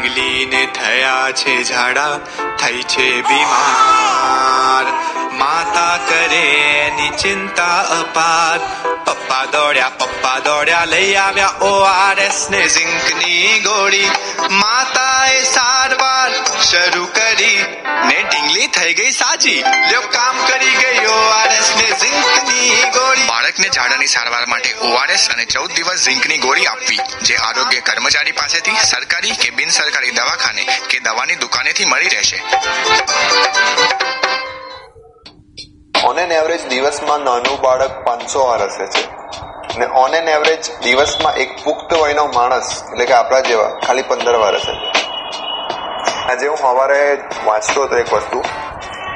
ઢીંગલીને 0.00 0.66
થયા 0.66 1.30
છે 1.32 1.62
ઝાડા, 1.62 2.18
થઈ 2.60 2.82
છે 2.82 3.20
બીમાર. 3.20 4.84
માતા 5.32 5.96
કરે 5.96 6.46
એની 6.86 7.10
ચિંતા 7.10 7.80
અપાર. 7.80 8.58
પપ્પા 9.04 9.44
દોડ્યા 9.44 9.88
પપ્પા 9.88 10.38
દોડ્યા, 10.38 10.84
લઈ 10.84 11.14
આવ્યા 11.14 11.48
ઓઆરએસ 11.60 12.46
ને 12.50 12.68
ઝિંકની 12.68 13.60
ગોળી. 13.64 14.10
માતાએ 14.50 15.42
સારવાર 15.42 16.44
શરૂ 16.62 17.04
કરી. 17.04 17.64
ને 18.04 18.24
ઢીંગલી 18.30 18.66
થઈ 18.66 18.94
ગઈ 18.94 19.10
સાજી. 19.10 19.62
લ્યો, 19.88 20.00
કામ 20.00 20.46
કરી 20.46 20.70
ગઈ 20.70 21.06
ઓઆરએસ 21.06 21.72
ને 21.76 21.88
ઝિંકની 22.00 22.90
ગોળી. 22.90 23.26
બાળકને 23.26 23.68
ઝાડાની 23.68 24.06
સારવાર 24.06 24.46
માટે 24.46 24.74
ઓઆરએસ 24.74 25.28
અને 25.30 25.44
ચૌદ 25.44 25.72
દિવસ 25.72 26.04
ઝિંકની 26.04 26.38
ગોળી 26.38 26.66
આપવી. 26.66 26.98
જે 27.22 27.36
આરોગ્ય 27.36 27.80
કર્મચારી 27.80 28.32
પાસેથી 28.32 28.70
સરકારી 28.90 29.30
કે 29.30 29.50
બિન 29.50 29.68
સરકારી 29.90 30.10
દવાખાને 30.10 30.64
કે 30.90 30.98
દવાની 30.98 31.36
દુકાનેથી 31.36 31.84
મળી 31.84 32.08
રહેશે. 32.08 32.38
ઓન 36.04 36.18
એન 36.18 36.32
એવરેજ 36.32 36.66
દિવસમાં 36.66 37.20
નાનું 37.20 37.60
બાળક 37.60 38.04
પાંચસો 38.04 38.46
વાર 38.46 38.68
છે. 38.86 39.04
ને 39.78 39.86
ઓન 39.86 40.14
એન 40.14 40.28
એવરેજ 40.28 40.82
દિવસમાં 40.82 41.34
એક 41.34 41.64
પુખ્ત 41.64 41.94
વયનો 41.94 42.26
માણસ, 42.26 42.82
એટલે 42.92 43.06
કે 43.06 43.12
આપણા 43.12 43.40
જેવા, 43.40 43.70
ખાલી 43.86 44.02
પંદર 44.02 44.36
વર્ષ 44.36 44.68
હશે 44.68 45.00
આજે 46.32 46.46
હું 46.46 46.56
સવારે 46.56 47.18
વાંચતો 47.44 47.84
હતો 47.84 47.98
એક 47.98 48.12
વસ્તુ. 48.12 48.44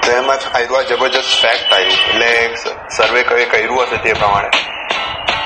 તો 0.06 0.12
એમાં 0.12 0.38
આવ્યું 0.56 0.82
જબરજસ્ત 0.82 1.42
ફેક્ટ 1.42 1.72
આવ્યું. 1.72 1.92
એટલે 1.92 2.54
સર્વે 2.96 3.22
કઈ 3.22 3.44
કર્યું 3.44 3.82
હશે 3.82 3.96
તે 3.96 4.12
પ્રમાણે. 4.12 4.48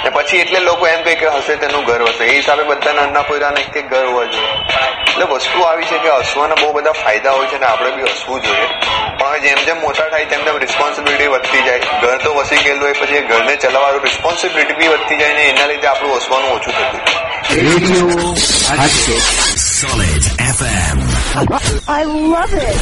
ને 0.05 0.11
પછી 0.11 0.41
એટલે 0.41 0.61
લોકો 0.61 0.85
એમ 0.87 1.01
કહે 1.05 1.15
કે 1.17 1.27
હશે 1.37 1.55
તેનું 1.57 1.85
ઘર 1.85 2.03
હશે 2.05 2.25
એ 2.25 2.33
હિસાબે 2.33 2.65
બધાના 2.65 3.05
અન્ના 3.05 3.25
પોયરાને 3.29 3.61
એક 3.63 3.77
એક 3.77 3.87
ઘર 3.93 4.05
હોવા 4.07 4.27
જોઈએ 4.27 4.53
એટલે 5.05 5.25
વસ્તુ 5.33 5.59
આવી 5.65 5.89
છે 5.91 5.99
કે 6.05 6.11
હસવાના 6.21 6.59
બહુ 6.63 6.69
બધા 6.73 6.97
ફાયદા 7.03 7.35
હોય 7.37 7.49
છે 7.53 7.59
ને 7.59 7.67
આપણે 7.67 7.91
બી 7.97 8.09
હસવું 8.13 8.41
જોઈએ 8.43 8.69
પણ 9.21 9.41
જેમ 9.45 9.61
જેમ 9.67 9.79
મોટા 9.87 10.09
થાય 10.11 10.27
તેમ 10.27 10.43
તેમ 10.45 10.57
રિસ્પોન્સિબિલિટી 10.65 11.31
વધતી 11.35 11.63
જાય 11.63 11.81
ઘર 12.03 12.19
તો 12.25 12.31
વસી 12.35 12.61
ગયેલું 12.65 12.83
હોય 12.83 12.97
પછી 13.01 13.19
એ 13.19 13.25
ઘરને 13.31 13.55
ચલાવવાનું 13.59 14.03
રિસ્પોન્સિબિલિટી 14.03 14.79
બી 14.81 14.91
વધતી 14.91 15.19
જાય 15.23 15.35
ને 15.35 15.45
એના 15.51 15.67
લીધે 15.67 15.89
આપણું 15.89 16.15
હસવાનું 16.19 16.51
ઓછું 16.53 16.75
થતું. 16.75 17.03
Solid 19.79 20.25
FM. 20.53 20.99
I 21.89 22.03
love 22.05 22.55
it. 22.55 22.79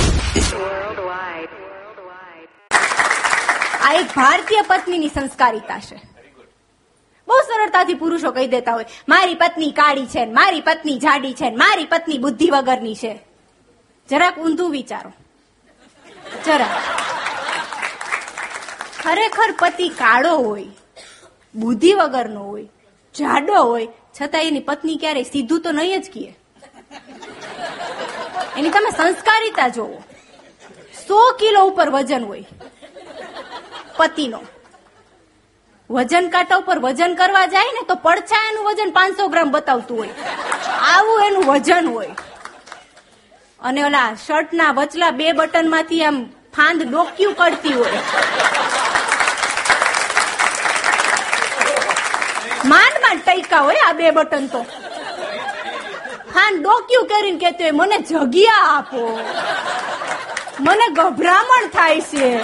Worldwide. 0.55 1.53
Worldwide. 1.63 2.51
આ 3.83 3.93
એક 4.01 4.09
ભારતીય 4.15 4.63
પત્નીની 4.71 5.11
સંસ્કારિતા 5.11 5.81
છે 5.81 5.97
બહુ 7.29 7.41
સરળતાથી 7.41 7.95
પુરુષો 7.95 8.31
કહી 8.31 8.47
દેતા 8.47 8.73
હોય. 8.73 8.87
મારી 9.09 9.35
પત્ની 9.35 9.71
કાળી 9.71 10.07
છે 10.07 10.27
મારી 10.27 10.61
પત્ની 10.61 10.99
જાડી 10.99 11.35
છે 11.35 11.51
મારી 11.51 11.85
પત્ની 11.85 12.19
બુદ્ધિ 12.19 12.51
વગરની 12.51 12.95
છે. 12.95 13.19
જરાક 14.11 14.39
ઊંધું 14.39 14.71
વિચારો. 14.71 15.13
જરાક. 16.47 16.71
ખરેખર 19.03 19.55
પતિ 19.59 19.89
કાળો 19.89 20.37
હોય, 20.37 20.65
બુદ્ધિ 21.55 21.93
વગરનો 21.93 22.43
હોય, 22.43 22.65
જાડો 23.15 23.63
હોય, 23.63 23.89
છતાં 24.21 24.43
એની 24.43 24.61
પત્ની 24.61 24.97
ક્યારેય 24.97 25.23
સીધું 25.23 25.61
તો 25.61 25.71
નહીં 25.71 26.03
જ 26.03 26.11
કીએ. 26.11 26.39
એની 28.57 28.71
તમે 28.71 28.91
સંસ્કારિતા 28.97 29.69
જોવો. 29.69 30.03
સો 31.09 31.33
કિલો 31.33 31.65
ઉપર 31.65 31.91
વજન 31.91 32.25
હોય, 32.25 32.45
પતિનો. 33.97 34.41
વજન 35.91 36.29
કાંટા 36.29 36.57
ઉપર 36.57 36.79
વજન 36.79 37.15
કરવા 37.15 37.47
જાય 37.47 37.65
ને 37.65 37.83
તો 37.89 37.95
પડછા 37.95 38.49
એનું 38.51 38.65
વજન 38.65 38.91
પાંચસો 38.91 39.29
ગ્રામ 39.29 39.51
બતાવતું 39.51 39.99
હોય. 39.99 40.09
આવું 40.95 41.25
એનું 41.25 41.45
વજન 41.45 41.87
હોય. 41.87 42.11
અને 43.61 43.85
ઓલા 43.85 44.15
શર્ટના 44.27 44.71
વચલા 44.71 45.11
બે 45.11 45.33
બટનમાંથી 45.33 46.05
આમ 46.05 46.25
ફાંદ 46.57 46.83
ડોક્યું 46.83 47.35
કરતી 47.35 47.73
હોય. 47.73 48.01
માંડ 52.65 53.01
માંડ 53.03 53.23
ટૈકા 53.27 53.59
હોય 53.59 53.77
આ 53.87 53.93
બે 53.93 54.11
બટન 54.11 54.47
તો. 54.47 54.63
ફાંદ 56.35 56.63
ડોક્યું 56.63 57.07
કરીને 57.07 57.39
કેતો 57.39 57.63
હોય 57.63 57.71
મને 57.71 57.99
જગ્યા 57.99 58.53
આપો. 58.53 59.21
મને 60.61 60.89
ગભરામણ 60.89 61.69
થાય 61.69 62.01
છે. 62.01 62.41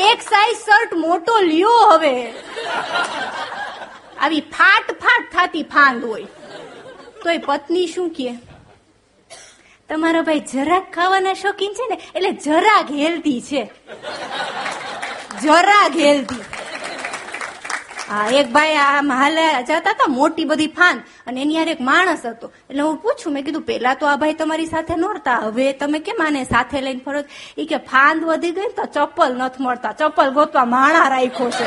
એક 0.00 0.22
સાઈઝ 0.22 0.56
શર્ટ 0.56 0.94
મોટો 0.94 1.38
લ્યો 1.40 1.74
હવે. 1.90 2.32
આવી 4.20 4.40
ફાટ 4.40 4.92
ફાટ 4.92 5.32
થાતી 5.32 5.62
ફાંદ 5.62 6.04
હોય. 6.04 6.26
તો 7.22 7.30
એ 7.30 7.38
પત્ની 7.38 7.86
શું 7.86 8.10
કે 8.10 8.28
તમારા 9.88 10.22
ભાઈ 10.22 10.40
જરાક 10.40 10.94
ખાવાના 10.94 11.34
શોખીન 11.34 11.72
છે 11.72 11.86
ને, 11.90 11.96
એટલે 12.14 12.32
જરાક 12.32 12.90
હેલ્ધી 12.90 13.40
છે. 13.40 13.62
જરાક 15.42 15.96
હેલ્ધી. 15.96 16.42
એક 18.10 18.48
ભાઈ 18.52 18.76
આમ 18.76 19.10
હાલે 19.12 19.44
જતા 19.62 19.92
હતા, 19.94 20.06
મોટી 20.08 20.44
બધી 20.44 20.72
ફાંદ 20.78 21.00
અને 21.26 21.42
એની 21.42 21.54
યાર 21.54 21.68
એક 21.68 21.80
માણસ 21.80 22.24
હતો. 22.26 22.52
એટલે 22.70 22.82
હું 22.82 22.96
પૂછું, 22.96 23.32
મેં 23.32 23.44
કીધું, 23.44 23.62
પેલા 23.62 23.94
તો 23.94 24.06
આ 24.06 24.16
ભાઈ 24.16 24.34
તમારી 24.34 24.66
સાથે 24.66 24.94
નોરતા, 24.96 25.38
હવે 25.46 25.72
તમે 25.72 25.98
કેમ 25.98 26.22
આને 26.26 26.44
સાથે 26.44 26.80
લઈને 26.80 27.02
ફરો 27.04 27.22
એ 27.56 27.64
કે, 27.70 27.78
ફાંદ 27.92 28.24
વધી 28.24 28.50
ગઈ 28.50 28.70
તો 28.78 28.84
ચપ્પલ 28.94 29.32
નથી 29.38 29.64
મળતા, 29.64 29.92
ચપ્પલ 29.92 30.30
ગોતવા 30.30 30.64
માણા 30.64 31.08
રાખ્યો 31.14 31.50
છે. 31.50 31.66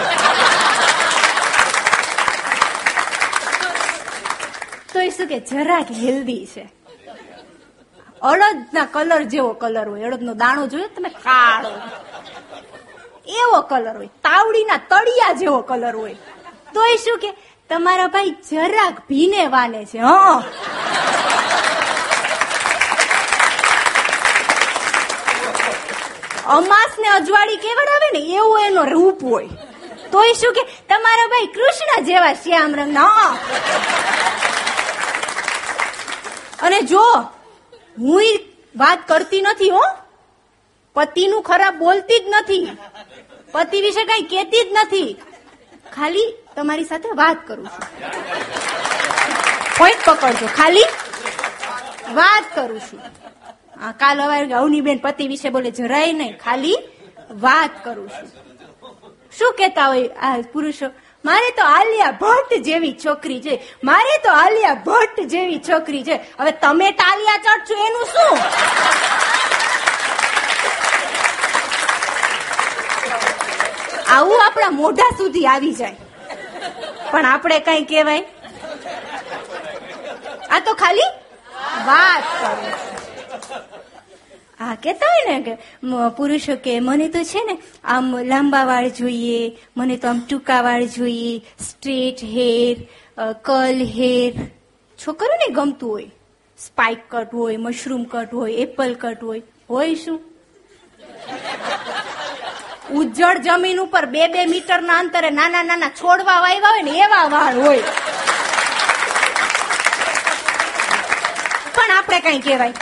તો 4.93 4.99
એ 4.99 5.09
શું 5.09 5.27
કે, 5.27 5.39
જરાક 5.51 5.91
હેલ્ધી 6.03 6.45
છે. 6.45 6.65
અડદના 8.21 8.85
કલર 8.85 9.23
જેવો 9.23 9.53
કલર 9.53 9.87
હોય, 9.89 10.05
અડદનો 10.07 10.33
દાણો 10.33 10.67
જોયો 10.67 10.91
તમે 10.95 11.09
કાળો. 11.09 11.71
એવો 13.28 13.61
કલર 13.61 13.97
હોય. 13.97 14.07
તાવડીના 14.07 14.78
તળિયા 14.78 15.34
જેવો 15.34 15.61
કલર 15.61 15.95
હોય. 15.95 16.16
તો 16.73 16.85
એ 16.85 16.95
શું 16.97 17.17
કે, 17.19 17.29
તમારા 17.69 18.07
ભાઈ 18.07 18.29
જરાક 18.29 19.00
ભીને 19.09 19.45
વાને 19.47 19.85
છે, 19.85 19.97
હ. 19.97 20.07
અમાસ 26.45 26.91
ને 27.00 27.07
અજવાળી 27.07 27.56
કેવડાવે 27.56 28.09
ને, 28.13 28.19
એવું 28.35 28.59
એનો 28.59 28.84
રૂપ 28.84 29.23
હોય. 29.23 29.50
તો 30.11 30.23
એ 30.23 30.34
શું 30.34 30.53
કે, 30.53 30.63
તમારા 30.90 31.28
ભાઈ 31.28 31.45
કૃષ્ણ 31.45 32.03
જેવા 32.03 32.34
શ્યામ 32.34 32.75
રંગ 32.75 32.97
અને 36.61 36.81
જો 36.81 37.05
હું 38.00 38.23
વાત 38.75 39.07
કરતી 39.07 39.41
નથી, 39.41 39.69
હો 39.69 39.84
પતિનું 40.95 41.43
ખરાબ 41.43 41.77
બોલતી 41.77 42.19
જ 42.19 42.23
નથી. 42.27 42.77
પતિ 43.51 43.81
વિશે 43.81 44.03
કઈ 44.05 44.21
કેતી 44.21 44.63
જ 44.63 44.73
નથી. 44.73 45.21
ખાલી 45.95 46.33
તમારી 46.55 46.83
સાથે 46.83 47.09
વાત 47.09 47.47
કરું 47.47 47.67
છું. 47.67 47.85
પોઈન્ટ 49.77 50.05
પકડજો. 50.05 50.47
ખાલી 50.57 50.85
વાત 52.13 52.55
કરું 52.55 52.79
છું. 52.79 52.99
કાલ 53.99 54.21
હવે 54.21 54.53
અવનીબેન 54.53 54.97
પતિ 54.97 55.27
વિશે 55.27 55.49
બોલે 55.49 55.71
જરાય 55.71 56.13
નહીં. 56.13 56.37
ખાલી 56.37 56.77
વાત 57.31 57.83
કરું 57.83 58.09
છું. 58.09 58.27
શું 59.37 59.53
કેતા 59.53 59.87
હોય 59.87 60.07
આ 60.07 60.37
પુરુષો? 60.53 60.87
મારે 61.25 61.51
તો 61.51 61.63
આલિયા 61.63 62.11
ભટ્ટ 62.22 62.61
જેવી 62.61 62.96
છોકરી 63.05 63.41
છે. 63.41 63.61
મારે 63.84 64.17
તો 64.23 64.31
આલિયા 64.31 64.73
ભટ્ટ 64.73 65.19
જેવી 65.34 65.59
છોકરી 65.69 66.03
છે. 66.03 66.16
હવે 66.39 66.51
તમે 66.51 66.91
ટાલિયા 66.91 67.37
ચડશો 67.37 67.75
એનું 67.87 68.05
શું? 68.05 68.37
આવું 74.13 74.45
આપણા 74.45 74.71
મોઢા 74.79 75.11
સુધી 75.17 75.45
આવી 75.47 75.73
જાય. 75.73 75.97
પણ 77.11 77.25
આપણે 77.25 77.59
કઈ 77.67 77.83
કહેવાય? 77.91 78.23
આ 80.49 80.59
તો 80.65 80.73
ખાલી 80.81 81.11
વાત 81.87 82.23
હા 84.59 84.75
કેતા 84.83 85.11
હોય 85.11 85.23
ને 85.29 85.37
કે 85.45 85.53
પુરુષો 86.17 86.55
કે, 86.65 86.73
મને 86.79 87.07
તો 87.13 87.21
છે 87.31 87.41
ને 87.47 87.55
આમ 87.93 88.05
લાંબા 88.23 88.65
વાળ 88.65 88.89
જોઈએ, 88.99 89.39
મને 89.77 89.95
તો 89.97 90.07
આમ 90.09 90.19
ટૂંકા 90.29 90.61
વાળ 90.67 90.85
જોઈએ, 90.97 91.31
સ્ટ્રેટ 91.67 92.19
હેર 92.33 92.75
કર્લ 93.47 93.79
હેર. 93.95 94.31
છોકરોને 94.99 95.47
ગમતું 95.57 95.91
હોય. 95.93 96.09
સ્પાઇક 96.59 97.01
કટ 97.09 97.33
હોય, 97.33 97.57
મશરૂમ 97.57 98.03
કટ 98.11 98.31
હોય, 98.33 98.53
એપલ 98.65 98.93
કટ 99.01 99.23
હોય. 99.23 99.41
હોય 99.69 99.95
શું? 100.03 100.19
ઉજ્જડ 102.91 103.38
જમીન 103.38 103.80
ઉપર 103.80 104.06
બે 104.06 104.28
બે 104.28 104.46
મીટરના 104.46 104.94
અંતરે 104.94 105.30
નાના 105.30 105.64
નાના 105.64 105.90
છોડવા 105.90 106.40
વાવ્યા 106.40 106.70
હોય 106.70 106.82
ને 106.82 106.91
એવા 106.91 107.24
વાળ 107.24 107.59
હોય. 107.59 107.80
પણ 111.76 111.91
આપણે 111.97 112.20
કઈ 112.20 112.40
કહેવાય. 112.40 112.74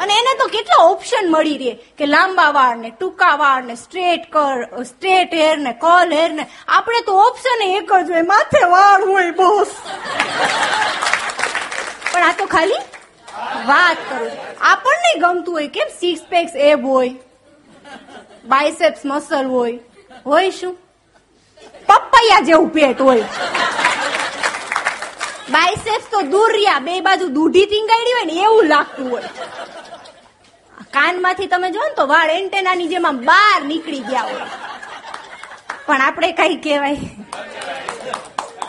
અને 0.00 0.14
એને 0.14 0.38
તો 0.38 0.46
કેટલા 0.46 0.84
ઓપ્શન 0.84 1.30
મળી 1.30 1.58
રહે 1.58 1.70
કે 1.98 2.06
લાંબા 2.06 2.50
વાળ 2.50 2.76
ને 2.76 2.90
ટૂંકા 2.90 3.36
વાળ 3.36 3.62
ને 3.62 3.74
સ્ટ્રેટ 3.74 4.32
કર 4.32 4.82
સ્ટ્રેટ 4.82 5.34
હેર 5.34 5.58
ને 5.58 5.72
કલ 5.72 6.12
હેર 6.12 6.32
ને. 6.32 6.46
આપણે 6.68 7.00
તો 7.00 7.12
ઓપ્શન 7.12 7.62
એક 7.62 7.92
જ 7.92 8.10
હોય, 8.10 8.22
માથે 8.22 8.64
વાળ 8.64 9.04
હોય 9.04 9.30
બોસ. 9.30 9.68
પણ 12.12 12.22
આ 12.22 12.32
તો 12.32 12.46
ખાલી 12.46 12.80
વાત 13.66 13.96
કરું. 14.10 14.30
આપણને 14.60 15.20
ગમતું 15.20 15.54
હોય 15.54 15.68
કેમ? 15.68 15.88
સિક્સ 16.00 16.22
પેક્સ 16.28 16.52
એબ 16.56 16.86
હોય. 16.86 17.10
બાયસેપ્સ 18.48 19.00
મસલ 19.04 19.46
હોય 19.46 19.78
હોય 20.26 20.50
શું? 20.50 20.76
પપૈયા 21.86 22.40
જેવું 22.40 22.68
પેટ 22.68 23.00
હોય. 23.00 23.24
બાયસેપ્સ 25.50 26.06
તો 26.10 26.22
દૂર 26.22 26.52
રહ્યા, 26.52 26.78
બે 26.78 27.00
બાજુ 27.00 27.28
દૂધી 27.28 27.66
ટીંગાડી 27.66 28.12
હોય 28.12 28.24
ને 28.24 28.36
એવું 28.42 28.64
લાગતું 28.64 29.10
હોય. 29.10 29.22
કાનમાંથી 30.90 31.46
તમે 31.46 31.70
જો 31.70 31.80
ને 31.88 31.94
તો 31.94 32.06
વાળ 32.06 32.30
એન્ટેનાની 32.30 32.88
જેમ 32.88 33.08
બહાર 33.24 33.64
નીકળી 33.64 34.00
ગયા 34.00 34.22
હોય. 34.22 34.46
પણ 35.86 36.02
આપણે 36.02 36.32
કઈ 36.32 36.56
કહેવાય. 36.56 36.96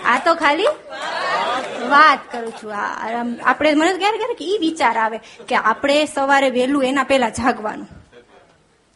આ 0.06 0.20
તો 0.26 0.36
ખાલી 0.36 0.68
વાત 1.90 2.20
કરું 2.32 2.52
છું. 2.52 2.76
આ 2.76 3.26
આપણે 3.46 3.74
મને 3.74 3.94
ક્યારે 3.94 4.18
ક્યારેક 4.18 4.42
એ 4.42 4.58
વિચાર 4.60 4.98
આવે 4.98 5.20
કે 5.48 5.56
આપણે 5.56 6.06
સવારે 6.06 6.50
વહેલું 6.50 6.84
એના 6.84 7.04
પહેલા 7.04 7.30
જાગવાનું. 7.30 7.88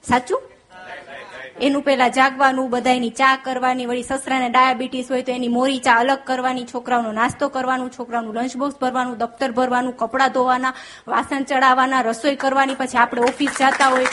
સાચું? 0.03 0.50
એનું 1.61 1.83
પહેલા 1.83 2.09
જાગવાનું, 2.09 2.69
બધાયની 2.69 3.11
ચા 3.11 3.37
કરવાની, 3.37 3.85
વળી 3.85 4.03
સસરાને 4.03 4.49
ડાયાબિટીસ 4.49 5.11
હોય 5.11 5.23
તો 5.23 5.31
એની 5.31 5.47
મોરી 5.49 5.79
ચા 5.79 5.97
અલગ 5.99 6.23
કરવાની, 6.23 6.65
છોકરાઓનો 6.65 7.11
નાસ્તો 7.11 7.49
કરવાનું, 7.49 7.91
છોકરાઓનું 7.91 8.35
લંચ 8.35 8.57
બોક્સ 8.57 8.79
ભરવાનું, 8.79 9.17
દફતર 9.17 9.51
ભરવાનું, 9.51 9.93
કપડાં 9.93 10.33
ધોવાના, 10.33 10.73
વાસણ 11.07 11.43
ચડાવવાના, 11.43 12.01
રસોઈ 12.01 12.35
કરવાની, 12.35 12.75
પછી 12.75 12.97
આપણે 12.97 13.21
ઓફિસ 13.21 13.51
જતા 13.51 13.89
હોય 13.89 14.07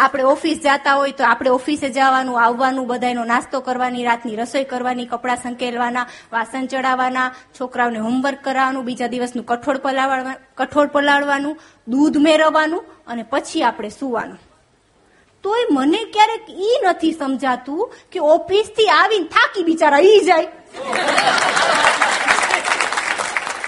આપણે 0.00 0.24
ઓફિસ 0.24 0.58
જતા 0.58 0.94
હોય 0.94 1.12
તો 1.12 1.24
આપણે 1.24 1.50
ઓફિસે 1.50 1.88
જવાનું, 1.90 2.36
આવવાનું, 2.42 2.86
બધાયનો 2.86 3.24
નાસ્તો 3.24 3.60
કરવાની, 3.60 4.04
રાતની 4.04 4.36
રસોઈ 4.36 4.64
કરવાની, 4.64 5.06
કપડાં 5.06 5.42
સંકેલવાના, 5.42 6.06
વાસણ 6.32 6.66
ચડાવવાના, 6.66 7.30
છોકરાઓને 7.60 7.98
હોમવર્ક 7.98 8.40
કરાવવાનું, 8.44 8.84
બીજા 8.84 9.06
દિવસનું 9.06 9.46
કઠોળ 9.46 9.78
પલાળવા 9.78 10.36
કઠોળ 10.56 10.86
પલાળવાનું, 10.86 11.58
દૂધ 11.88 12.16
મેળવવાનું 12.16 12.86
અને 13.06 13.22
પછી 13.22 13.62
આપણે 13.62 13.88
સુવાનું. 13.88 14.40
તોય 15.44 15.66
મને 15.70 16.00
ક્યારેક 16.14 16.48
ઈ 16.50 16.78
નથી 16.86 17.12
સમજાતું 17.12 17.92
કે 18.12 18.18
ઓફિસથી 18.20 18.88
આવીને 18.88 19.28
થાકી 19.28 19.64
બિચારા 19.64 20.00
ઈ 20.00 20.20
જાય. 20.20 20.48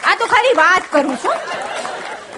આ 0.09 0.17
તો 0.19 0.27
ખાલી 0.27 0.57
વાત 0.57 0.83
કરું 0.93 1.17
છું. 1.17 1.72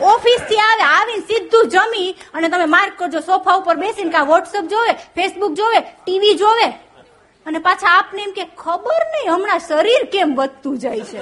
ઓફિસથી 0.01 0.57
આવે, 0.57 0.83
આવીને 0.83 1.21
સીધું 1.21 1.69
જમી 1.69 2.17
અને 2.35 2.49
તમે 2.49 2.65
માર્ક 2.65 2.99
કરજો, 2.99 3.21
સોફા 3.21 3.55
ઉપર 3.55 3.75
બેસીને 3.75 4.11
કા 4.11 4.21
વોટ્સઅપ 4.21 4.65
જોવે 4.65 4.93
ફેસબુક 4.93 5.55
જોવે 5.55 5.81
ટીવી 5.81 6.35
જોવે. 6.35 6.69
અને 7.47 7.59
પાછા 7.59 7.99
આપને 7.99 8.23
એમ 8.23 8.31
કે, 8.31 8.45
ખબર 8.45 9.03
નહીં, 9.05 9.35
હમણાં 9.35 9.59
શરીર 9.59 10.05
કેમ 10.13 10.35
વધતું 10.35 10.79
જાય 10.79 11.01
છે? 11.01 11.21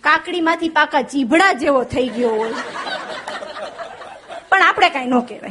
કાકડીમાંથી 0.00 0.68
પાકા 0.68 1.00
જીભડા 1.00 1.52
જેવો 1.52 1.82
થઈ 1.82 2.08
ગયો 2.08 2.30
હોય. 2.30 2.52
પણ 4.48 4.62
આપણે 4.62 4.90
કઈ 4.90 5.06
ન 5.06 5.20
કહેવાય. 5.20 5.50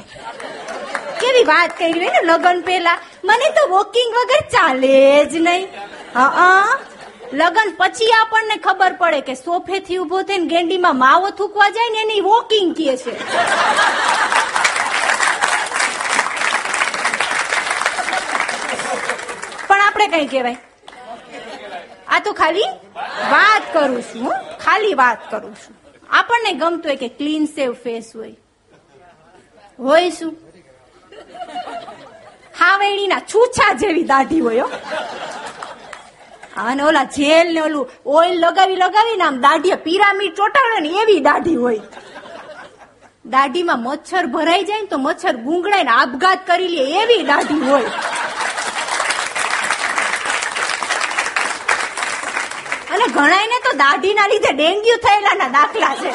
કેવી 1.19 1.43
વાત 1.43 1.79
કરી 1.79 1.91
હોય 1.91 2.09
ને, 2.09 2.21
લગ્ન 2.23 2.61
પેલા 2.61 2.99
મને 3.23 3.49
તો 3.49 3.67
વોકિંગ 3.67 4.13
વગર 4.13 4.49
ચાલે 4.49 5.25
જ 5.25 5.35
નહીં. 5.35 5.67
હા. 6.15 6.79
લગન 7.33 7.73
પછી 7.77 8.11
આપણને 8.11 8.57
ખબર 8.57 8.93
પડે 8.93 9.21
કે 9.21 9.33
સોફેથી 9.33 9.97
ઊભો 9.97 10.21
થઈને 10.21 10.45
ગેંડીમાં 10.45 10.97
માવો 10.97 11.29
થૂકવા 11.29 11.69
જાય 11.69 11.89
ને 11.89 11.99
એની 12.01 12.21
વોકિંગ 12.21 12.75
કહે 12.75 12.97
છે. 12.97 13.11
પણ 19.67 19.81
આપણે 19.81 20.07
કઈ 20.07 20.27
કહેવાય? 20.27 20.57
આ 22.07 22.19
તો 22.19 22.33
ખાલી 22.33 22.63
વાત 23.31 23.73
કરું 23.73 24.01
છું. 24.01 24.33
ખાલી 24.57 24.93
વાત 24.93 25.31
કરું 25.31 25.55
છું. 25.55 25.75
આપણને 26.09 26.53
ગમતું 26.53 26.85
હોય 26.85 26.95
કે 26.95 27.07
ક્લીન 27.07 27.45
સેવ 27.45 27.73
ફેસ 27.73 28.11
હોય. 28.15 28.35
હોય 29.79 30.09
શું? 30.09 30.35
હાવેણીના 32.59 33.19
છૂછા 33.19 33.73
જેવી 33.73 34.03
દાઢી 34.03 34.39
હોય. 34.39 34.63
અને 36.57 36.83
ઓલા 36.83 37.03
જેલ 37.03 37.53
ને 37.53 37.61
ઓલું 37.61 37.89
ઓઇલ 38.05 38.39
લગાવી 38.39 38.75
લગાવીને 38.75 39.23
આમ 39.23 39.41
દાઢીએ 39.41 39.75
પિરામિડ 39.75 40.35
ચોટાડે 40.35 40.79
ને 40.79 40.89
એવી 41.01 41.19
દાઢી 41.19 41.55
હોય. 41.55 41.79
દાઢીમાં 43.25 43.79
મચ્છર 43.79 44.25
ભરાઈ 44.25 44.63
જાય 44.63 44.81
ને 44.81 44.87
તો 44.87 44.97
મચ્છર 44.97 45.35
ગુંગળાય 45.35 45.83
ને 45.83 45.89
આપઘાત 45.89 46.47
કરી 46.47 46.67
લે 46.67 46.83
એવી 47.01 47.23
દાઢી 47.23 47.59
હોય. 47.59 47.89
અને 52.93 53.05
ઘણાયને 53.07 53.57
તો 53.63 53.77
દાઢીના 53.77 54.27
લીધે 54.27 54.51
ડેન્ગ્યુ 54.53 54.97
થયેલાના 54.97 55.47
દાખલા 55.47 55.95
છે. 55.95 56.11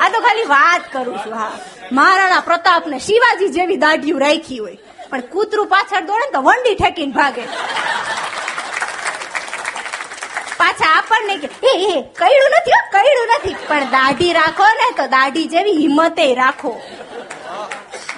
આ 0.00 0.08
તો 0.08 0.20
ખાલી 0.20 0.42
વાત 0.42 0.92
કરું 0.92 1.18
છું, 1.18 1.34
હા. 1.34 1.50
મહારાણા 1.92 2.40
પ્રતાપ 2.40 2.86
ને 2.86 2.98
શિવાજી 2.98 3.48
જેવી 3.48 3.76
દાઢીઓ 3.76 4.18
રાખી 4.18 4.58
હોય. 4.58 4.78
પણ 5.10 5.20
કૂતરું 5.20 5.66
પાછળ 5.66 6.00
દોડે 6.00 6.26
ને 6.26 6.32
તો 6.32 6.42
વંડી 6.42 6.74
ઠેકીને 6.74 7.12
ભાગે. 7.12 7.42
પાછા 10.56 10.98
આપણને 10.98 11.36
કે, 11.36 11.46
એ 11.46 11.92
એ 11.92 12.02
કઈડું 12.02 12.50
નથી, 12.50 12.70
હો 12.70 13.24
નથી. 13.24 13.56
પણ 13.68 13.84
દાઢી 13.84 14.32
રાખો 14.32 14.64
ને 14.64 14.96
તો 14.96 15.06
દાઢી 15.06 15.44
જેવી 15.44 15.72
હિંમતે 15.72 16.34
રાખો. 16.34 16.80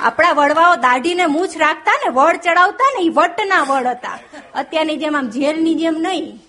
આપણા 0.01 0.33
વડવાઓ 0.33 0.77
દાઢીને 0.77 1.27
મૂછ 1.27 1.57
રાખતા 1.57 1.93
ને, 1.93 2.09
વડ 2.09 2.37
ચડાવતા 2.37 2.93
ને 2.99 3.05
એ 3.05 3.09
વટના 3.09 3.63
વડ 3.63 3.87
હતા. 3.87 4.19
અત્યારની 4.55 4.97
જેમ 4.97 5.17
આમ 5.17 5.29
જેલની 5.29 5.75
જેમ 5.75 5.95
નહીં. 5.95 6.43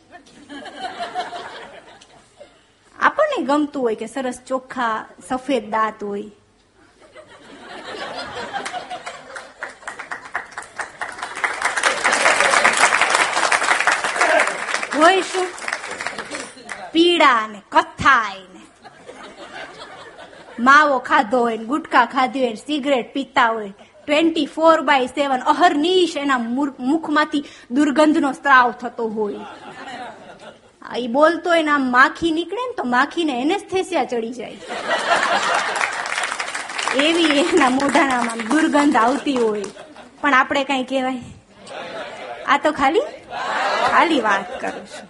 આપણને 3.00 3.46
ગમતું 3.46 3.84
હોય 3.84 3.96
કે 3.96 4.06
સરસ 4.06 4.39
ચોખ્ખા, 4.48 5.06
સફેદ 5.30 5.69
દાંત 5.69 6.04
હોય. 6.04 6.24
હોય 14.97 15.21
શું? 15.21 15.47
પીળા 16.91 17.47
ને 17.47 17.62
કથાય 17.71 18.43
ને 18.53 18.62
માવો 20.59 21.00
ખાધો 21.00 21.39
હોય 21.39 21.57
ને 21.57 21.65
ગુટખા 21.65 22.05
ખાધી 22.05 22.45
હોય 22.45 22.55
સિગરેટ 22.55 23.13
પીતા 23.13 23.47
હોય 23.47 23.73
ટ્વેન્ટી 24.05 24.45
ફોર 24.45 24.81
બાય 24.81 25.05
સેવન 25.05 25.39
અહરનીશ 25.39 26.17
એના 26.17 26.38
મુખમાંથી 26.79 27.45
દુર્ગંધનો 27.71 28.31
સ્ત્રાવ 28.31 28.71
થતો 28.71 29.07
હોય. 29.07 29.39
એ 30.97 31.07
બોલતો 31.07 31.50
હોય 31.50 31.63
ને 31.63 31.71
આમ 31.71 31.91
માખી 31.91 32.31
નીકળે 32.31 32.65
ને 32.67 32.73
તો 32.77 32.83
માખીને 32.83 33.41
એનેસ્થેસિયા 33.41 34.05
ચડી 34.05 34.33
જાય. 34.33 34.57
એવી 36.95 37.39
એના 37.39 37.69
મોઢાનામાં 37.69 38.38
દુર્ગંધ 38.38 38.95
આવતી 38.95 39.38
હોય. 39.38 39.63
પણ 40.21 40.33
આપણે 40.33 40.63
કઈ 40.63 40.83
કહેવાય? 40.83 41.21
આ 42.47 42.57
તો 42.57 42.71
ખાલી 42.71 43.00
ખાલી 43.91 44.21
વાત 44.21 44.62
કરું 44.62 44.88
છું. 44.88 45.09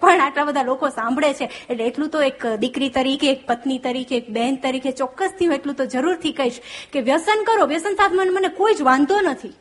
પણ 0.00 0.20
આટલા 0.20 0.44
બધા 0.44 0.62
લોકો 0.62 0.88
સાંભળે 0.88 1.34
છે, 1.34 1.50
એટલે 1.70 1.84
એટલું 1.84 2.08
તો 2.08 2.22
એક 2.22 2.46
દીકરી 2.46 2.88
તરીકે, 2.88 3.30
એક 3.30 3.46
પત્ની 3.46 3.78
તરીકે, 3.78 4.16
એક 4.16 4.30
બહેન 4.30 4.56
તરીકે 4.56 4.92
ચોક્કસથી 4.92 5.46
હું 5.46 5.54
એટલું 5.54 5.74
તો 5.74 5.86
જરૂરથી 5.86 6.32
કહીશ 6.32 6.60
કે 6.92 7.00
વ્યસન 7.00 7.44
કરો. 7.44 7.66
વ્યસન 7.66 7.94
સાથે 7.94 8.14
મને 8.14 8.48
કોઈ 8.48 8.74
જ 8.74 8.82
વાંધો 8.82 9.20
નથી. 9.20 9.54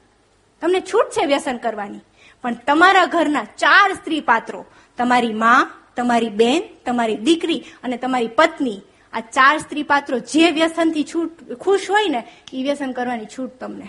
તમને 0.61 0.81
છૂટ 0.81 1.09
છે 1.09 1.25
વ્યસન 1.25 1.57
કરવાની. 1.57 1.99
પણ 2.41 2.53
તમારા 2.53 3.05
ઘરના 3.05 3.45
ચાર 3.57 3.93
સ્ત્રી 3.93 4.21
પાત્રો, 4.21 4.65
તમારી 4.97 5.33
માં, 5.33 5.69
તમારી 5.95 6.29
બેન, 6.29 6.63
તમારી 6.85 7.17
દીકરી 7.17 7.63
અને 7.83 7.97
તમારી 7.97 8.27
પત્ની, 8.27 8.81
આ 9.13 9.19
ચાર 9.19 9.57
સ્ત્રી 9.57 9.83
પાત્રો 9.83 10.19
જે 10.19 10.51
વ્યસનથી 10.51 11.03
છૂટ 11.03 11.53
ખુશ 11.59 11.89
હોય 11.89 12.07
ને 12.07 12.27
એ 12.53 12.63
વ્યસન 12.63 12.91
કરવાની 12.91 13.25
છૂટ 13.25 13.49
તમને. 13.59 13.87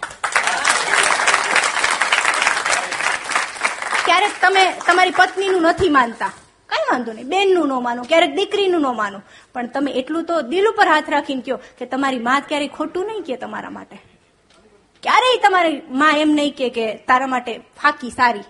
ક્યારેક 4.05 4.35
તમે 4.41 4.63
તમારી 4.87 5.11
પત્નીનું 5.11 5.63
નથી 5.63 5.89
માનતા. 5.89 6.33
કઈ 6.69 6.85
વાંધો 6.91 7.13
નહીં. 7.13 7.29
બેનનું 7.29 7.69
ન 7.69 7.83
માનો, 7.83 8.03
ક્યારેક 8.03 8.35
દીકરીનું 8.35 8.81
ન 8.81 8.97
માનો. 8.97 9.23
પણ 9.53 9.67
તમે 9.67 9.91
એટલું 9.91 10.25
તો 10.25 10.43
દિલ 10.43 10.67
ઉપર 10.69 10.89
હાથ 10.89 11.11
રાખીને 11.11 11.43
કહો 11.43 11.57
કે 11.79 11.87
તમારી 11.87 12.19
માં 12.19 12.43
ક્યારેય 12.49 12.69
ખોટું 12.69 13.07
નહીં 13.07 13.23
કે 13.23 13.37
તમારા 13.37 13.71
માટે. 13.71 13.97
ક્યારેય 15.03 15.37
તમારી 15.43 15.83
માં 15.91 16.19
એમ 16.19 16.29
નહીં 16.29 16.55
કે 16.55 16.69
કે 16.69 16.95
તારા 17.09 17.27
માટે 17.27 17.59
ફાકી, 17.83 18.11
સારી. 18.11 18.45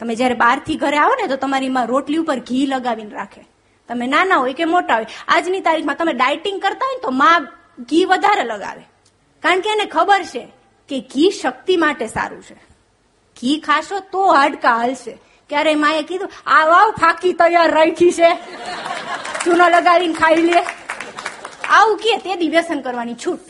તમે 0.00 0.14
જયારે 0.14 0.34
બહારથી 0.34 0.76
ઘરે 0.76 0.98
આવો 0.98 1.14
ને 1.22 1.28
તો 1.28 1.36
તમારી 1.36 1.68
માં 1.68 1.86
રોટલી 1.86 2.16
ઉપર 2.16 2.38
ઘી 2.38 2.66
લગાવીને 2.66 3.10
રાખે. 3.10 3.46
તમે 3.88 4.06
નાના 4.06 4.36
હોય 4.36 4.52
કે 4.52 4.64
મોટા 4.64 4.94
હોય, 4.94 5.06
આજની 5.28 5.60
તારીખમાં 5.60 5.96
તમે 5.96 6.12
ડાયટિંગ 6.12 6.62
કરતા 6.62 6.86
હોય 6.86 7.00
તો 7.02 7.10
માં 7.10 7.48
ઘી 7.80 8.04
વધારે 8.04 8.44
લગાવે. 8.44 8.84
કારણ 9.42 9.60
કે 9.60 9.70
એને 9.70 9.84
ખબર 9.84 10.22
છે 10.22 10.48
કે 10.88 11.00
ઘી 11.00 11.30
શક્તિ 11.30 11.76
માટે 11.76 12.06
સારું 12.06 12.42
છે. 12.42 12.65
ઘી 13.40 13.58
ખાશો 13.60 14.00
તો 14.12 14.26
હાડકા 14.32 14.76
હાલશે. 14.76 15.18
ક્યારે 15.50 15.74
માએ 15.74 16.02
કીધું, 16.02 16.30
આ 16.46 16.64
વાવ 16.64 16.90
ફાકી 16.90 17.32
તૈયાર 17.32 17.70
રાખી 17.70 18.12
છે. 18.12 18.30
ચૂનો 19.44 19.68
લગાવીને 19.68 20.14
ખાઈ 20.14 20.36
લે. 20.36 20.62
આવું 21.68 21.98
કે 21.98 22.16
તે 22.16 22.36
દી 22.36 22.48
વ્યસન 22.48 22.80
કરવાની 22.80 23.14
છૂટ. 23.14 23.40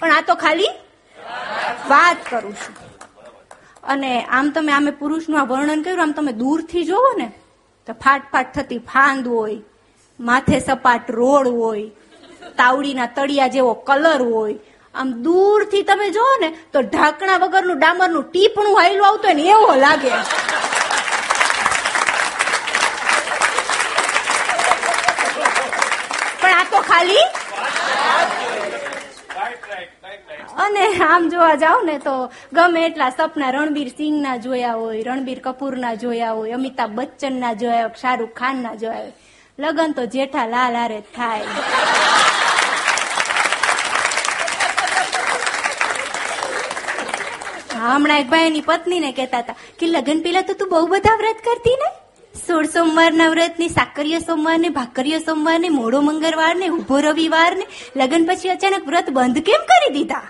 પણ 0.00 0.12
આ 0.12 0.20
તો 0.20 0.34
ખાલી 0.34 0.70
વાત 1.88 2.16
કરું 2.30 2.54
છું. 2.54 2.74
અને 3.82 4.24
આમ 4.24 4.50
તમે 4.50 4.72
આમે 4.72 4.90
પુરુષનું 4.90 5.40
આ 5.40 5.44
વર્ણન 5.44 5.82
કર્યું, 5.82 6.02
આમ 6.02 6.12
તમે 6.12 6.32
દૂરથી 6.32 6.84
જોવો 6.84 7.12
ને, 7.18 7.28
તો 7.86 7.92
ફાટ 7.92 8.22
ફાટ 8.32 8.52
થતી 8.54 8.78
ફાંદ 8.78 9.28
હોય, 9.28 9.58
માથે 10.20 10.58
સપાટ 10.60 11.10
રોડ 11.10 11.48
હોય, 11.48 11.90
તાવડીના 12.56 13.06
તળિયા 13.06 13.46
જેવો 13.46 13.74
કલર 13.74 14.22
હોય 14.22 14.54
આમ 14.96 15.08
દૂરથી 15.22 15.82
તમે 15.82 16.10
જો 16.10 16.26
ને, 16.40 16.48
તો 16.72 16.80
ઢાંકણા 16.80 17.36
વગરનું 17.36 17.78
ડામરનું 17.78 18.24
ટીપણું 18.32 18.78
હાયલું 18.78 19.06
આવતું 19.06 19.30
હોય 19.30 19.34
ને, 19.34 19.44
એવો 19.50 19.74
લાગે. 19.74 20.12
પણ 26.40 26.54
આ 26.60 26.64
તો 26.70 26.80
ખાલી? 26.80 27.26
અને 30.58 30.84
આમ 31.10 31.28
જોવા 31.28 31.54
જાવ 31.54 31.84
ને, 31.84 31.98
તો 31.98 32.16
ગમે 32.52 32.86
એટલા 32.86 33.10
સપના 33.10 33.50
રણબીર 33.50 33.88
સિંહ 33.88 34.16
ના 34.22 34.36
જોયા 34.36 34.72
હોય, 34.72 35.02
રણબીર 35.02 35.40
કપૂર 35.40 35.76
ના 35.76 35.94
જોયા 35.94 36.30
હોય, 36.30 36.52
અમિતાભ 36.52 36.90
બચ્ચન 36.90 37.40
ના 37.40 37.52
જોયા 37.52 37.82
હોય, 37.82 38.00
શાહરૂખ 38.00 38.34
ખાન 38.34 38.56
ના 38.62 38.74
જોયા 38.74 38.94
હોય. 38.94 39.12
લગન 39.58 39.92
તો 39.92 40.06
જેઠા 40.06 40.46
લાલ 40.46 40.76
જ 40.88 41.02
થાય. 41.16 41.44
હમણાં 47.88 48.20
એક 48.20 48.28
ભાઈ 48.30 48.50
એની 48.50 48.62
પત્નીને 48.62 49.10
કહેતા 49.12 49.42
હતા 49.42 49.56
કે 49.78 49.86
લગન 49.88 50.22
પેલા 50.26 50.42
તો 50.42 50.54
તું 50.54 50.70
બહુ 50.70 50.82
બધા 50.86 51.16
વ્રત 51.16 51.40
કરતી 51.46 51.76
ને? 51.82 51.90
સોળ 52.34 52.66
સોમવાર 52.68 53.10
ના 53.12 53.28
વ્રત 53.30 53.58
ને 53.58 53.68
સાકરીય 53.70 54.20
સોમવાર 54.20 54.56
ને 54.60 54.70
ભાકરીય 54.70 55.20
સોમવાર 55.20 55.58
ને 55.60 55.70
મોડો 55.70 56.00
મંગળવાર 56.02 56.54
ને 56.56 56.70
ઊભો 56.70 57.00
રવિવાર 57.00 57.52
ને 57.56 57.66
લગ્ન 57.96 58.26
પછી 58.28 58.50
અચાનક 58.50 58.88
વ્રત 58.90 59.08
બંધ 59.10 59.42
કેમ 59.42 59.62
કરી 59.70 59.92
દીધા? 59.96 60.26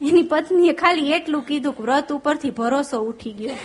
એની 0.00 0.26
પત્નીએ 0.26 0.74
ખાલી 0.74 1.12
એટલું 1.14 1.44
કીધું 1.44 1.78
વ્રત 1.80 2.08
ઉપરથી 2.12 2.52
ભરોસો 2.52 3.02
ઉઠી 3.04 3.34
ગયો 3.34 3.56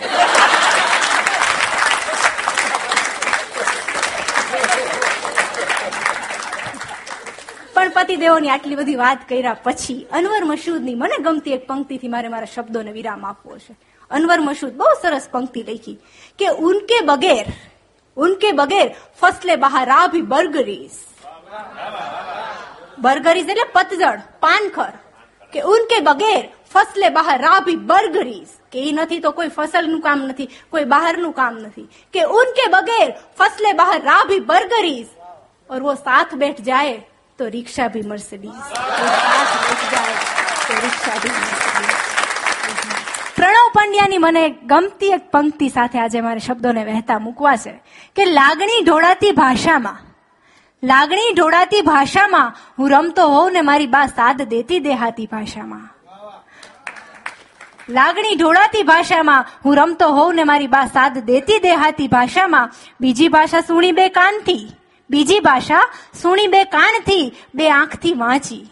પણ 7.74 7.90
પતિદેવોની 8.06 8.48
આટલી 8.48 8.76
બધી 8.76 8.94
વાત 8.94 9.18
કર્યા 9.28 9.56
પછી 9.62 10.06
અનવર 10.12 10.44
મસૂદની 10.44 10.94
મને 10.94 11.22
ગમતી 11.22 11.52
એક 11.52 11.66
પંક્તિથી 11.66 12.08
મારે 12.08 12.28
મારા 12.28 12.44
શબ્દોને 12.54 12.92
વિરામ 12.92 13.26
આપવો 13.26 13.58
છે. 13.58 13.76
અનવર 14.10 14.40
મસૂદ 14.40 14.72
બહુ 14.76 14.92
સરસ 15.02 15.28
પંક્તિ 15.30 15.62
લખી 15.62 15.98
કે 16.38 16.48
ઉનકે 16.48 17.00
બગેર 17.00 17.46
ઉનકે 18.16 18.52
બગેર 18.52 18.94
ફસલે 19.20 19.56
બહારા 19.56 20.06
ભી 20.06 20.22
બર્ગરીસ. 20.22 21.04
બર્ગરીસ 22.98 23.48
એટલે 23.48 23.64
પતઝડ, 23.72 24.20
પાનખર. 24.40 24.92
કે 25.52 25.60
ઉનકે 25.60 26.00
બગેર 26.00 26.48
ફસલે 26.72 27.08
બહાર 27.08 27.40
રાભી 27.40 27.76
બર્ગરીસ. 27.76 28.56
કે 28.72 28.88
એ 28.88 28.92
નથી 28.92 29.18
તો 29.18 29.30
કોઈ 29.30 29.48
ફસલનું 29.48 30.00
કામ 30.00 30.18
નથી, 30.18 30.48
કોઈ 30.70 30.84
બહારનું 30.84 31.32
કામ 31.32 31.54
નથી. 31.54 31.88
કે 32.12 32.22
ઉનકે 32.22 32.70
બગેર 32.70 33.10
ફસલે 33.38 33.72
બહાર 33.72 34.02
રાભી 34.02 34.40
બર્ગરીસ. 34.40 35.06
ઓર 35.70 35.80
વો 35.80 35.94
સાથ 35.94 36.34
બેઠ 36.34 36.60
જાય 36.60 37.02
તો 37.38 37.44
રિક્ષા 37.56 37.88
બી 37.94 38.02
મર્સિડીઝ. 38.10 38.66
તો 40.66 40.74
રિક્ષા 40.84 41.18
બી 41.22 41.34
પ્રણવ 43.38 43.66
પંડ્યાની 43.74 44.20
મને 44.24 44.44
ગમતી 44.70 45.12
એક 45.16 45.24
પંક્તિ 45.34 45.68
સાથે 45.74 45.98
આજે 46.02 46.20
મારે 46.26 46.40
શબ્દોને 46.46 46.82
વહેતા 46.86 47.18
મૂકવા 47.24 47.56
છે 47.64 47.74
કે 48.16 48.22
લાગણી 48.28 48.80
ઢોળાતી 48.86 49.32
ભાષામાં, 49.40 49.98
લાગણી 50.82 51.34
ઢોળાતી 51.34 51.82
ભાષામાં 51.90 52.54
હું 52.78 52.88
રમતો 52.94 53.28
હોઉં 53.34 53.52
ને 53.58 53.62
મારી 53.68 53.92
બા 53.96 54.06
સાદ 54.14 54.42
દેતી 54.54 54.80
દેહાતી 54.88 55.28
ભાષામાં. 55.34 55.84
લાગણી 57.98 58.36
ઢોળાતી 58.40 58.84
ભાષામાં 58.92 59.46
હું 59.64 59.78
રમતો 59.78 60.06
હોઉં 60.16 60.34
ને 60.36 60.44
મારી 60.44 60.72
બા 60.78 60.86
સાદ 60.96 61.14
દેતી 61.30 61.60
દેહાતી 61.68 62.08
ભાષામાં 62.16 62.72
બીજી 63.00 63.30
ભાષા 63.36 63.66
સુણી 63.68 63.94
બે 64.00 64.10
કાનથી. 64.18 64.64
બીજી 65.10 65.38
ભાષા 65.38 65.90
સુણી 66.22 66.46
બે 66.46 66.64
કાનથી 66.64 67.32
બે 67.54 67.70
આંખથી 67.70 68.14
વાંચી. 68.14 68.70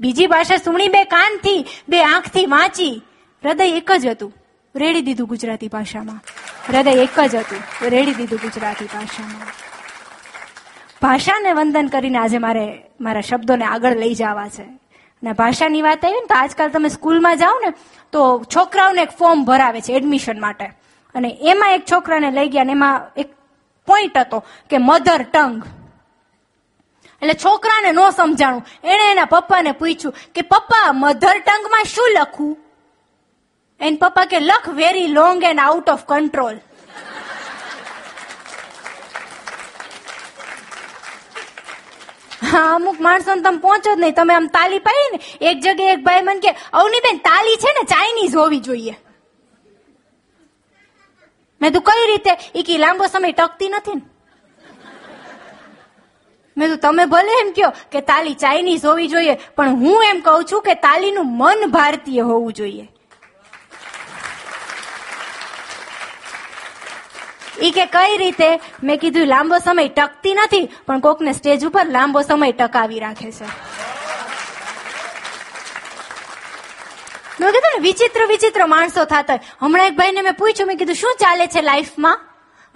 બીજી 0.00 0.26
ભાષા 0.26 0.56
સુણી 0.56 0.88
બે 0.88 1.04
કાનથી 1.04 1.66
બે 1.88 2.04
આંખથી 2.04 2.46
વાંચી. 2.46 3.02
હૃદય 3.44 3.70
એક 3.70 3.92
જ 3.92 4.06
હતું. 4.06 4.34
રેડી 4.74 5.02
દીધું 5.02 5.28
ગુજરાતી 5.28 5.68
ભાષામાં. 5.68 6.20
હૃદય 6.68 6.90
એક 6.90 7.20
જ 7.20 7.34
હતું. 7.34 7.88
રેડી 7.88 8.14
દીધું 8.14 8.38
ગુજરાતી 8.42 8.84
ભાષામાં. 8.84 9.46
ભાષાને 11.02 11.52
વંદન 11.52 11.86
કરીને 11.86 12.18
આજે 12.18 12.38
મારે 12.38 12.82
મારા 13.00 13.20
શબ્દોને 13.20 13.64
આગળ 13.64 13.96
લઈ 13.96 14.14
જવા 14.14 14.48
છે. 14.48 14.62
અને 14.62 15.32
ભાષાની 15.32 15.82
વાત 15.82 16.04
આવી 16.04 16.14
ને 16.14 16.26
તો 16.26 16.34
આજકાલ 16.34 16.68
તમે 16.68 16.88
સ્કૂલમાં 16.88 17.38
જાઓ 17.38 17.58
ને 17.58 17.72
તો 18.12 18.44
છોકરાઓને 18.56 19.02
એક 19.02 19.10
ફોર્મ 19.10 19.44
ભરાવે 19.44 19.80
છે 19.80 19.92
એડમિશન 19.92 20.40
માટે. 20.40 20.64
અને 21.14 21.38
એમાં 21.40 21.72
એક 21.72 21.82
છોકરાને 21.92 22.30
લઈ 22.30 22.48
ગયા 22.48 22.62
અને 22.62 22.72
એમાં 22.72 23.00
એક 23.16 23.28
પોઈન્ટ 23.88 24.16
હતો 24.22 24.38
કે 24.70 24.76
મધર 24.78 25.22
ટંગ 25.34 25.62
એટલે 27.22 27.34
છોકરાને 27.44 27.90
ન 27.92 28.00
સમજાણું. 28.18 28.64
એણે 28.82 29.04
એના 29.12 29.30
પપ્પાને 29.34 29.72
પૂછ્યું 29.80 30.14
કે, 30.34 30.42
પપ્પા 30.42 30.88
મધર 30.92 31.38
ટંગમાં 31.46 31.86
શું 31.94 32.10
લખવું 32.18 32.56
એન 33.80 33.96
પપ્પા 34.02 34.26
કે, 34.32 34.38
લખ 34.40 34.68
very 34.80 35.14
long 35.18 35.42
and 35.44 35.64
out 35.66 35.88
of 35.94 36.04
control 36.10 36.58
હા, 42.52 42.74
અમુક 42.74 42.98
માણસો 43.00 43.34
તમે 43.44 43.60
પહોંચો 43.64 43.90
જ 43.94 44.00
નહીં. 44.00 44.14
તમે 44.16 44.34
આમ 44.34 44.46
તાલી 44.56 44.82
પાડી 44.86 45.10
ને 45.12 45.18
એક 45.50 45.62
જગ્યાએ 45.64 45.94
એક 45.94 46.02
ભાઈ 46.06 46.26
મને 46.26 46.42
કે 46.44 46.50
અવની 46.80 47.04
બેન 47.06 47.18
તાલી 47.28 47.60
છે 47.62 47.70
ને 47.78 47.84
ચાઇનીઝ 47.92 48.34
હોવી 48.40 48.62
જોઈએ. 48.66 48.94
મેં 51.62 51.72
તું 51.72 51.82
કઈ 51.82 52.06
રીતે? 52.06 52.32
એ 52.54 52.62
કે, 52.62 52.78
લાંબો 52.78 53.06
સમય 53.06 53.32
ટકતી 53.32 53.68
નથી 53.68 53.94
ને. 53.94 54.02
મેં 56.56 56.68
તું 56.68 56.78
તમે 56.78 57.04
ભલે 57.04 57.36
એમ 57.40 57.52
કહો 57.52 57.70
કે 57.92 58.00
તાલી 58.00 58.34
ચાઇનીઝ 58.34 58.84
હોવી 58.84 59.08
જોઈએ, 59.08 59.34
પણ 59.56 59.68
હું 59.68 60.04
એમ 60.04 60.20
કહું 60.20 60.44
છું 60.44 60.62
કે 60.62 60.74
તાલીનું 60.74 61.36
મન 61.36 61.70
ભારતીય 61.70 62.20
હોવું 62.20 62.52
જોઈએ. 62.52 62.88
ઈ 67.62 67.70
કે, 67.70 67.86
કઈ 67.86 68.16
રીતે? 68.16 68.60
મેં 68.82 68.98
કીધું, 68.98 69.26
લાંબો 69.26 69.58
સમય 69.58 69.88
ટકતી 69.88 70.34
નથી, 70.34 70.70
પણ 70.86 71.00
કોકને 71.00 71.32
સ્ટેજ 71.32 71.66
ઉપર 71.66 71.86
લાંબો 71.86 72.22
સમય 72.22 72.52
ટકાવી 72.52 72.98
રાખે 72.98 73.32
છે. 73.32 73.71
મેં 77.42 77.52
કીધું 77.52 77.72
ને, 77.76 77.82
વિચિત્ર 77.82 78.26
વિચિત્ર 78.26 78.66
માણસો 78.66 79.04
થતા 79.04 79.38
હમણાં 79.60 79.86
એક 79.86 79.96
ભાઈને 79.96 80.22
મેં 80.22 80.34
પૂછ્યું, 80.34 80.66
મેં 80.66 80.78
કીધું, 80.78 80.94
શું 80.94 81.16
ચાલે 81.20 81.46
છે 81.46 81.62
લાઈફમાં? 81.62 82.20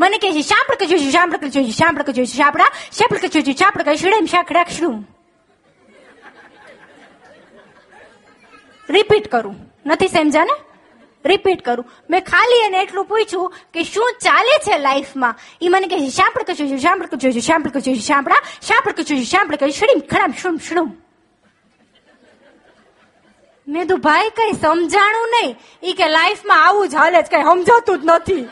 મને 0.00 0.18
કહે 0.18 0.32
છે, 0.32 0.40
શાપડ 0.40 0.74
કે 0.74 0.86
જોઈશું, 0.86 1.12
શાપડ 1.12 1.36
કે 1.36 1.48
જોઈશું, 1.48 1.72
શાપડ 1.72 2.02
કે 2.02 2.12
જોઈશું, 2.12 2.36
શાપડા, 2.36 2.64
શાપડ 2.92 3.16
કે 3.16 3.28
જોઈશું, 3.28 3.54
શાપડ 3.54 3.94
શું 3.94 4.10
એમ 4.10 4.26
શાકડાક 4.26 4.68
શું 4.68 5.08
રિપીટ 8.90 9.30
કરું. 9.30 9.72
નથી 9.86 10.08
સમજાને? 10.08 10.54
રિપીટ 11.24 11.64
કરું. 11.64 11.90
મેં 12.10 12.20
ખાલી 12.20 12.66
એને 12.66 12.82
એટલું 12.82 13.04
પૂછ્યું 13.04 13.52
કે 13.74 13.82
શું 13.82 14.12
ચાલે 14.20 14.58
છે 14.58 14.78
લાઈફમાં? 14.78 15.36
એ 15.62 15.68
મને 15.68 15.86
કહે 15.86 15.98
છે, 15.98 16.10
શાંપડ 16.10 16.42
કે 16.42 16.54
છું 16.54 16.78
શાંપડ 16.78 17.06
કચું 17.06 17.34
છું 17.34 17.40
શાપડ 17.40 17.68
કે 17.68 17.80
જોઈશું 17.80 18.02
છું 18.02 18.60
શાંપડ 18.68 18.92
કે 18.92 19.02
જોઈશું, 19.02 19.24
શાપડ 19.24 19.54
શું 19.54 19.70
શું 19.70 20.00
ખડામ 20.00 20.32
શુમ, 20.32 20.58
શુડુમ. 20.58 21.05
મેં 23.68 23.88
તો 23.88 23.96
ભાઈ, 23.96 24.30
કઈ 24.30 24.52
સમજાણું 24.54 25.30
નહીં. 25.34 25.56
ઈ 25.82 25.94
કે, 25.94 26.08
લાઈફમાં 26.08 26.66
આવું 26.66 26.90
જ 26.90 26.94
હાલે 26.94 27.22
જ 27.22 27.28
કઈ 27.30 27.42
સમજાતું 27.42 27.98
જ 28.00 28.04
નથી. 28.12 28.44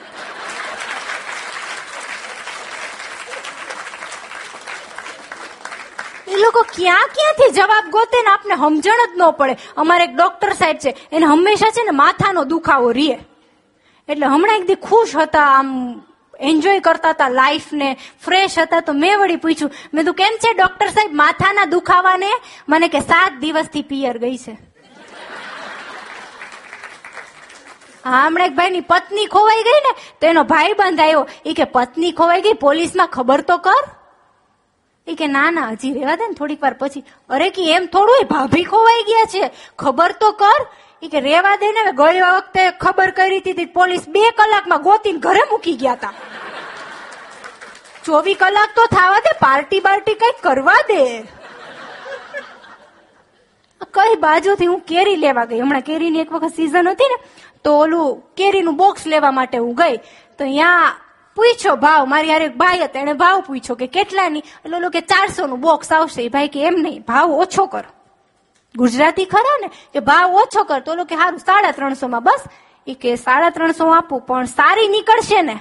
એ 6.33 6.37
લોકો 6.37 6.63
ક્યાં 6.77 7.15
ક્યાંથી 7.19 7.53
જવાબ 7.59 7.93
ગોતે 7.97 8.19
ને 8.23 8.31
આપને 8.33 8.57
સમજણ 8.57 9.05
જ 9.05 9.21
ન 9.21 9.23
પડે. 9.39 9.55
અમારે 9.77 10.05
એક 10.09 10.17
ડોક્ટર 10.17 10.53
સાહેબ 10.63 10.79
છે, 10.79 10.97
એને 11.13 11.27
હંમેશા 11.27 11.71
છે 11.79 11.87
ને 11.87 11.97
માથાનો 12.03 12.45
દુખાવો 12.55 12.91
રીએ. 12.99 13.19
એટલે 14.09 14.27
હમણાં 14.27 14.59
એક 14.59 14.67
દી 14.67 14.83
ખુશ 14.89 15.17
હતા, 15.17 15.47
આમ 15.61 15.73
એન્જોય 16.41 16.81
કરતા 16.81 17.15
હતા 17.17 17.29
લાઈફ 17.29 17.73
ને 17.73 17.95
ફ્રેશ 18.27 18.59
હતા, 18.59 18.81
તો 18.81 18.93
મેં 18.93 19.19
વળી 19.21 19.37
પૂછ્યું, 19.37 19.75
મેં 19.95 20.05
તું 20.05 20.15
કેમ 20.15 20.35
છે 20.43 20.57
ડોક્ટર 20.59 20.91
સાહેબ, 20.91 21.19
માથાના 21.23 21.73
દુખાવાને? 21.75 22.31
મને 22.69 22.89
કે, 22.89 23.01
સાત 23.11 23.33
દિવસથી 23.43 23.83
પિયર 23.83 24.19
ગઈ 24.19 24.39
છે 24.39 24.55
હા 24.55 24.73
હમણાં 28.05 28.47
એક 28.47 28.55
ભાઈની 28.55 28.81
પત્ની 28.81 29.27
ખોવાઈ 29.27 29.63
ગઈ 29.63 29.81
ને, 29.81 30.17
તો 30.21 30.27
એનો 30.27 30.45
ભાઈ 30.45 30.73
બંધ 30.73 31.01
આવ્યો 31.01 31.29
એ 31.47 31.53
કે, 31.53 31.65
પત્ની 31.65 32.13
ખોવાઈ 32.13 32.41
ગઈ, 32.41 32.53
પોલીસમાં 32.53 33.07
ખબર 33.07 33.41
તો 33.41 33.57
કર. 33.57 33.85
એ 35.07 35.15
કે, 35.15 35.27
ના 35.27 35.51
ના, 35.51 35.69
હજી 35.69 35.93
રેવા 35.93 36.17
દે 36.17 36.27
ને 36.27 36.35
થોડીક 36.35 36.63
વાર 36.63 36.73
પછી. 36.73 37.05
અરે, 37.31 37.51
કે, 37.51 37.73
એમ 37.73 37.87
થોડું 37.87 38.27
ભાભી 38.31 38.65
ખોવાઈ 38.65 39.03
ગયા 39.03 39.25
છે. 39.25 39.51
ખબર 39.79 40.13
તો 40.13 40.33
કર. 40.33 40.67
એ 41.03 41.09
કે 41.09 41.21
રેવા 41.21 41.57
દે 41.57 41.73
ને 41.73 41.93
ગયા 41.93 42.37
વખતે 42.37 42.71
ખબર 42.71 43.11
કરી 43.11 43.39
હતી 43.39 43.65
પોલીસ 43.65 44.09
બે 44.09 44.31
કલાકમાં 44.31 44.83
ગોતીને 44.83 45.19
ઘરે 45.19 45.41
મૂકી 45.51 45.73
ગયા 45.73 45.93
હતા 45.93 46.13
ચોવીસ 48.05 48.37
કલાક 48.41 48.69
તો 48.77 48.87
થાવા 48.87 49.19
દે, 49.19 49.33
પાર્ટી 49.33 49.81
બાર્ટી 49.81 50.15
કઈ 50.15 50.33
કરવા 50.43 50.75
દે. 50.75 51.23
કઈ 53.93 54.17
બાજુથી 54.17 54.67
હું 54.67 54.81
કેરી 54.81 55.17
લેવા 55.17 55.45
ગઈ? 55.45 55.61
હમણાં 55.61 55.81
કેરીની 55.81 56.21
એક 56.21 56.33
વખત 56.33 56.55
સિઝન 56.57 56.89
હતી 56.89 57.05
ને 57.05 57.25
તો 57.65 57.79
ઓલું 57.79 58.23
કેરીનું 58.37 58.77
બોક્સ 58.77 59.07
લેવા 59.07 59.31
માટે 59.31 59.59
હું 59.59 59.75
ગઈ. 59.75 59.97
તો 60.39 60.45
ત્યાં 60.45 60.97
પૂછ્યો 61.37 61.77
ભાવ. 61.77 62.07
મારી 62.07 62.29
યાર 62.29 62.43
એક 62.43 62.57
ભાઈ 62.57 62.79
હતા 62.79 63.01
એને 63.01 63.13
ભાવ 63.13 63.41
પૂછ્યો 63.41 63.77
કે 63.77 63.87
કેટલાની? 63.87 64.39
એટલે 64.39 64.77
ઓલો 64.77 64.91
કે 64.91 65.01
ચારસો 65.01 65.47
નું 65.47 65.61
બોક્સ 65.61 65.93
આવશે 65.93 66.29
ભાઈ 66.29 66.49
કે 66.49 66.63
એમ 66.63 66.75
નહીં, 66.75 67.03
ભાવ 67.03 67.31
ઓછો 67.31 67.67
કર. 67.67 67.85
ગુજરાતી 68.77 69.25
ખરા 69.25 69.59
ને? 69.61 69.71
કે 69.93 70.01
ભાવ 70.01 70.35
ઓછો 70.35 70.65
કર. 70.65 70.81
તો 70.81 70.93
ઓલો 70.93 71.05
કે 71.05 71.17
સારું 71.17 71.39
સાડા 71.39 71.71
ત્રણસો 71.71 72.09
માં 72.09 72.23
બસ. 72.23 72.41
એ 72.87 72.95
કે 72.95 73.17
સાડા 73.17 73.51
ત્રણસો 73.51 73.87
આપું, 73.87 74.21
પણ 74.21 74.45
સારી 74.45 74.89
નીકળશે 74.89 75.43
ને? 75.43 75.59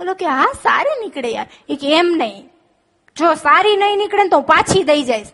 ઓલો 0.00 0.14
કે 0.14 0.26
હા, 0.26 0.46
સારી 0.62 1.00
નીકળે 1.00 1.28
યાર. 1.28 1.46
એ 1.68 1.76
કે 1.76 1.94
એમ 1.96 2.06
નહીં. 2.06 2.50
જો 3.16 3.34
સારી 3.34 3.76
નહીં 3.76 3.98
નીકળે 3.98 4.28
તો 4.28 4.40
પાછી 4.40 4.82
દઈ 4.82 5.02
જઈશ. 5.02 5.26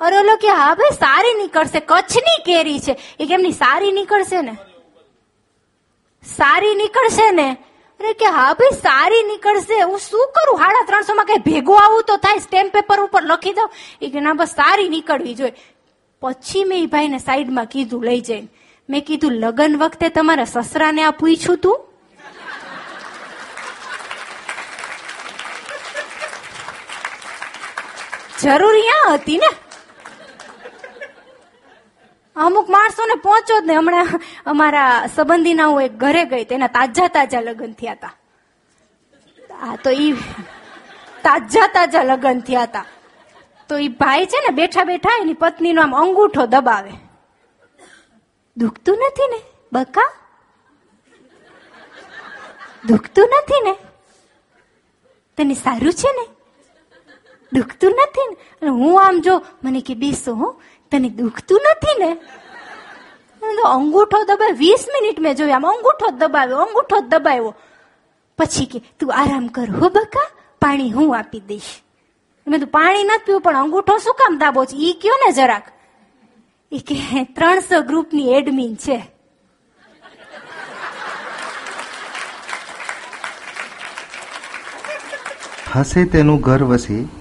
અરે 0.00 0.18
ઓલો 0.18 0.36
કે 0.36 0.48
હા 0.48 0.74
ભાઈ, 0.74 0.94
સારી 0.94 1.34
નીકળશે. 1.34 1.80
કચ્છની 1.80 2.42
કેરી 2.46 2.80
છે. 2.80 2.96
એ 3.20 3.26
કે 3.26 3.34
એમની 3.34 3.52
સારી 3.52 3.92
નીકળશે 3.92 4.42
ને? 4.42 4.56
સારી 6.36 6.74
નીકળશે 6.74 7.30
ને? 7.30 7.56
અરે 8.00 8.12
કે 8.12 8.26
હા 8.26 8.54
ભાઈ, 8.54 8.76
સારી 8.76 9.22
નીકળશે. 9.22 9.82
હું 9.82 9.98
શું 9.98 10.32
કરું? 10.36 10.58
સાડા 10.58 10.84
ત્રણસો 10.86 11.14
માં 11.14 11.26
કઈ 11.26 11.52
ભેગું 11.52 11.84
આવું 11.84 12.04
તો 12.04 12.16
થાય? 12.16 12.38
સ્ટેમ્પ 12.38 12.72
પેપર 12.72 13.00
ઉપર 13.00 13.22
લખી 13.22 13.52
દઉં? 13.52 13.70
એ 14.02 14.10
કે 14.10 14.20
ના 14.20 14.32
બસ 14.32 14.48
સારી 14.48 14.88
નીકળવી 14.88 15.34
જોઈએ. 15.34 15.52
પછી 16.22 16.64
મેં 16.64 16.82
એ 16.82 16.86
ભાઈને 16.86 17.18
સાઈડમાં 17.18 17.64
કીધું 17.64 18.04
લઈ 18.04 18.20
જઈને. 18.20 18.48
મેં 18.90 19.04
કીધું, 19.04 19.32
લગ્ન 19.32 19.76
વખતે 19.78 20.08
તમારા 20.08 20.44
સસરાને 20.44 21.02
આ 21.02 21.10
પૂછ્યું 21.10 21.58
તું? 21.58 21.80
જરૂરિયા 28.42 29.12
હતી 29.12 29.38
ને? 29.38 29.69
અમુક 32.36 32.68
માણસોને 32.68 33.16
પહોંચો 33.22 33.60
જ 33.60 33.66
ને 33.66 33.74
હમણાં 33.74 34.08
અમારા 34.46 35.06
સંબંધીના 35.16 35.66
હું 35.66 35.82
એક 35.82 35.92
ઘરે 35.92 36.24
ગઈ 36.24 36.44
તેના 36.44 36.68
તાજા 36.68 37.08
તાજા 37.08 37.40
લગ્ન 37.40 37.74
થયા 37.74 37.94
હતા. 37.94 38.14
હા 39.60 39.76
તો 39.76 39.90
ઈ 39.90 40.14
તાજા 41.22 41.68
તાજા 41.68 42.04
લગ્ન 42.04 42.40
થયા 42.40 42.62
હતા. 42.62 42.84
તો 43.68 43.78
ઈ 43.78 43.88
ભાઈ 43.88 44.26
છે 44.26 44.38
ને 44.46 44.54
બેઠા 44.54 44.84
બેઠા 44.84 45.18
એની 45.22 45.34
પત્નીનો 45.34 45.82
આમ 45.82 45.94
અંગૂઠો 45.94 46.46
દબાવે. 46.46 46.92
દુખતું 48.56 48.98
નથી 49.06 49.28
ને, 49.32 49.40
બકા? 49.72 50.10
દુખતું 52.88 53.28
નથી 53.42 53.62
ને? 53.64 53.74
તને 55.36 55.54
સારું 55.54 55.92
છે 55.92 56.10
ને? 56.18 56.26
દુખતું 57.52 57.90
નથી 57.90 58.28
ને? 58.30 58.68
હું 58.68 59.02
આમ 59.02 59.20
જો 59.20 59.42
મને 59.62 59.80
કે 59.80 59.94
બેસો, 59.94 60.34
હું. 60.34 60.52
તને 60.90 61.08
દુખતું 61.08 61.60
નથી 61.64 62.04
ને? 62.04 62.16
અંગૂઠો 63.64 64.24
દબાય, 64.24 64.52
વીસ 64.52 64.86
મિનિટ 64.88 65.20
મેં 65.20 65.36
જોયું, 65.36 65.56
આમ 65.56 65.66
અંગૂઠો 65.66 66.10
દબાવ્યો 66.10 66.58
અંગૂઠો 66.58 67.00
દબાવ્યો. 67.00 67.54
પછી 68.38 68.66
કે, 68.66 68.82
તું 69.00 69.12
આરામ 69.14 69.46
કર 69.46 69.70
હો 69.70 69.88
બકા, 69.88 70.30
પાણી 70.62 70.90
હું 70.90 71.18
આપી 71.18 71.40
દઈશ. 71.40 71.80
મેં 72.46 72.60
તું 72.60 72.68
પાણી 72.68 73.02
નથી 73.02 73.24
પીવું, 73.26 73.40
પણ 73.40 73.56
અંગૂઠો 73.56 73.98
શું 73.98 74.14
કામ 74.14 74.38
દાબો 74.38 74.64
છે? 74.64 74.76
ઈ 74.76 74.92
કયો 74.92 75.14
ને 75.26 75.32
જરાક? 75.32 75.62
એ 76.72 76.78
કે, 76.78 77.24
ત્રણસો 77.24 77.80
ગ્રુપની 77.80 78.32
એડમિન 78.32 78.74
છે. 78.74 79.02
હસે 85.74 86.04
તેનું 86.04 86.40
ઘર 86.40 86.62
વસે 86.62 87.19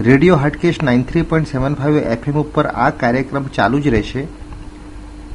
radio 0.00 0.36
Hatkesh 0.36 0.82
nine 0.82 1.02
three 1.02 1.22
point 1.22 1.48
seven 1.48 1.74
five 1.74 1.98
FM 1.98 2.34
ઉપર 2.34 2.66
આ 2.66 2.90
કાર્યક્રમ 2.90 3.46
ચાલુ 3.48 3.80
જ 3.80 3.88
રહેશે. 3.88 4.26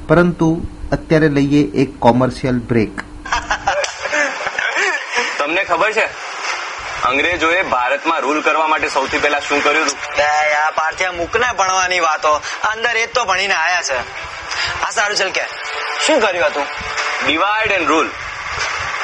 પરંતુ 0.08 0.66
અત્યારે 0.92 1.30
લઈએ 1.30 1.62
એક 1.84 2.00
કોમર્શિયલ 2.00 2.60
બ્રેક. 2.60 3.02
તમને 5.38 5.64
ખબર 5.64 5.92
છે? 5.92 6.06
અંગ્રેજોએ 7.04 7.62
ભારતમાં 7.62 8.20
રૂલ 8.20 8.42
કરવા 8.42 8.68
માટે 8.68 8.90
સૌથી 8.90 9.18
પહેલા 9.18 9.40
શું 9.40 9.64
કર્યું 9.64 9.86
હતું? 9.86 10.24
આ 10.66 10.72
પાર્થિયા 10.72 11.12
મૂકને 11.12 11.48
ભણવાની 11.58 12.00
વાતો. 12.00 12.34
અંદર 12.64 12.98
એ 12.98 13.06
જ 13.06 13.10
તો 13.16 13.26
ભણીને 13.26 13.54
આયા 13.54 13.82
છે. 13.82 13.98
આ 14.84 14.92
સારું 14.92 15.18
ચાલ 15.18 15.30
કે? 15.30 15.42
શું 16.08 16.22
કર્યું 16.22 16.46
હતું? 16.46 16.66
ડિવાઈડ 17.26 17.72
એન્ડ 17.72 17.88
રૂલ 17.88 18.08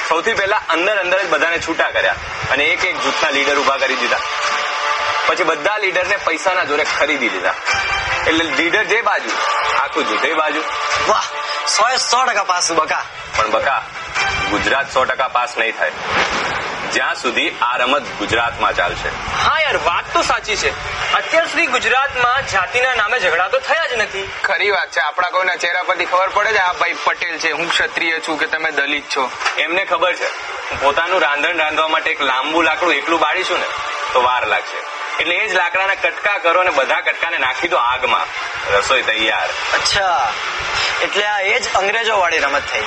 સૌથી 0.09 0.33
પહેલા 0.33 0.57
અંદર 0.69 0.97
અંદર 0.97 1.23
જ 1.23 1.29
બધાને 1.29 1.59
છૂટા 1.59 1.89
કર્યા 1.89 2.15
અને 2.51 2.63
એક 2.63 2.85
એક 2.85 2.95
જૂથના 3.03 3.29
લીડર 3.29 3.57
ઊભા 3.59 3.77
કરી 3.77 3.95
દીધા. 3.95 4.17
પછી 5.27 5.43
બધા 5.43 5.77
લીડરને 5.77 6.17
પૈસાના 6.17 6.63
જોરે 6.63 6.83
ખરીદી 6.83 7.29
લીધા. 7.29 7.53
એટલે 8.27 8.45
લીડર 8.45 8.83
જે 8.83 9.01
બાજુ 9.01 9.29
આખું 9.83 10.07
જૂથ 10.07 10.25
એ 10.25 10.33
બાજુ. 10.33 10.63
વાહ 11.07 11.23
સો 11.67 11.97
સો 11.97 12.25
ટકા 12.25 12.43
પાસ 12.43 12.71
બકા. 12.71 13.05
પણ 13.37 13.51
બકા 13.51 13.83
ગુજરાત 14.49 14.93
સો 14.93 15.05
ટકા 15.05 15.27
પાસ 15.27 15.57
નહીં 15.57 15.77
થાય. 15.77 15.91
જ્યાં 16.93 17.15
સુધી 17.15 17.49
આ 17.61 17.77
રમત 17.77 18.01
ગુજરાતમાં 18.01 18.75
ચાલશે. 18.75 19.09
હા 19.43 19.59
યાર 19.59 19.77
વાત 19.77 20.13
તો 20.13 20.21
સાચી 20.21 20.55
છે. 20.55 20.69
અત્યાર 21.13 21.45
સુધી 21.45 21.65
ગુજરાતમાં 21.65 22.47
જાતિના 22.47 22.93
નામે 22.93 23.19
ઝઘડા 23.19 23.47
તો 23.47 23.59
થયા 23.59 23.87
જ 23.87 23.93
નથી. 23.93 24.29
ખરી 24.43 24.71
વાત 24.71 24.91
છે. 24.91 24.99
આપણા 24.99 25.29
કોઈના 25.29 25.55
ચહેરા 25.55 25.83
પરથી 25.83 26.05
ખબર 26.05 26.29
પડે 26.29 26.53
છે 26.53 26.57
આ 26.57 26.73
ભાઈ 26.73 26.93
પટેલ 27.03 27.37
છે 27.37 27.51
હું 27.51 27.69
ક્ષત્રિય 27.69 28.19
છું 28.19 28.39
કે 28.39 28.45
તમે 28.45 28.71
દલિત 28.71 29.09
છો. 29.15 29.31
એમને 29.57 29.85
ખબર 29.85 30.13
છે. 30.13 30.29
પોતાનું 30.81 31.21
રાંધણ 31.21 31.57
રાંધવા 31.57 31.87
માટે 31.87 32.11
એક 32.11 32.21
લાંબુ 32.21 32.61
લાકડું 32.61 32.93
એકલું 32.93 33.19
બાળીશું 33.19 33.59
ને 33.59 33.65
તો 34.13 34.21
વાર 34.21 34.47
લાગશે. 34.47 34.96
એટલે 35.19 35.35
એ 35.35 35.47
જ 35.47 35.53
લાકડાના 35.53 35.95
કટકા 35.95 36.37
કરો 36.37 36.61
અને 36.61 36.69
બધા 36.69 37.01
કટકાને 37.01 37.37
નાખી 37.37 37.67
દો 37.67 37.77
આગમાં. 37.77 38.25
રસોઈ 38.77 39.01
તૈયાર. 39.01 39.47
અચ્છા. 39.73 40.33
એટલે 41.01 41.25
આ 41.25 41.41
એ 41.41 41.59
જ 41.59 41.73
અંગ્રેજો 41.75 42.19
વાળી 42.19 42.39
રમત 42.39 42.61
થઈ. 42.73 42.83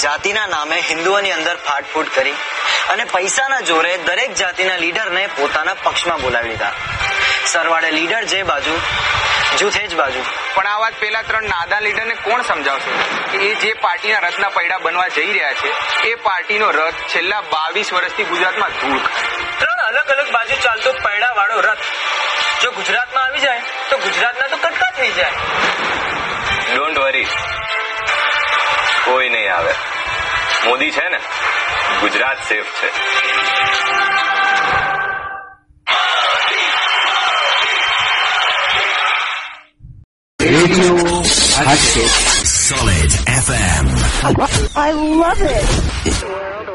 જાતિના 0.00 0.46
નામે 0.46 0.80
હિન્દુઓની 0.80 1.32
અંદર 1.32 1.56
ફાટફૂટ 1.56 2.06
કરી 2.14 2.32
અને 2.88 3.04
પૈસાના 3.04 3.60
જોરે 3.60 3.96
દરેક 3.96 4.34
જાતિના 4.34 4.76
લીડરને 4.76 5.26
પોતાના 5.26 5.74
પક્ષમાં 5.74 6.20
બોલાવી 6.20 6.48
લીધા. 6.48 6.72
સરવાળે 7.46 7.90
લીડર 7.90 8.24
જે 8.24 8.42
બાજુ 8.42 8.80
જૂથ 9.58 9.72
જ 9.72 9.94
બાજુ. 9.94 10.24
પણ 10.54 10.66
આ 10.66 10.78
વાત 10.78 10.92
પેલા 11.00 11.22
ત્રણ 11.22 11.42
નાદા 11.42 11.80
લીડરને 11.80 12.14
કોણ 12.14 12.42
સમજાવશે? 12.42 12.90
કે 13.32 13.44
એ 13.44 13.54
જે 13.54 13.72
પાર્ટીના 13.72 14.18
રથના 14.18 14.48
પૈડા 14.48 14.78
બનવા 14.78 15.08
જઈ 15.08 15.32
રહ્યા 15.32 15.52
છે 15.52 15.68
એ 16.08 16.14
પાર્ટીનો 16.14 16.70
રથ 16.70 16.94
છેલ્લા 16.94 17.40
બાવીસ 17.40 17.92
વર્ષથી 17.92 18.24
ગુજરાતમાં 18.24 18.68
ધૂળ 18.68 19.00
અલગ 19.88 20.10
અલગ 20.14 20.30
બાજુ 20.32 20.56
ચાલતો 20.64 20.92
પૈડા 21.04 21.32
વાળો 21.36 21.60
રથ. 21.60 21.84
જો 22.62 22.70
ગુજરાતમાં 22.78 23.24
આવી 23.24 23.40
જાય 23.40 23.60
તો 23.90 23.96
ગુજરાતના 23.98 24.48
તો 24.48 24.56
કટકા 24.56 24.90
થઈ 24.98 25.12
જાય. 25.12 25.32
ડોન્ટ 26.74 26.98
વરી 26.98 27.26
કોઈ 29.04 29.28
નહીં 29.28 29.54
આવે. 29.56 29.74
મોદી 30.64 30.90
છે 30.90 31.08
ને 31.08 31.18
ગુજરાત 32.00 32.38
સેફ 32.48 32.70
છે. 32.80 32.88
Radio 40.48 40.94
Solid 42.68 43.12
FM. 43.46 43.86
I 44.76 44.90
love 45.22 45.42
it. 45.56 46.67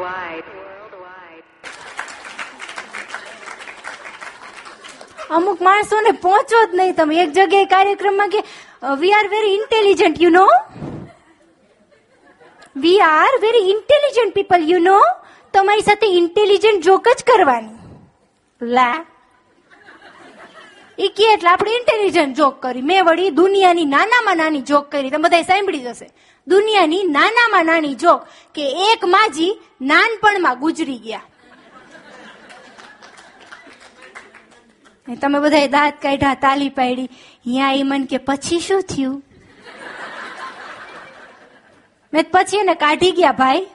અમુક 5.33 5.61
માણસોને 5.61 6.11
પહોંચો 6.11 6.65
જ 6.65 6.75
નહીં 6.75 6.95
તમે. 6.95 7.21
એક 7.23 7.31
જગ્યાએ 7.31 7.65
કાર્યક્રમમાં 7.65 8.29
કે 8.29 8.43
we 8.99 9.13
are 9.13 9.27
very 9.27 9.53
intelligent 9.53 10.21
you 10.21 10.29
know 10.29 10.47
we 12.75 12.99
are 12.99 13.33
very 13.41 13.69
intelligent 13.69 14.33
people 14.33 14.61
you 14.61 14.79
know 14.79 14.99
તમારી 15.53 15.81
સાથે 15.81 16.07
ઇન્ટેલિજન્ટ 16.07 16.83
જોક 16.83 17.07
જ 17.07 17.23
કરવાની. 17.23 17.75
લા. 18.61 19.05
એ 20.99 21.07
કે 21.07 21.33
એટલે 21.33 21.49
આપણે 21.49 21.71
ઇન્ટેલિજન્ટ 21.71 22.37
જોક 22.37 22.61
કરી. 22.61 22.81
મેં 22.81 23.05
વળી 23.05 23.29
દુનિયાની 23.29 23.85
નાનામાં 23.85 24.37
નાની 24.37 24.61
જોક 24.61 24.91
કરી. 24.91 25.09
તમે 25.09 25.23
બધા 25.23 25.41
સાંભળી 25.41 25.79
જશે. 25.79 26.09
દુનિયાની 26.47 27.03
નાનામાં 27.03 27.65
નાની 27.65 27.95
જોક 27.95 28.23
કે 28.55 28.91
એક 28.91 29.05
માજી 29.05 29.59
નાનપણમાં 29.81 30.59
ગુજરી 30.59 30.97
ગયા. 30.97 31.21
તમે 35.07 35.39
બધા 35.39 35.67
દાંત 35.67 35.93
કાઢ્યા, 36.01 36.33
તાલી 36.33 36.69
પાડી. 36.69 37.05
અહીંયા 37.05 37.71
એ 37.71 37.83
મન 37.83 38.05
કે, 38.05 38.17
પછી 38.17 38.59
શું 38.59 38.81
થયું? 38.81 39.23
મેં 42.13 42.25
પછી 42.31 42.57
એને 42.57 42.73
કાઢી 42.73 43.11
ગયા, 43.11 43.31
ભાઈ. 43.31 43.67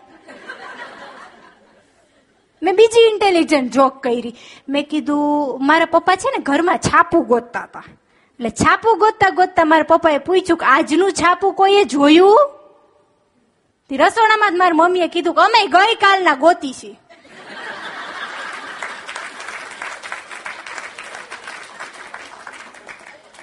મેં 2.62 2.76
બીજી 2.76 3.10
ઇન્ટેલિજન્ટ 3.10 3.72
જોક 3.72 4.02
કરી. 4.02 4.34
મેં 4.68 4.88
કીધું, 4.88 5.66
મારા 5.66 5.84
પપ્પા 5.84 6.14
છે 6.14 6.30
ને 6.38 6.42
ઘરમાં 6.42 6.78
છાપું 6.78 7.26
ગોતતા 7.26 7.60
હતા. 7.60 7.84
એટલે 8.34 8.50
છાપું 8.50 8.98
ગોતતા 8.98 9.30
ગોતતા 9.30 9.64
મારા 9.64 9.82
પપ્પાએ 9.82 10.18
પૂછ્યું 10.18 10.58
કે, 10.58 10.66
આજનું 10.66 11.12
છાપું 11.12 11.54
કોઈએ 11.54 11.84
જોયું? 11.84 12.50
રસોડામાં 13.90 14.54
જ 14.54 14.56
મારી 14.56 14.72
મમ્મીએ 14.74 15.08
કીધું 15.08 15.34
કે, 15.34 15.40
અમે 15.40 15.66
ગઈકાલના 15.66 16.34
ગોતી 16.34 16.72
છીએ. 16.72 16.96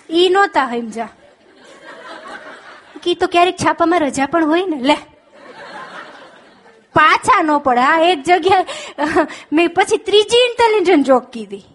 ઈ 0.09 0.29
નહોતા 0.29 0.69
સમજા 0.71 1.09
કી 3.03 3.15
તો 3.21 3.27
ક્યારેક 3.27 3.57
છાપામાં 3.65 3.99
રજા 3.99 4.25
પણ 4.25 4.49
હોય 4.49 4.65
ને, 4.65 4.77
લે. 4.89 4.97
પાછા 6.95 7.41
ન 7.43 7.51
પડે. 7.65 7.81
આ 7.91 7.99
એક 8.11 8.19
જગ્યાએ 8.23 8.65
મેં 9.51 9.69
પછી 9.75 9.97
ત્રીજી 9.97 10.43
ઇન્ટેલિજન્ટ 10.49 11.07
જોક 11.07 11.25
કીધી. 11.31 11.65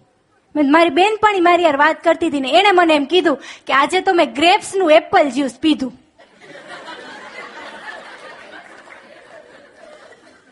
મેં 0.54 0.70
મારી 0.70 0.96
બેનપણી 0.98 1.40
મારી 1.40 1.66
યાર 1.68 1.76
વાત 1.76 2.02
કરતી 2.04 2.28
હતી 2.28 2.40
ને, 2.40 2.50
એણે 2.58 2.72
મને 2.72 2.94
એમ 2.94 3.06
કીધું 3.06 3.38
કે 3.66 3.72
આજે 3.72 4.00
તો 4.00 4.14
મેં 4.14 4.34
ગ્રેપ્સનું 4.34 4.90
એપલ 4.98 5.30
જ્યુસ 5.36 5.58
પીધું. 5.64 5.92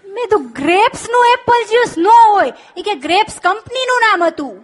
મેં 0.05 0.29
તો 0.31 0.39
ગ્રેપ્સનું 0.61 1.25
એપલ 1.35 1.61
જ્યુસ 1.71 1.93
ન 1.99 2.07
હોય. 2.07 2.53
એ 2.77 2.83
કે 2.83 2.95
ગ્રેપ્સ 2.95 3.35
કંપનીનું 3.47 4.01
નામ 4.07 4.23
હતું. 4.31 4.57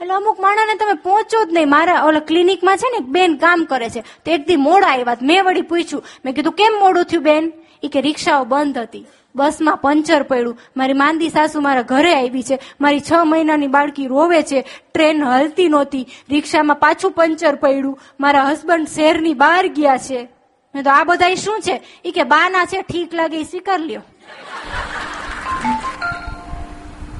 એટલે 0.00 0.14
અમુક 0.14 0.40
માણસને 0.40 0.74
તમે 0.74 0.92
પહોંચો 0.92 1.44
જ 1.44 1.52
નહીં. 1.52 1.70
મારા 1.70 2.02
ઓલા 2.02 2.20
ક્લિનિકમાં 2.20 2.76
છે 2.76 2.88
ને 2.90 2.98
બેન 2.98 3.36
કામ 3.36 3.64
કરે 3.64 3.90
છે. 3.90 4.00
તો 4.00 4.36
દી 4.36 4.56
મોડા 4.56 4.86
આવ્યા 4.86 5.16
મેં 5.22 5.44
વળી 5.44 5.62
પૂછ્યું. 5.62 6.04
મેં 6.24 6.34
કીધું, 6.34 6.52
કેમ 6.52 6.72
મોડું 6.80 7.04
થયું 7.04 7.24
બેન? 7.24 7.52
એ 7.82 7.88
કે, 7.88 8.00
રિક્ષાઓ 8.00 8.44
બંધ 8.44 8.78
હતી. 8.78 9.06
બસમાં 9.34 9.76
પંચર 9.76 10.22
પડ્યું. 10.22 10.58
મારી 10.76 10.92
માંદી 10.92 11.28
સાસુ 11.28 11.60
મારા 11.60 11.82
ઘરે 11.82 12.14
આવી 12.14 12.42
છે. 12.42 12.58
મારી 12.80 13.00
છ 13.00 13.12
મહિનાની 13.24 13.66
બાળકી 13.66 14.06
રોવે 14.06 14.42
છે. 14.42 14.64
ટ્રેન 14.94 15.24
હલતી 15.24 15.68
નહોતી. 15.68 16.08
રિક્ષામાં 16.30 16.76
પાછું 16.76 17.12
પંચર 17.12 17.54
પડ્યું. 17.54 17.98
મારા 18.20 18.42
હસબન્ડ 18.42 18.88
શહેરની 18.88 19.34
બહાર 19.34 19.66
ગયા 19.66 19.96
છે. 19.96 20.28
મેં 20.74 20.84
તો, 20.84 20.90
આ 20.90 21.04
બધા 21.04 21.34
શું 21.34 21.60
છે? 21.60 21.82
એ 22.04 22.10
કે, 22.10 22.22
બાના 22.22 22.64
છે. 22.64 22.82
ઠીક 22.82 23.14
લાગે 23.14 23.36
એ 23.36 23.42
સ્વીકાર 23.42 23.80
લ્યો. 23.80 24.02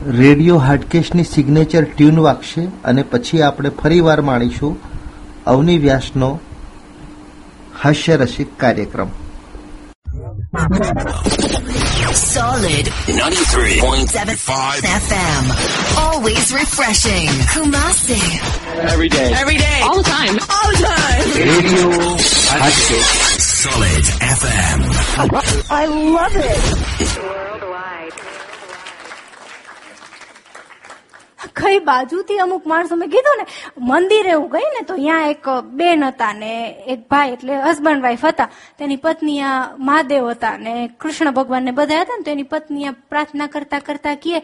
રેડિયો 0.09 0.59
હાટકેશની 0.59 1.25
સિગ્નેચર 1.25 1.85
ટ્યુન 1.85 2.19
વાગશે 2.19 2.63
અને 2.85 3.03
પછી 3.03 3.43
આપણે 3.43 3.71
ફરીવાર 3.83 4.21
માણીશું 4.21 4.77
અવની 5.47 5.79
વ્યાસનો 5.79 6.31
હાસ્યરસિક 7.83 8.57
કાર્યક્રમ 8.57 9.11
Solid 12.21 12.87
93.75 13.07 14.87
FM. 15.07 15.45
Always 15.99 16.53
refreshing. 16.53 17.29
Kumasi. 17.53 18.19
Every 18.93 19.09
day. 19.09 19.33
Every 19.33 19.57
day. 19.57 19.81
All 19.83 19.97
the 19.97 20.11
time. 20.11 20.37
All 20.57 20.71
the 20.71 20.79
time. 20.87 21.27
Radio 21.37 22.17
Solid 23.39 24.05
FM. 24.39 24.81
I 25.71 25.85
love 25.87 26.37
it. 26.37 27.70
કઈ 31.57 31.79
બાજુથી 31.79 32.39
અમુક 32.39 32.67
માણસો 32.67 32.97
મેં 32.97 33.09
કીધું 33.09 33.39
ને, 33.39 33.47
મંદિરે 33.79 34.33
હું 34.33 34.51
ગઈ 34.51 34.59
ને 34.59 34.85
તો 34.85 34.97
ત્યાં 34.97 35.31
એક 35.31 35.49
બેન 35.73 36.05
હતા 36.05 36.33
ને, 36.33 36.85
એક 36.87 37.09
ભાઈ 37.09 37.31
એટલે 37.31 37.57
હસબન્ડ 37.57 38.03
વાઈફ 38.03 38.25
હતા. 38.25 38.49
તેની 38.79 38.97
પત્ની 38.97 39.41
આ 39.41 39.77
મહાદેવ 39.79 40.31
હતા 40.31 40.57
ને, 40.57 40.91
કૃષ્ણ 41.01 41.31
ભગવાન 41.31 41.63
ને 41.63 41.71
બધા 41.71 42.01
હતા 42.01 42.17
ને 42.17 42.23
તો 42.23 42.31
એની 42.31 42.43
પત્ની 42.43 42.85
આ 42.85 42.95
પ્રાર્થના 43.09 43.47
કરતા 43.47 43.79
કરતા 43.79 44.15
કહે 44.15 44.41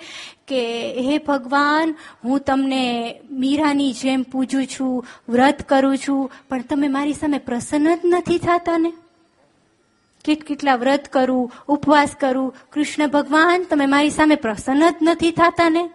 કે, 0.49 0.61
હે 1.01 1.19
ભગવાન, 1.19 1.95
હું 2.25 2.41
તમને 2.41 3.15
મીરાની 3.31 3.93
જેમ 3.93 4.23
પૂજું 4.23 4.67
છું, 4.67 5.07
વ્રત 5.29 5.63
કરું 5.63 5.99
છું, 5.99 6.31
પણ 6.49 6.63
તમે 6.63 6.89
મારી 6.89 7.13
સામે 7.13 7.39
પ્રસન્ન 7.39 7.95
જ 7.95 7.99
નથી 8.05 8.39
થતા 8.39 8.79
ને? 8.79 8.93
કેટ 10.25 10.45
કેટલા 10.45 10.75
વ્રત 10.75 11.09
કરું, 11.09 11.53
ઉપવાસ 11.69 12.11
કરું, 12.21 12.55
કૃષ્ણ 12.73 13.07
ભગવાન, 13.07 13.63
તમે 13.71 13.87
મારી 13.87 14.11
સામે 14.11 14.35
પ્રસન્ન 14.35 14.91
જ 14.91 14.95
નથી 15.03 15.31
થતા 15.31 15.69
ને? 15.69 15.91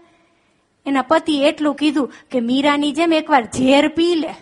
એના 0.86 1.10
પતિ 1.10 1.34
એટલું 1.50 1.76
કીધું 1.82 2.14
કે 2.32 2.40
મીરાની 2.50 2.94
જેમ 3.00 3.12
એકવાર 3.20 3.44
ઝેર 3.58 3.86
પી 3.98 4.16
લે. 4.22 4.34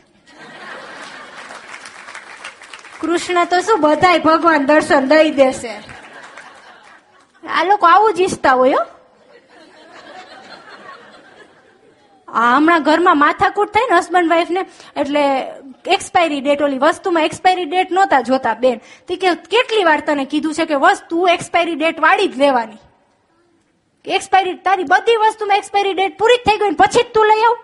કૃષ્ણ 3.02 3.46
તો 3.52 3.58
શું 3.66 3.82
બધાય 3.82 4.20
ભગવાન 4.20 4.66
દર્શન 4.70 5.04
દઈ 5.12 5.30
દેશે? 5.42 5.74
આ 7.44 7.64
લોકો 7.68 7.86
આવું 7.88 8.16
જ 8.16 8.20
ઈચ્છતા 8.22 8.56
હોય 8.62 8.82
હમણાં 12.28 12.84
ઘરમાં 12.88 13.18
માથાકૂટ 13.20 13.72
થાય 13.76 13.88
ને 13.92 13.98
હસબન્ડ 13.98 14.30
વાઈફ 14.34 14.52
ને, 14.58 14.62
એટલે 15.02 15.24
એક્સપાયરી 15.96 16.42
ડેટ 16.42 16.62
ઓલી 16.68 16.82
વસ્તુમાં 16.84 17.26
એક્સપાયરી 17.30 17.70
ડેટ 17.72 17.96
નહોતા 17.98 18.22
જોતા 18.28 18.54
બેન. 18.66 18.78
તે 19.08 19.16
કે 19.16 19.30
કેટલી 19.54 19.88
વાર 19.90 20.02
તને 20.06 20.26
કીધું 20.34 20.54
છે 20.58 20.66
કે 20.72 20.78
વસ્તુ 20.84 21.28
એક્સપાયરી 21.36 21.80
ડેટ 21.80 22.06
વાળી 22.06 22.28
જ 22.28 22.38
લેવાની? 22.44 22.80
એક્સપાયરી 24.10 24.54
તારી 24.54 24.84
બધી 24.84 25.16
વસ્તુમાં 25.16 25.58
એક્સપાયરી 25.58 25.94
ડેટ 25.94 26.18
પૂરી 26.18 26.38
થઈ 26.38 26.58
ગઈ 26.58 26.76
પછી 26.76 27.04
જ 27.04 27.06
તું 27.14 27.26
લઈ 27.26 27.42
આવ. 27.42 27.58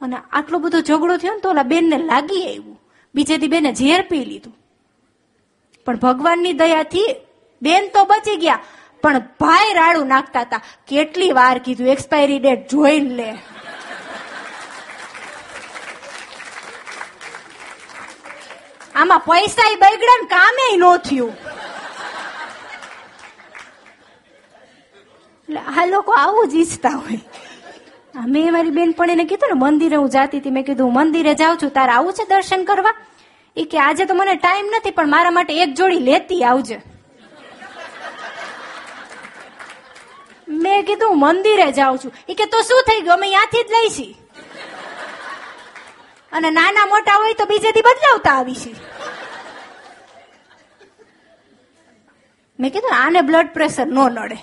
અને 0.00 0.16
આટલો 0.32 0.58
બધો 0.58 0.80
ઝઘડો 0.80 1.16
થયો 1.16 1.34
ને 1.34 1.40
તો 1.40 1.50
ઓલા 1.50 1.62
બેનને 1.62 1.98
લાગી 1.98 2.46
આવ્યું. 2.46 2.80
બીજેથી 3.14 3.48
બેને 3.48 3.74
ઝેર 3.74 4.02
પી 4.02 4.24
લીધું. 4.24 4.56
પણ 5.86 5.96
ભગવાનની 5.96 6.52
દયાથી 6.52 7.16
બેન 7.62 7.88
તો 7.88 8.04
બચી 8.04 8.36
ગયા. 8.36 8.58
પણ 9.02 9.18
ભાઈ 9.18 9.74
રાડું 9.74 10.06
નાખતા 10.06 10.40
હતા. 10.40 10.60
કેટલી 10.88 11.32
વાર 11.32 11.58
કીધું 11.58 11.88
એક્સપાયરી 11.88 12.38
ડેટ 12.38 12.70
જોઈ 12.70 13.00
લે. 13.00 13.36
આમાં 18.94 19.20
પૈસા 19.20 19.74
બગડે 19.74 20.06
ને 20.06 20.26
કામે 20.26 20.76
નો 20.76 20.96
થયું. 20.96 21.32
એટલે 25.48 25.60
આ 25.82 25.86
લોકો 25.86 26.12
આવું 26.12 26.48
જ 26.48 26.54
ઈચ્છતા 26.54 26.96
હોય 26.96 28.26
મેં 28.34 28.52
મારી 28.52 28.70
બેનપણીને 28.70 29.24
કીધું 29.24 29.50
ને, 29.52 29.56
મંદિરે 29.64 29.96
હું 29.96 30.10
જાતી 30.10 30.38
હતી, 30.38 30.50
મેં 30.50 30.64
કીધું 30.64 30.92
મંદિરે 30.92 31.34
જાઉં 31.34 31.58
છું, 31.62 31.70
તારે 31.70 31.92
આવું 31.92 32.12
છે 32.12 32.24
દર્શન 32.24 32.64
કરવા? 32.64 32.94
એ 33.56 33.64
કે, 33.64 33.78
આજે 33.78 34.04
તો 34.04 34.14
મને 34.14 34.36
ટાઈમ 34.36 34.66
નથી, 34.76 34.90
પણ 34.90 35.08
મારા 35.08 35.30
માટે 35.30 35.58
એક 35.62 35.74
જોડી 35.74 35.98
લેતી 35.98 36.42
આવજે. 36.44 36.78
મેં 40.48 40.84
કીધું 40.84 41.20
મંદિરે 41.20 41.68
જાઉં 41.72 41.98
છું. 41.98 42.12
એ 42.28 42.34
કે, 42.34 42.46
તો 42.46 42.62
શું 42.62 42.82
થઈ 42.88 43.00
ગયું? 43.00 43.16
અમે 43.18 43.28
ત્યાંથી 43.28 43.64
જ 43.64 43.70
લઈશી 43.76 44.12
અને 46.32 46.50
નાના 46.50 46.86
મોટા 46.86 47.16
હોય 47.20 47.34
તો 47.34 47.44
બીજેથી 47.46 47.80
બદલાવતા 47.80 48.36
આવીશી 48.40 48.76
મેં 52.58 52.70
કીધું, 52.72 52.94
આને 53.04 53.20
બ્લડ 53.22 53.48
પ્રેશર 53.56 53.86
નો 53.86 54.08
નડે. 54.08 54.38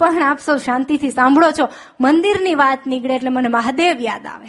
પણ 0.00 0.22
આપ 0.22 0.38
સૌ 0.38 0.56
શાંતિથી 0.56 1.10
સાંભળો 1.10 1.50
છો. 1.50 1.68
મંદિરની 2.00 2.54
વાત 2.54 2.86
નીકળે 2.86 3.14
એટલે 3.14 3.28
મને 3.28 3.48
મહાદેવ 3.48 3.96
યાદ 4.00 4.26
આવે. 4.26 4.46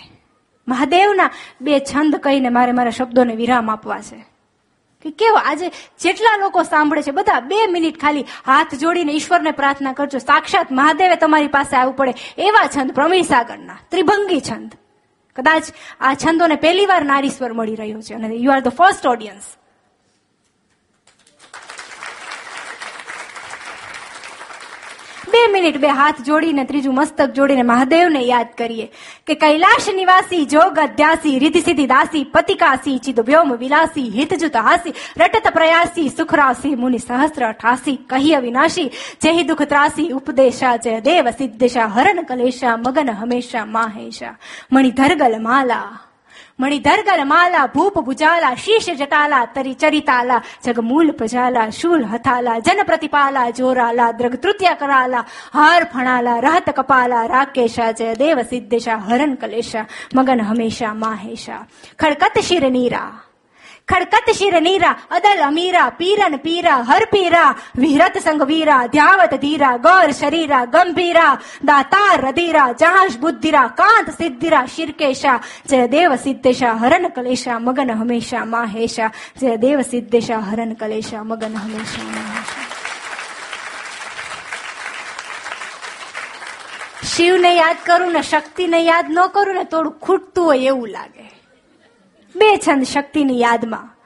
મહાદેવના 0.68 1.30
બે 1.62 1.80
છંદ 1.80 2.16
કહીને 2.16 2.50
મારે 2.50 2.72
મારા 2.72 2.90
શબ્દોને 2.90 3.36
વિરામ 3.36 3.72
આપવા 3.72 4.00
છે. 4.00 4.26
કે 5.04 5.12
કેવો, 5.12 5.36
આજે 5.36 5.72
જેટલા 6.00 6.38
લોકો 6.38 6.64
સાંભળે 6.64 7.02
છે, 7.02 7.12
બધા 7.12 7.40
બે 7.40 7.68
મિનિટ 7.68 8.02
ખાલી 8.02 8.26
હાથ 8.46 8.76
જોડીને 8.76 9.12
ઈશ્વરને 9.12 9.52
પ્રાર્થના 9.52 9.94
કરજો. 9.94 10.18
સાક્ષાત 10.18 10.72
મહાદેવે 10.72 11.16
તમારી 11.16 11.48
પાસે 11.48 11.78
આવવું 11.78 11.96
પડે 11.96 12.14
એવા 12.38 12.68
છંદ, 12.68 12.92
પ્રવીણ 12.92 13.22
સાગરના, 13.22 13.78
ત્રિભંગી 13.92 14.42
છંદ. 14.42 14.72
કદાચ 15.36 15.64
આ 16.00 16.14
છંદોને 16.14 16.56
પહેલી 16.56 16.86
વાર 16.86 17.06
નારીશ્વર 17.06 17.54
મળી 17.54 17.76
રહ્યો 17.76 18.02
છે 18.02 18.14
અને 18.14 18.36
you 18.36 18.52
are 18.52 18.60
the 18.60 18.68
first 18.68 19.08
audience 19.08 19.44
બે 25.38 25.44
મિનિટ 25.54 25.78
બે 25.82 25.90
હાથ 26.00 26.20
જોડીને 26.28 26.64
ત્રીજું 26.70 26.96
મસ્તક 26.96 27.34
જોડીને 27.38 27.66
મહાદેવને 27.72 28.22
યાદ 28.24 28.52
કરીએ 28.60 28.88
કે 29.28 29.36
કૈલાશ 29.44 29.90
નિવાસી, 30.00 30.46
જોગ 30.46 30.80
અધ્યાસી 30.86 31.36
રીતિ 31.44 31.62
સિદ્ધિ 31.68 31.88
દાસી 31.94 32.24
પતિકાસી 32.36 32.98
ચિદ 33.00 33.20
વ્યોમ 33.30 33.54
વિલાસી, 33.64 34.08
હિતજુત 34.18 34.58
હાસી, 34.68 34.96
રટત 35.22 35.54
પ્રયાસી 35.58 36.08
સુખરાસી 36.10 36.74
મુનિ 36.76 37.00
સહસ્ર 37.00 37.48
અઠાસી 37.52 37.98
કહી 38.12 38.34
અવિનાશી 38.40 38.90
જય 39.22 39.48
દુઃખ 39.52 39.66
ત્રાસી, 39.74 40.10
ઉપદેશા 40.14 40.76
જય 40.80 40.98
દેવ, 41.02 41.32
સિદ્ધેશા, 41.38 41.88
હરણ 41.96 42.26
કલેશા, 42.26 42.78
મગન 42.78 43.16
હમેશા, 43.22 43.66
માહેશા, 43.78 44.36
મણિધરગલ 44.72 45.40
માલા 45.42 46.07
મણિધરગર 46.60 47.26
માલા 47.26 47.68
ભૂપ 47.68 47.98
ભુજાલા 48.02 48.56
શીશ 48.56 48.88
જટાલા 48.92 49.42
તરી 49.48 49.76
ચરિતાલા 49.76 50.40
જગમૂલ 50.64 51.12
પજાલા 51.14 51.66
શૂલ 51.72 52.06
હથાલા 52.06 52.58
જન 52.60 52.82
પ્રતિપાલા 52.86 53.46
જોરાલા 53.52 54.10
દ્રગ 54.14 54.36
તૃતીય 54.38 54.74
કરાલા 54.76 55.24
હાર 55.54 55.86
ફણાલા 55.86 56.42
રહત 56.42 56.74
કપાલા 56.74 57.28
રાકેશા 57.28 57.92
જય 57.94 58.16
દેવ 58.16 58.44
સિદ્ધેશા 58.50 58.98
હરણ 58.98 59.38
કલેશા 59.38 59.86
મગન 60.16 60.42
હંમેશા 60.42 60.94
માહેશા 60.96 61.64
ખડકત 63.88 64.34
શિર 64.34 64.34
નીરા 64.34 64.34
ખડકત 64.34 64.34
શિર 64.34 64.62
નીરા 64.62 64.96
અદલ 65.10 65.42
અમીરા 65.42 65.92
પીરન 65.94 66.40
પીરા 66.40 66.84
હર 66.84 67.06
પીરા 67.08 67.56
વિહરત 67.76 68.20
સંગ 68.20 68.42
વીરા 68.44 68.88
ધ્યાવત 68.88 69.34
ધીરા 69.42 69.78
ગૌર 69.80 70.14
શરીરા 70.14 70.66
ગંભીરા 70.68 71.34
દાતાર 71.64 72.18
રધીરા 72.22 72.70
જહાશ 72.74 73.18
બુદ્ધિરા 73.18 73.70
કાંત 73.72 74.10
સિદ્ધિરા 74.18 74.66
શિરકેશા 74.68 75.40
જય 75.66 75.88
દેવ 75.88 76.18
સિદ્ધેશા 76.18 76.76
હરન 76.76 77.12
કલેશા 77.12 77.60
મગન 77.60 77.92
હમેશા 77.94 78.46
માહેશા 78.48 79.12
જય 79.36 79.58
દેવ 79.58 79.84
સિદ્ધેશા 79.86 80.42
હરન 80.42 80.76
કલેશા 80.76 81.24
મગન 81.24 81.56
હમેશા 81.58 82.08
માહેશા 82.08 82.66
શિવને 87.08 87.52
યાદ 87.54 87.80
કરું 87.86 88.14
ને 88.14 88.22
શક્તિને 88.24 88.80
યાદ 88.82 89.08
ન 89.10 89.20
કરું 89.30 89.56
ને 89.56 89.66
થોડું 89.66 90.00
ખૂટતું 90.00 90.46
હોય 90.46 90.70
એવું 90.70 90.92
લાગે 90.92 91.27
બે 92.40 92.58
છંદ 92.58 92.84
શક્તિની 92.84 93.42
યાદમાં. 93.42 93.97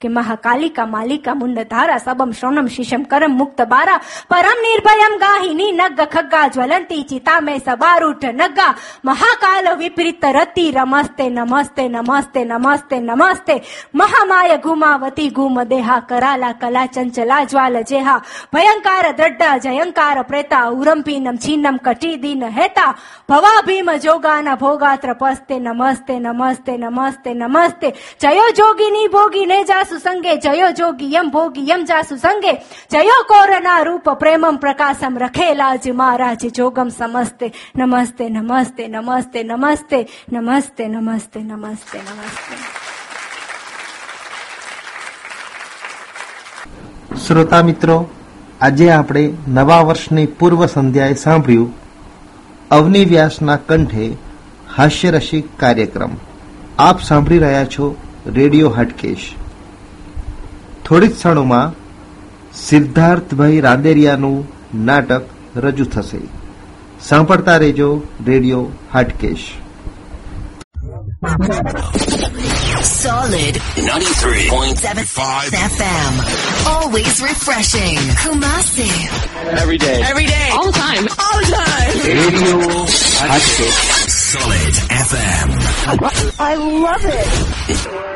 કે 0.00 0.08
મહાકાલિકા 0.08 0.84
માલિકા 0.86 1.34
મુંડ 1.34 1.58
ધારા 1.68 1.98
સબમ 1.98 2.30
શ્રોણમ 2.30 2.66
શિશમ 2.66 3.02
કરમ 3.02 3.32
મુક્ત 3.32 3.60
બારા. 3.62 4.00
પરમ 4.28 4.58
નિર્ભયમ 4.64 5.14
ગાહિની 5.18 5.72
નગ 5.72 6.00
ખગ્ગા 6.00 6.48
જ્વલંતી 6.48 7.02
ચિતા 7.02 7.40
મે 7.40 7.54
સબારૂઢ 7.58 8.26
નગા 8.32 8.74
મહાકાલ 9.04 9.68
વિપરીત 9.78 10.24
રતિ 10.24 10.64
રમસ્તે 10.70 11.28
નમસ્તે 11.28 11.88
નમસ્તે 11.88 12.44
નમસ્તે 12.44 12.98
નમસ્તે. 13.00 13.54
મહામાય 13.94 14.58
ગુમાવતી 14.58 15.30
ગુમ 15.30 15.62
દેહા 15.62 16.00
કરાલા 16.00 16.52
કલા 16.52 16.86
ચંચલા 16.86 17.44
જ્વાલ 17.44 17.80
જેહા. 17.82 18.20
ભયંકાર 18.52 19.12
દ્રઢ 19.12 19.56
જયંકાર 19.62 20.22
પ્રેતા 20.22 20.66
ઉરંપીનમ 20.80 21.36
છીનમ 21.36 21.76
કટી 21.76 22.16
દિન 22.16 22.44
હેતા. 22.44 22.92
ભવા 23.28 23.64
ભીમ 23.66 23.90
જોગાના 23.96 24.54
ભોગાત્ર 24.54 25.12
પસ્તે 25.14 25.58
નમસ્તે 25.58 26.14
નમસ્તે 26.18 26.76
નમસ્તે 26.76 27.34
નમસ્તે. 27.34 27.88
જયો 28.20 28.50
જોગીની 28.50 29.08
ભોગી 29.08 29.46
ને 29.46 29.64
જાસુ 29.86 29.98
સંગે 29.98 30.36
જયો 30.36 30.70
જોગી 30.70 31.14
યમ 31.14 31.30
ભોગી 31.30 31.68
યમ 31.68 31.84
કોરના 33.28 33.80
રૂપ 33.80 34.10
પ્રેમમ 34.10 34.56
પ્રકાશમ 34.56 35.18
રખેલા 35.18 35.76
જ 35.76 35.90
મહારાજ 35.90 36.46
જોગમ 36.46 36.88
સમસ્તે 36.88 37.52
નમસ્તે 37.76 38.28
નમસ્તે 38.28 38.88
નમસ્તે 38.88 39.42
નમસ્તે 39.42 40.08
નમસ્તે 40.32 40.88
નમસ્તે 40.88 41.42
નમસ્તે 41.42 41.42
નમસ્તે 41.42 41.98
શ્રોતા 47.26 47.62
મિત્રો 47.62 48.10
આજે 48.60 48.90
આપણે 48.90 49.32
નવા 49.48 49.80
વર્ષની 49.80 50.26
પૂર્વ 50.26 50.66
સંધ્યાએ 50.66 51.14
સાંભળ્યું 51.14 51.72
અવની 52.70 53.04
વ્યાસના 53.04 53.56
કંઠે 53.56 54.16
હાસ્યરસિક 54.76 55.60
કાર્યક્રમ. 55.60 56.10
આપ 56.78 57.02
સાંભળી 57.02 57.38
રહ્યા 57.38 57.64
છો 57.64 57.96
રેડિયો 58.26 58.70
હાટકેશ. 58.70 59.34
થોડી 60.86 61.08
જ 61.08 61.14
ક્ષણોમાં 61.14 61.74
સિદ્ધાર્થભાઈ 62.64 63.60
રાંદેરિયાનું 63.66 64.36
નાટક 64.88 65.24
રજૂ 65.64 65.86
થશે 65.94 66.20
સાંભળતા 67.08 67.56
રહેજો 67.64 67.88
radio 68.28 68.64
Hatkesh 68.94 69.46
Solid 72.88 73.56
93.75 73.76 75.56
FM. 75.68 76.12
Always 76.72 77.14
refreshing. 77.22 77.98
Kumasi. 78.22 78.88
Every 79.62 79.78
day. 79.78 79.96
Every 80.10 80.26
day. 80.26 80.48
All 80.58 80.66
the 80.70 80.78
time. 80.78 81.04
All 81.26 81.38
the 81.40 81.48
time. 81.54 81.94
Radio 82.20 82.58
Solid 84.18 84.74
FM. 85.06 85.48
I 86.40 86.54
love 86.86 87.04
it. 87.04 88.15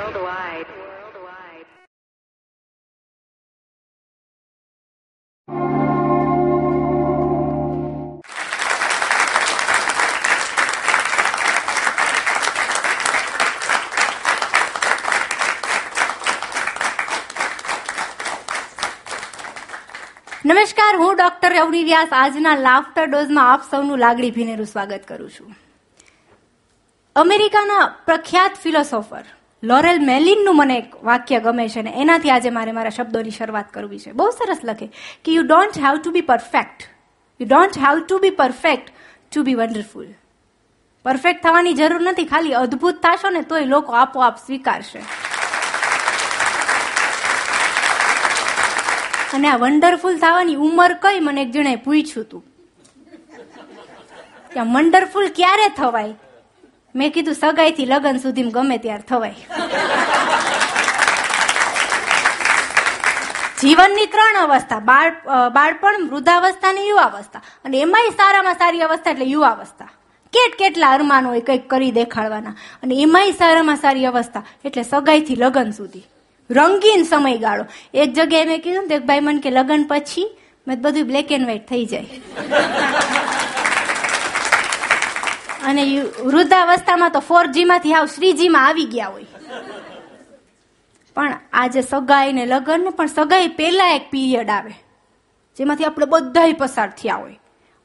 નમસ્કાર, 20.50 20.96
હું 20.96 21.16
ડોક્ટર 21.16 21.52
રવની 21.52 21.84
વ્યાસ. 21.84 22.08
આજના 22.12 22.54
લાફ્ટર 22.56 23.04
ડોઝમાં 23.04 23.52
આપ 23.52 23.62
સૌનું 23.70 23.98
લાગણી 23.98 24.30
ભીનેરું 24.30 24.66
સ્વાગત 24.66 25.04
કરું 25.08 25.30
છું. 25.30 25.54
અમેરિકાના 27.16 27.84
પ્રખ્યાત 28.06 28.56
ફિલોસોફર 28.62 29.24
લોરેલ 29.62 30.00
મેલિનનું 30.04 30.56
મને 30.56 30.78
એક 30.78 31.04
વાક્ય 31.04 31.40
ગમે 31.40 31.68
છે 31.68 31.82
ને 31.82 31.92
એનાથી 31.96 32.30
આજે 32.30 32.50
મારે 32.50 32.72
મારા 32.72 32.90
શબ્દોની 32.90 33.30
શરૂઆત 33.30 33.64
કરવી 33.72 33.98
છે. 33.98 34.12
બહુ 34.12 34.30
સરસ 34.30 34.58
લખે. 34.64 34.86
કે 35.24 35.32
you 35.32 35.42
don't 35.42 35.78
have 35.78 35.96
to 35.96 36.10
be 36.10 36.20
perfect 36.20 36.88
you 37.40 37.46
don't 37.46 37.78
have 37.78 38.00
to 38.00 38.18
be 38.18 38.30
perfect 38.30 38.92
to 39.32 39.42
be 39.42 39.54
wonderful 39.54 40.06
perfect 41.04 41.42
થવાની 41.42 41.72
જરૂર 41.72 42.02
નથી. 42.02 42.24
ખાલી 42.24 42.52
અદ્ભુત 42.52 43.02
થશો 43.06 43.30
ને 43.30 43.42
તોય 43.42 43.64
લોકો 43.64 43.92
આપોઆપ 43.92 44.36
સ્વીકારશે. 44.46 45.02
અને 49.32 49.48
આ 49.48 49.56
વન્ડરફુલ 49.56 50.18
થવાની 50.18 50.54
ઉંમર 50.54 50.92
કઈ 50.92 51.20
મને 51.20 51.42
એક 51.42 51.50
જણે 51.50 51.76
પૂછ્યું 51.76 52.24
તું? 52.24 52.44
કે 54.54 54.60
વન્ડરફુલ 54.60 55.28
ક્યારે 55.28 55.68
થવાય? 55.76 56.14
મેં 56.94 57.12
કીધું, 57.12 57.34
સગાઈથી 57.34 57.86
લગ્ન 57.86 58.16
સુધી 58.18 58.42
ગમે 58.42 58.78
ત્યારે 58.78 59.02
થવાય. 59.02 59.34
જીવનની 63.60 64.06
ત્રણ 64.06 64.36
અવસ્થા, 64.36 64.78
બાળ 64.78 65.10
બાળપણ 65.48 66.08
વૃદ્ધાવસ્થા 66.10 66.68
અને 66.68 66.80
યુવાવસ્થા. 66.80 67.42
અને 67.64 67.80
એમાંય 67.80 68.10
સારામાં 68.10 68.54
સારી 68.54 68.80
અવસ્થા 68.80 69.10
એટલે 69.10 69.24
યુવાવસ્થા. 69.24 69.84
કેટ 70.32 70.58
કેટલા 70.58 70.90
અરમાન 70.90 71.26
હોય 71.26 71.40
કંઈક 71.40 71.70
કરી 71.70 71.90
દેખાડવાના. 71.90 72.50
અને 72.82 72.94
એમાંય 72.94 73.30
સારામાં 73.30 73.76
સારી 73.76 74.06
અવસ્થા 74.06 74.42
એટલે 74.64 74.82
સગાઈથી 74.82 75.34
લગ્ન 75.34 75.70
સુધી. 75.70 76.06
રંગીન 76.50 77.02
સમયગાળો. 77.04 77.64
એક 77.94 78.12
જગ્યાએ 78.12 78.46
મેં 78.46 78.60
કીધું 78.60 78.86
ને 78.88 78.98
ભાઈ, 78.98 79.20
મને 79.20 79.40
કે 79.40 79.50
લગ્ન 79.50 79.82
પછી 79.88 80.28
મેં 80.66 80.76
બધું 80.82 81.06
બ્લેક 81.06 81.32
એન્ડ 81.32 81.46
વ્હાઈટ 81.46 81.68
થઈ 81.68 81.84
જાય. 81.84 82.08
અને 85.68 85.82
વૃદ્ધાવસ્થામાં 86.24 87.12
તો 87.12 87.20
ફોર 87.20 87.44
જીમાંથી 87.56 87.94
આવ 87.94 88.06
શ્રીજીમાં 88.06 88.66
આવી 88.66 88.88
ગયા 88.94 89.08
હોય. 89.08 89.28
પણ 91.16 91.34
આજે 91.52 91.82
સગાઈ 91.82 92.32
ને 92.32 92.46
લગ્ન 92.46 92.88
પણ 92.96 93.12
સગાઈ 93.14 93.48
પહેલા 93.58 93.90
એક 93.94 94.10
પીરિયડ 94.10 94.50
આવે, 94.50 94.74
જેમાંથી 95.58 95.84
આપણે 95.84 96.06
બધાય 96.06 96.52
પસાર 96.52 96.90
થયા 96.90 97.20
હોય. 97.22 97.38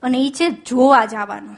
અને 0.03 0.17
એ 0.17 0.29
છે 0.29 0.49
જોવા 0.69 1.05
જવાનું. 1.05 1.57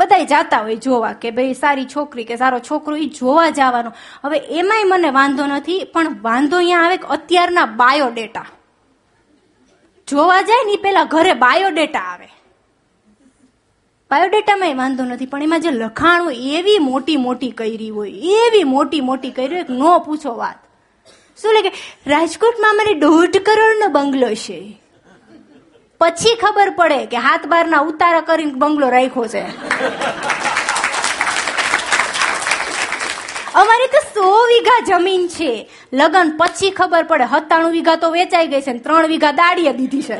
બધાય 0.00 0.24
જાતા 0.24 0.62
હોય 0.62 0.76
જોવા 0.76 1.12
કે 1.12 1.30
ભાઈ 1.30 1.54
સારી 1.54 1.84
છોકરી 1.84 2.24
કે 2.24 2.36
સારો 2.36 2.58
છોકરો 2.58 2.96
એ 2.96 3.06
જોવા 3.18 3.50
જવાનો. 3.50 3.92
હવે 4.24 4.38
એમાંય 4.38 4.84
મને 4.84 5.10
વાંધો 5.10 5.46
નથી, 5.46 5.84
પણ 5.84 6.16
વાંધો 6.22 6.56
અહીંયા 6.56 6.82
આવે 6.82 6.96
કે 6.96 7.12
અત્યારના 7.16 7.66
બાયોડેટા. 7.66 8.46
જોવા 10.08 10.42
જાય 10.42 10.66
ને 10.66 10.76
પેલા 10.76 11.04
ઘરે 11.04 11.32
બાયોડેટા 11.32 12.06
આવે. 12.12 12.28
બાયોડેટામાં 14.10 14.76
વાંધો 14.76 15.04
નથી, 15.04 15.26
પણ 15.26 15.42
એમાં 15.42 15.60
જે 15.60 15.70
લખાણ 15.70 16.24
હોય 16.24 16.34
એવી 16.58 16.78
મોટી 16.78 17.16
મોટી 17.16 17.50
કરી 17.50 17.90
હોય, 17.90 18.10
એવી 18.40 18.64
મોટી 18.64 19.00
મોટી 19.00 19.30
કરી 19.30 19.54
હોય 19.54 19.64
ન 19.70 19.86
પૂછો 20.06 20.34
વાત. 20.34 20.58
શું 21.42 21.54
લે 21.54 21.62
કે, 21.62 21.72
રાજકોટમાં 22.06 22.76
મને 22.76 22.94
દોઢ 22.94 23.36
કરોડનો 23.36 23.88
બંગલો 23.88 24.34
છે. 24.34 24.58
પછી 26.00 26.36
ખબર 26.42 26.70
પડે 26.78 27.00
કે 27.12 27.18
હાથ 27.26 27.46
બારના 27.52 27.82
ઉતારા 27.90 28.26
કરીને 28.28 28.54
બંગલો 28.62 28.88
રાખ્યો 28.96 29.26
છે. 29.32 29.42
અમારી 33.62 33.90
તો 33.94 34.00
સો 34.14 34.28
વીઘા 34.52 34.80
જમીન 34.90 35.24
છે. 35.34 35.50
લગન 36.00 36.28
પછી 36.40 36.70
ખબર 36.78 37.04
પડે 37.10 37.26
સત્તાણું 37.32 37.74
વીઘા 37.76 37.98
તો 38.04 38.10
વેચાઈ 38.18 38.50
ગઈ 38.52 38.62
છે 38.68 38.74
ત્રણ 38.86 39.10
વીઘા 39.12 39.32
દાડીએ 39.40 39.72
દીધી 39.80 40.06
છે. 40.08 40.18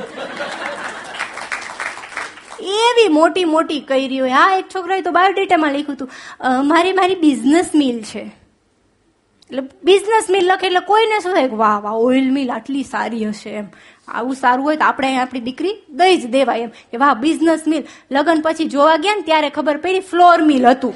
એવી 2.88 3.08
મોટી 3.18 3.46
મોટી 3.54 3.80
કરી 3.92 4.18
હોય 4.20 4.34
હા, 4.40 4.58
એક 4.58 4.66
છોકરાએ 4.74 5.02
તો 5.06 5.12
બાયોડેટામાં 5.16 5.72
લખ્યું 5.78 5.96
હતું 5.96 6.10
મારી 6.72 6.92
મારી 6.98 7.18
બિઝનેસ 7.24 7.70
મિલ 7.82 8.02
છે. 8.10 8.24
એટલે 9.50 9.62
બિઝનેસ 9.88 10.26
મિલ 10.34 10.44
લખે 10.50 10.66
એટલે 10.68 10.82
કોઈને 10.90 11.16
શું 11.22 11.32
થાય 11.36 11.56
વાહ 11.62 11.78
વાહ 11.86 11.94
ઓઇલ 12.08 12.28
મિલ 12.34 12.50
આટલી 12.56 12.84
સારી 12.90 13.24
હશે 13.30 13.54
એમ. 13.62 13.68
આવું 14.11 14.35
સારું 14.35 14.64
હોય 14.64 14.77
તો 14.77 14.85
આપણે 14.85 15.16
આપણી 15.16 15.40
દીકરી 15.40 15.75
દઈ 15.88 16.16
જ 16.16 16.27
દેવાય 16.27 16.59
એમ. 16.59 16.68
કે 16.68 16.96
વાહ 16.96 17.14
બિઝનેસ 17.14 17.62
મિલ 17.66 17.85
લગ્ન 18.11 18.40
પછી 18.40 18.64
જોવા 18.64 18.96
ગયા 18.96 19.14
ને 19.14 19.23
ત્યારે 19.23 19.51
ખબર 19.51 19.77
પડી 19.77 20.01
ફ્લોર 20.01 20.42
મિલ 20.42 20.66
હતું. 20.66 20.94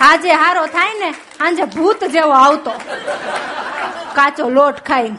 આજે 0.00 0.32
હારો 0.32 0.66
થાય 0.66 0.98
ને 0.98 1.10
સાંજે 1.12 1.62
ભૂત 1.62 2.04
જેવો 2.04 2.30
આવતો. 2.30 2.70
કાચો 4.14 4.48
લોટ 4.48 4.80
ખાઈને. 4.80 5.16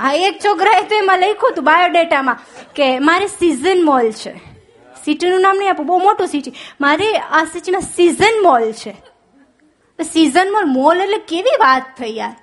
હા, 0.00 0.12
એક 0.12 0.38
છોકરાએ 0.44 0.82
તો 0.82 0.94
એમાં 0.94 1.18
લખ્યું 1.18 1.52
હતું 1.52 1.64
બાયોડેટામાં 1.64 2.38
કે 2.74 2.98
મારે 2.98 3.26
સિઝન 3.26 3.84
મોલ 3.84 4.10
છે. 4.10 4.34
સિટીનું 5.04 5.40
નામ 5.40 5.56
નહીં 5.56 5.70
આપું 5.70 5.86
બહુ 5.86 5.98
મોટું 5.98 6.26
સિટી 6.26 6.54
મારે 6.80 7.08
આ 7.18 7.44
સિટીમાં 7.44 7.80
સિઝન 7.80 8.42
મોલ 8.42 8.72
છે. 8.72 9.13
સિઝન 9.98 10.48
મોલ 10.76 11.00
એટલે 11.00 11.18
કેવી 11.30 11.58
વાત 11.60 11.84
થઈ 11.98 12.16
યાર? 12.16 12.34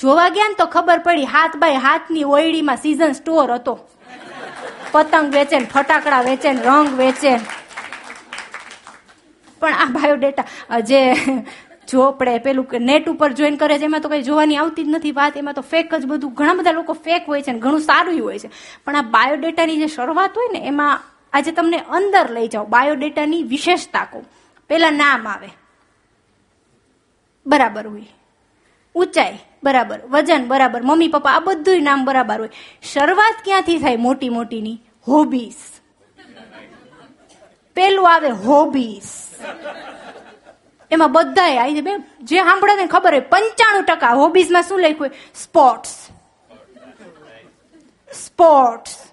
જોવા 0.00 0.28
ગયા 0.36 0.50
ને 0.50 0.56
તો 0.60 0.66
ખબર 0.66 0.98
પડી, 1.06 1.26
હાથ 1.34 1.56
બાય 1.56 1.78
હાથની 1.86 2.24
ઓયડીમાં 2.24 2.78
સિઝન 2.84 3.12
સ્ટોર 3.18 3.48
હતો. 3.54 3.74
પતંગ 4.92 5.28
વેચે 5.34 5.56
ને 5.58 5.68
ફટાકડા 5.74 6.22
વેચે 6.28 6.48
ને 6.52 6.62
રંગ 6.68 6.88
વેચે 7.00 7.32
પણ 9.60 9.76
આ 9.82 9.90
બાયોડેટા 9.96 10.80
જે 10.88 11.00
આપણે 12.02 12.34
પેલું 12.44 12.66
નેટ 12.88 13.08
ઉપર 13.12 13.30
જોઈન 13.38 13.56
કરે 13.60 13.78
છે, 13.78 13.84
એમાં 13.84 14.02
તો 14.02 14.08
કઈ 14.08 14.22
જોવાની 14.28 14.58
આવતી 14.60 14.84
જ 14.84 14.90
નથી 14.96 15.14
વાત. 15.18 15.36
એમાં 15.36 15.54
તો 15.54 15.62
ફેક 15.72 15.94
જ 15.94 16.04
બધું, 16.10 16.34
ઘણા 16.38 16.58
બધા 16.58 16.78
લોકો 16.80 16.94
ફેક 17.06 17.26
હોય 17.30 17.42
છે 17.46 17.52
ઘણું 17.64 17.82
સારું 17.88 18.20
હોય 18.26 18.38
છે. 18.42 18.50
પણ 18.84 18.96
આ 18.96 19.10
બાયોડેટાની 19.16 19.80
જે 19.82 19.88
શરૂઆત 19.96 20.38
હોય 20.38 20.52
ને, 20.52 20.60
એમાં 20.70 21.02
આજે 21.32 21.50
તમને 21.58 21.78
અંદર 21.98 22.26
લઈ 22.36 22.48
જાઓ 22.54 22.66
બાયોડેટાની 22.76 23.42
વિશેષતા 23.52 24.06
કહું. 24.12 24.24
પેલા 24.70 24.90
નામ 25.02 25.28
આવે. 25.34 25.50
બરાબર 27.46 27.86
હોય. 27.86 28.06
ઊંચાઈ, 28.94 29.38
બરાબર. 29.62 30.00
વજન, 30.06 30.48
બરાબર. 30.48 30.82
મમ્મી, 30.82 31.08
પપ્પા, 31.08 31.30
આ 31.30 31.38
બધું 31.38 31.82
નામ 31.82 32.04
બરાબર 32.04 32.40
હોય. 32.40 32.50
શરૂઆત 32.92 33.34
ક્યાંથી 33.44 33.78
થાય 33.78 33.96
મોટી 33.96 34.28
મોટીની? 34.28 34.78
હોબીસ 35.06 35.60
પેલું 37.74 38.14
આવે 38.14 38.28
હોબીસ 38.28 39.28
એમાં 40.90 41.12
બધાય 41.12 41.58
આવી 41.58 41.72
જાય. 41.72 41.82
બે 41.82 41.92
જે 42.20 42.36
સાંભળે 42.36 42.74
ને 42.76 42.86
ખબર 42.86 43.12
હોય, 43.12 43.20
પંચાણું 43.20 43.84
ટકા 43.84 44.08
હોબીઝમાં 44.08 44.62
શું 44.62 44.80
લખ્યું 44.80 45.10
સ્પોર્ટ્સ 45.34 46.08
સ્પોર્ટ્સ 48.12 49.11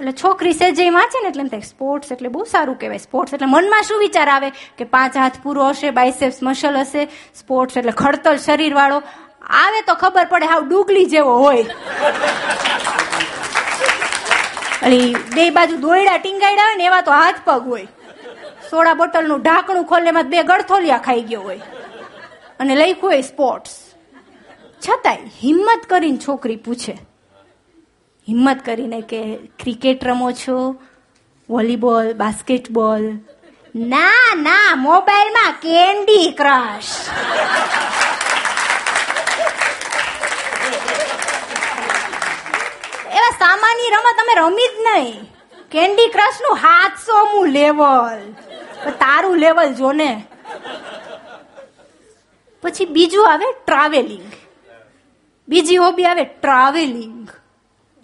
એટલે 0.00 0.12
છોકરી 0.20 0.56
સેજે 0.58 0.84
વાંચે 0.92 1.16
ને 1.22 1.28
એટલે 1.30 1.42
એમ 1.44 1.48
થાય 1.54 1.66
સ્પોર્ટ્સ 1.70 2.12
એટલે 2.14 2.28
બહુ 2.34 2.44
સારું 2.52 2.76
કહેવાય 2.82 3.02
સ્પોર્ટ્સ 3.06 3.34
એટલે 3.36 3.48
મનમાં 3.54 3.86
શું 3.88 3.98
વિચાર 4.02 4.28
આવે? 4.34 4.46
કે 4.78 4.84
પાંચ 4.94 5.18
હાથ 5.22 5.36
પૂરો 5.42 5.66
હશે 5.72 5.90
બાઇસેપ્સ 5.98 6.38
મસલ 6.46 6.78
હશે 6.82 7.02
સ્પોર્ટ્સ 7.40 7.80
એટલે 7.80 7.94
ખડતલ 7.98 8.38
શરીર 8.44 8.76
વાળો 8.78 9.00
આવે 9.64 9.80
તો 9.88 9.96
ખબર 10.04 10.30
પડે 10.30 10.48
હાવ 10.52 10.62
ડુગલી 10.70 11.08
જેવો 11.14 11.34
હોય. 11.42 11.64
એટલે 14.84 15.02
બે 15.36 15.44
બાજુ 15.58 15.76
દોયડા 15.84 16.16
ટીંગાયડા 16.24 16.70
હોય 16.70 16.80
ને 16.80 16.88
એવા 16.92 17.02
તો 17.10 17.18
હાથ 17.18 17.44
પગ 17.50 17.62
હોય. 17.74 17.86
સોડા 18.70 18.96
બોટલનું 19.02 19.44
ઢાંકણું 19.46 19.86
ખોલે 19.92 20.10
એમાં 20.14 20.32
બે 20.32 20.46
ગળથોલિયા 20.52 21.04
ખાઈ 21.10 21.28
ગયો 21.34 21.44
હોય. 21.50 21.62
અને 22.60 22.74
લખ્યું 22.80 23.06
હોય 23.10 23.28
સ્પોર્ટ્સ 23.30 23.78
છતાંય 24.88 25.38
હિંમત 25.44 25.86
કરીને 25.94 26.20
છોકરી 26.26 26.60
પૂછે 26.66 26.98
હિંમત 28.30 28.58
કરીને 28.64 29.00
કે 29.00 29.20
ક્રિકેટ 29.36 30.04
રમો 30.04 30.30
છો, 30.32 30.76
વોલીબોલ, 31.48 32.12
બાસ્કેટબોલ. 32.12 33.04
ના 33.76 34.34
ના, 34.34 34.74
મોબાઈલમાં 34.76 35.52
કેન્ડી 35.52 36.30
ક્રશ. 36.30 36.92
એવા 43.10 43.32
સામાન્ય 43.38 43.90
રમત 43.96 44.18
અમે 44.20 44.34
રમી 44.40 44.68
જ 44.68 44.86
નહીં. 44.86 45.22
કેન્ડી 45.70 46.08
ક્રશનું 46.08 46.56
હાથસો 46.56 47.24
મું 47.24 47.48
લેવલ 47.48 48.32
તારું 48.90 49.36
લેવલ 49.36 49.74
જો 49.74 49.92
ને 49.92 50.22
પછી 52.62 52.84
બીજું 52.84 53.32
આવે 53.32 53.52
ટ્રાવેલિંગ. 53.66 54.32
બીજી 55.48 55.76
હોબી 55.76 56.04
આવે 56.04 56.24
ટ્રાવેલિંગ. 56.24 57.28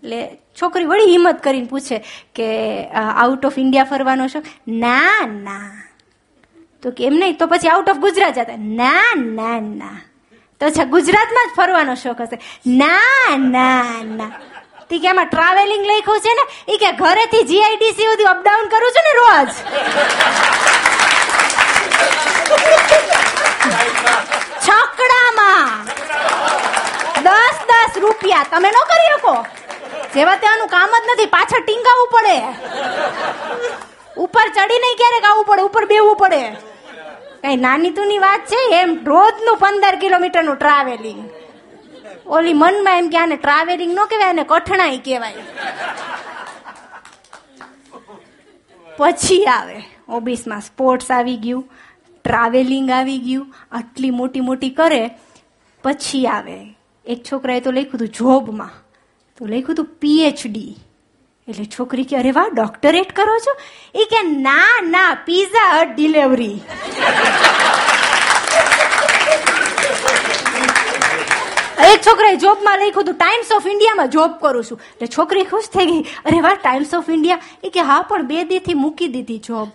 એટલે 0.07 0.39
છોકરી 0.61 0.89
વળી 0.91 1.11
હિંમત 1.13 1.43
કરીને 1.43 1.67
પૂછે 1.67 1.99
કે 2.35 2.49
આઉટ 3.23 3.45
ઓફ 3.45 3.59
ઇન્ડિયા 3.59 3.85
ફરવાનો 3.85 4.27
શોખ 4.35 4.51
ના 4.69 5.27
ના. 5.27 5.71
તો 6.83 6.91
કે 6.91 7.07
એમ 7.07 7.15
નહીં, 7.21 7.39
તો 7.39 7.47
પછી 7.47 7.69
આઉટ 7.69 7.89
ઓફ 7.89 8.03
ગુજરાત 8.07 8.35
જતા. 8.39 8.59
ના 8.81 9.09
ના 9.39 9.61
ના. 9.61 9.99
તો 10.61 10.67
અચ્છા, 10.67 10.85
ગુજરાતમાં 10.97 11.49
જ 11.49 11.57
ફરવાનો 11.57 11.95
શોખ 11.95 12.21
હશે. 12.21 12.39
ના 12.67 13.37
ના 13.37 14.05
ના. 14.19 14.31
તી 14.89 15.01
કે 15.03 15.09
એમાં 15.15 15.29
ટ્રાવેલિંગ 15.33 15.85
લખ્યું 15.91 16.21
છે 16.27 16.33
ને, 16.39 16.45
એ 16.73 16.79
કે 16.83 16.93
ઘરેથી 17.03 17.45
જીઆઈડીસી 17.51 18.09
સુધી 18.13 18.31
અપડાઉન 18.35 18.67
કરું 18.73 18.91
છું 18.97 19.05
ને 19.09 19.13
રોજ. 19.21 19.51
છકડામાં 24.65 25.71
દસ 27.27 27.59
દસ 27.71 27.93
રૂપિયા. 28.07 28.49
તમે 28.51 28.69
ન 28.75 28.83
કરી 28.91 29.15
શકો. 29.15 29.37
જેવા 30.15 30.37
ત્યાંનું 30.43 30.71
કામ 30.75 30.93
જ 30.95 31.05
નથી, 31.13 31.33
પાછળ 31.37 31.65
ટીંગાવું 31.67 32.09
પડે. 32.15 32.37
ઉપર 34.25 34.47
ચડી 34.57 34.81
નહીં 34.85 34.99
ક્યારેક 35.01 35.25
આવવું 35.31 35.47
પડે, 35.51 35.63
ઉપર 35.69 35.85
બેવું 35.93 36.17
પડે. 36.23 36.43
કઈ 37.43 37.57
નાની 37.65 37.95
તુની 37.97 38.23
વાત 38.27 38.47
છે? 38.53 38.61
એમ 38.81 38.95
રોજનું 39.11 39.59
પંદર 39.63 39.97
કિલોમીટરનું 40.05 40.59
ટ્રાવેલિંગ 40.61 41.21
ઓલી 42.37 42.57
મનમાં 42.63 42.99
એમ 43.01 43.09
કે 43.11 43.19
આને 43.19 43.37
ટ્રાવેલિંગ 43.37 43.93
ન 43.95 44.01
કહેવાય, 44.11 44.31
આને 44.31 44.45
કઠણાઈ 44.53 45.03
કહેવાય. 45.07 45.43
પછી 48.99 49.45
આવે, 49.57 49.79
ઓબીસમાં 50.09 50.61
સ્પોર્ટ્સ 50.61 51.11
આવી 51.11 51.37
ગયું 51.45 51.65
ટ્રાવેલિંગ 52.25 52.91
આવી 52.91 53.19
ગયું, 53.19 53.47
આટલી 53.73 54.11
મોટી 54.11 54.47
મોટી 54.49 54.75
કરે, 54.81 55.03
પછી 55.85 56.27
આવે. 56.27 56.59
એક 57.07 57.21
છોકરાએ 57.29 57.61
તો 57.61 57.71
લખ્યું 57.71 57.95
હતું 57.95 58.15
જોબમાં 58.19 58.75
તો 59.39 59.45
લખ્યું 59.45 59.73
હતું 59.73 59.89
પીએચડી 60.03 60.75
એટલે 61.49 61.65
છોકરી 61.65 62.05
કે, 62.05 62.17
અરે 62.17 62.33
વાહ 62.33 62.49
ડોક્ટરેટ 62.55 63.11
કરો 63.17 63.35
છો? 63.47 63.53
એ 63.95 64.05
કે, 64.13 64.21
ના 64.47 64.81
ના 64.85 65.11
પીઝા 65.27 65.67
હટ 65.73 65.95
ડિલિવરી 65.97 66.57
એક 71.87 72.01
છોકરાએ 72.07 72.37
જોબમાં 72.37 72.79
લખ્યું 72.79 73.05
હતું 73.05 73.15
ટાઈમ્સ 73.15 73.51
ઓફ 73.57 73.67
ઇન્ડિયામાં 73.67 74.11
જોબ 74.11 74.33
કરું 74.41 74.65
છું. 74.65 74.81
એટલે 74.93 75.07
છોકરી 75.07 75.45
ખુશ 75.45 75.69
થઈ 75.75 75.87
ગઈ. 75.87 76.03
અરે 76.25 76.41
વાહ 76.41 76.55
ટાઈમ્સ 76.55 76.95
ઓફ 76.95 77.11
ઇન્ડિયા 77.11 77.41
એ 77.65 77.69
કે, 77.69 77.81
હા, 77.81 78.03
પણ 78.03 78.27
બે 78.27 78.45
દીથી 78.45 78.75
મૂકી 78.75 79.09
દીધી 79.09 79.39
જોબ 79.39 79.69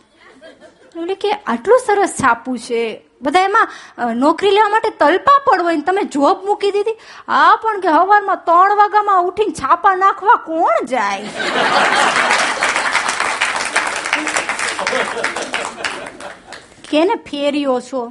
એટલે 0.97 1.15
કે, 1.15 1.31
આટલું 1.31 1.79
સરસ 1.85 2.13
છાપું 2.23 2.59
છે. 2.59 2.81
બધા 3.25 3.43
એમાં 3.47 3.67
નોકરી 4.21 4.53
લેવા 4.55 4.71
માટે 4.75 4.91
તલપા 5.01 5.39
પડ 5.47 5.65
હોય 5.65 5.77
ને 5.81 5.85
તમે 5.89 6.03
જોબ 6.15 6.37
મૂકી 6.47 6.71
દીધી, 6.77 6.97
આ 7.39 7.55
પણ 7.63 7.83
કે 7.83 7.89
હવારમાં 7.97 8.39
ત્રણ 8.47 8.79
વાગ્યામાં 8.81 9.27
ઉઠીને 9.27 9.53
છાપા 9.59 9.95
નાખવા 10.03 10.39
કોણ 10.47 10.89
જાય? 10.93 11.29
કેને 16.89 17.15
ફેર્યો 17.29 17.77
છો? 17.91 18.01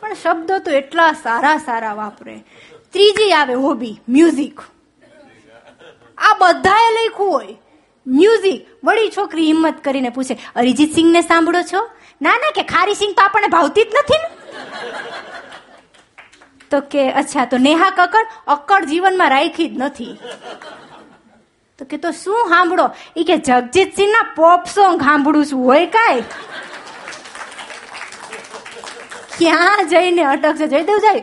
પણ 0.00 0.14
શબ્દો 0.22 0.54
તો 0.64 0.70
એટલા 0.80 1.12
સારા 1.24 1.58
સારા 1.68 1.94
વાપરે. 2.00 2.36
ત્રીજી 2.92 3.32
આવે 3.38 3.54
હોબી 3.66 3.94
મ્યુઝિક 4.16 4.58
આ 6.18 6.34
બધાએ 6.40 6.88
લખ્યું 6.96 7.32
હોય. 7.32 7.54
મ્યુઝિક 8.06 8.60
વળી 8.86 9.10
છોકરી 9.16 9.46
હિંમત 9.50 9.78
કરીને 9.86 10.10
પૂછે, 10.16 10.34
અરિજીત 10.60 10.90
સિંહ 10.98 11.10
ને 11.16 11.22
સાંભળો 11.30 11.62
છો? 11.72 11.82
ના 12.22 12.36
ના, 12.36 12.50
કે 12.54 12.62
ખારી 12.62 12.94
સિંગ 12.94 13.14
તો 13.16 13.22
આપણને 13.22 13.46
ભાવતી 13.46 13.82
જ 13.82 13.86
નથી 13.86 14.20
ને. 14.22 14.28
તો 16.70 16.80
કે, 16.80 17.10
અચ્છા, 17.12 17.44
તો 17.44 17.58
નેહા 17.58 17.90
કક્કડ 17.90 18.26
અક્કડ 18.46 18.84
જીવનમાં 18.84 19.30
રાખી 19.30 19.68
જ 19.68 19.78
નથી. 19.78 20.18
તો 21.78 21.84
કે, 21.84 21.96
તો 21.96 22.10
શું 22.10 22.48
સાંભળો 22.48 22.90
એ 23.16 23.24
કે 23.24 23.36
જગજીત 23.36 23.96
સિંહ 23.96 24.10
ના 24.10 24.32
પોપ 24.36 24.66
સોંગ 24.66 25.00
સાંભળું 25.00 25.46
છું, 25.46 25.64
હોય 25.64 25.86
કાય 25.86 26.22
ક્યાં 29.38 29.88
જઈને 29.88 30.24
અટકશે? 30.24 30.66
જયદેવ 30.66 30.98
જાય. 30.98 31.20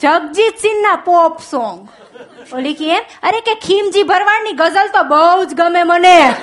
જગજીત 0.00 0.58
સિંહ 0.58 0.80
ના 0.80 0.96
પોપ 0.96 1.40
સોંગ 1.50 1.88
ઓલી 2.52 2.74
કે 2.74 2.88
એમ? 2.96 3.02
અરે 3.22 3.40
કે 3.40 3.54
ખીમજી 3.54 4.02
ભરવાડની 4.02 4.52
ગઝલ 4.52 4.88
તો 4.88 5.02
બહુ 5.04 5.44
જ 5.44 5.54
ગમે 5.54 5.82
મને. 5.82 6.34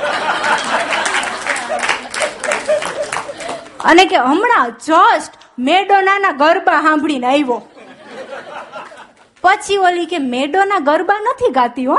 અને 3.80 4.06
કે 4.06 4.16
હમણાં 4.16 4.72
જસ્ટ 4.72 5.34
મેડોનાના 5.60 6.32
ગરબા 6.32 6.82
સાંભળીને 6.82 7.28
આવ્યો. 7.28 7.62
પછી 9.42 9.78
ઓલી 9.78 10.06
કે 10.06 10.18
મેડોના 10.18 10.80
ગરબા 10.80 11.20
નથી 11.20 11.52
ગાતી 11.52 11.86
હો? 11.86 11.98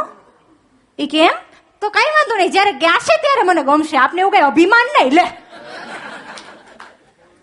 એ 0.98 1.06
કે 1.06 1.24
એમ? 1.24 1.32
તો 1.80 1.90
કઈ 1.90 2.02
વાંધો 2.02 2.36
નહીં, 2.36 2.50
જયારે 2.50 2.72
ગાશે 2.72 3.16
ત્યારે 3.16 3.42
મને 3.42 3.62
ગમશે. 3.62 3.96
આપને 3.96 4.20
એવું 4.20 4.32
કઈ 4.32 4.40
અભિમાન 4.40 5.02
નહીં, 5.02 5.12
લે. 5.12 5.22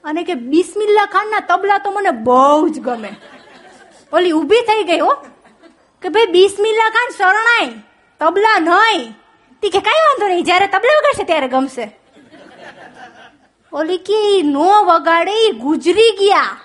અને 0.03 0.23
કે 0.23 0.33
બિસ્મિલ્લા 0.33 1.05
ખાન 1.05 1.27
ના 1.27 1.39
તબલા 1.39 1.77
તો 1.77 1.91
મને 1.91 2.09
બહુ 2.09 2.69
જ 2.69 2.79
ગમે. 2.79 3.15
ઓલી 4.13 4.31
ઊભી 4.31 4.61
થઈ 4.61 4.83
ગઈ 4.83 4.99
હો. 4.99 5.13
કે 6.01 6.09
ભાઈ, 6.09 6.25
બિસ્મિલ્લા 6.25 6.89
ખાન 6.89 7.09
શરણાઈ, 7.17 7.81
તબલા 8.19 8.59
નહીં. 8.59 9.11
તી 9.61 9.69
કે 9.69 9.79
કઈ 9.79 9.99
વાંધો 10.01 10.27
નહીં, 10.27 10.43
જયારે 10.43 10.67
તબલા 10.67 10.97
વગાડશે 10.97 11.23
ત્યારે 11.23 11.47
ગમશે. 11.47 11.96
ઓલી 13.73 13.97
કે 13.97 14.41
નો 14.43 14.69
વગાડે 14.83 15.31
ઈ 15.31 15.51
ગુજરી 15.51 16.11
ગયા. 16.19 16.57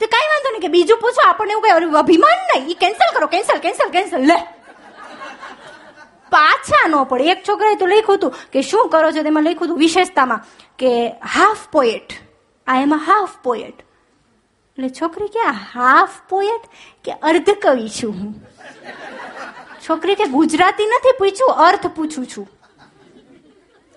તે 0.00 0.06
કઈ 0.06 0.26
વાંધો 0.30 0.50
નહીં 0.50 0.60
કે 0.60 0.68
બીજું 0.68 0.98
પૂછો, 0.98 1.28
આપણને 1.28 1.52
એવું 1.52 1.62
કઈ 1.62 1.98
અભિમાન 1.98 2.38
નહીં. 2.48 2.70
એ 2.70 2.74
કેન્સલ 2.74 3.14
કરો 3.14 3.26
કેન્સલ 3.26 3.58
કેન્સલ 3.58 3.88
કેન્સલ 3.88 4.26
લે. 4.26 4.36
પાછા 6.30 6.88
ન 6.88 7.04
પડે. 7.04 7.24
એક 7.24 7.44
છોકરાએ 7.48 7.74
તો 7.74 7.86
લખ્યું 7.86 8.18
હતું 8.18 8.32
કે 8.52 8.62
શું 8.62 8.88
કરો 8.88 9.10
છો? 9.10 9.22
તેમાં 9.22 9.42
લખ્યું 9.42 9.64
હતું 9.64 9.78
વિશેષતામાં 9.78 10.44
કે 10.78 11.08
હાફ 11.08 11.68
પોએટ 11.72 12.08
આ 12.66 12.80
એમ 12.80 12.94
હાફ 12.94 13.36
પોએટ 13.42 13.78
એટલે 13.78 14.88
છોકરી 14.88 15.28
કે 15.28 15.40
હાફ 15.74 16.16
પોએટ 16.28 16.64
કે 17.04 17.12
અર્ધ 17.12 17.50
કવિ 17.62 17.88
છું 17.88 18.12
હું? 18.12 18.32
છોકરી 19.88 20.14
કે 20.14 20.24
ગુજરાતી 20.24 20.86
નથી 20.86 21.12
પૂછ્યું, 21.18 21.56
અર્થ 21.56 21.86
પૂછું 21.86 22.26
છું. 22.26 22.48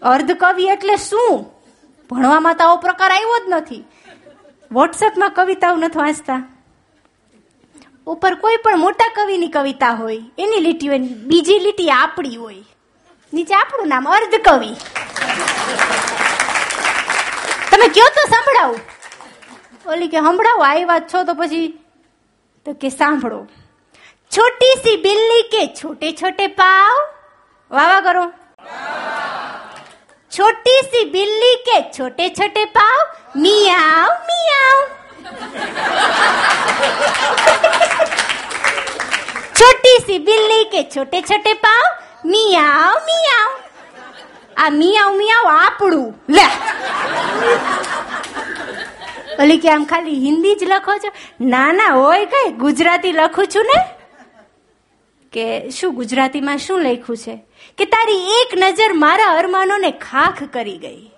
અર્ધ 0.06 0.32
કવિ 0.32 0.66
એટલે 0.66 0.96
શું? 0.96 1.46
ભણવામાં 2.10 2.56
તો 2.56 2.64
આવો 2.64 2.76
પ્રકાર 2.76 3.12
આવ્યો 3.12 3.40
જ 3.40 3.42
નથી. 3.50 3.84
વોટ્સઅપમાં 4.72 5.30
કવિતાઓ 5.30 5.76
નથી 5.76 6.00
વાંચતા. 6.00 6.42
ઉપર 8.08 8.36
કોઈ 8.36 8.58
પણ 8.58 8.78
મોટા 8.78 9.12
કવિની 9.16 9.48
કવિતા 9.48 9.92
હોય, 9.92 10.22
એની 10.38 10.60
લીટી 10.60 10.88
હોય 10.88 11.00
બીજી 11.00 11.60
લીટી 11.60 11.90
આપણી 11.90 12.36
હોય. 12.36 12.62
નીચે 13.34 13.56
આપણું 13.56 13.88
નામ 13.88 14.10
અર્ધ 14.10 14.36
કવિ. 14.36 14.72
તમે 17.72 17.88
કયો 17.88 18.10
તો 18.16 18.28
સંભળાવું? 18.28 18.80
ઓલી 19.86 20.08
કે 20.08 20.18
સંભળાવો 20.18 20.62
આવ્યા 20.62 21.00
છો 21.00 21.24
તો 21.24 21.34
પછી 21.34 21.68
તો 22.66 22.74
કે 22.74 22.90
સાંભળો. 22.90 23.48
છોટી 24.38 24.74
સી 24.84 24.98
બિલ્લી 25.02 25.44
કે 25.52 25.68
છોટે 25.68 26.12
છોટે 26.12 26.48
પાવ 26.48 26.96
વાવા 27.72 28.02
કરો. 28.02 28.32
छोटी 30.35 30.77
सी 30.91 31.05
बिल्ली 31.13 31.55
के 31.69 31.79
छोटे 31.95 32.29
छोटे 32.39 32.65
पाव 32.77 32.99
मियाओ 33.39 34.11
मियाओ 34.29 34.79
छोटी 39.57 39.95
सी 40.07 40.19
बिल्ली 40.29 40.63
के 40.75 40.83
छोटे 40.95 41.21
छोटे 41.23 41.55
पाव 41.67 41.83
મિયાવ 42.25 42.97
મિયાવ 43.05 43.53
આ 44.57 44.71
મિયાવ 44.73 45.15
મિયાવ 45.21 45.47
આપણું 45.53 46.09
લે 46.29 46.47
ઓલી 49.39 49.61
કે 49.63 49.71
આમ 49.75 49.87
ખાલી 49.93 50.19
હિન્દી 50.25 50.57
જ 50.57 50.69
લખો 50.73 50.97
છો 51.05 51.13
ના 51.47 51.71
ના 51.79 51.95
હોય 51.95 52.27
કઈ 52.35 52.51
ગુજરાતી 52.59 53.13
લખું 53.13 53.49
છું 53.55 53.71
ને 53.73 53.79
કે 55.33 55.47
શું 55.79 55.95
ગુજરાતીમાં 55.95 56.59
શું 56.59 56.85
લખ્યું 56.85 57.23
છે 57.25 57.35
કે 57.78 57.86
તારી 57.86 58.24
એક 58.40 58.58
નજર 58.58 58.94
મારા 58.94 59.32
અરમાનોને 59.38 59.92
ખાખ 59.92 60.44
કરી 60.54 60.78
ગઈ. 60.78 61.12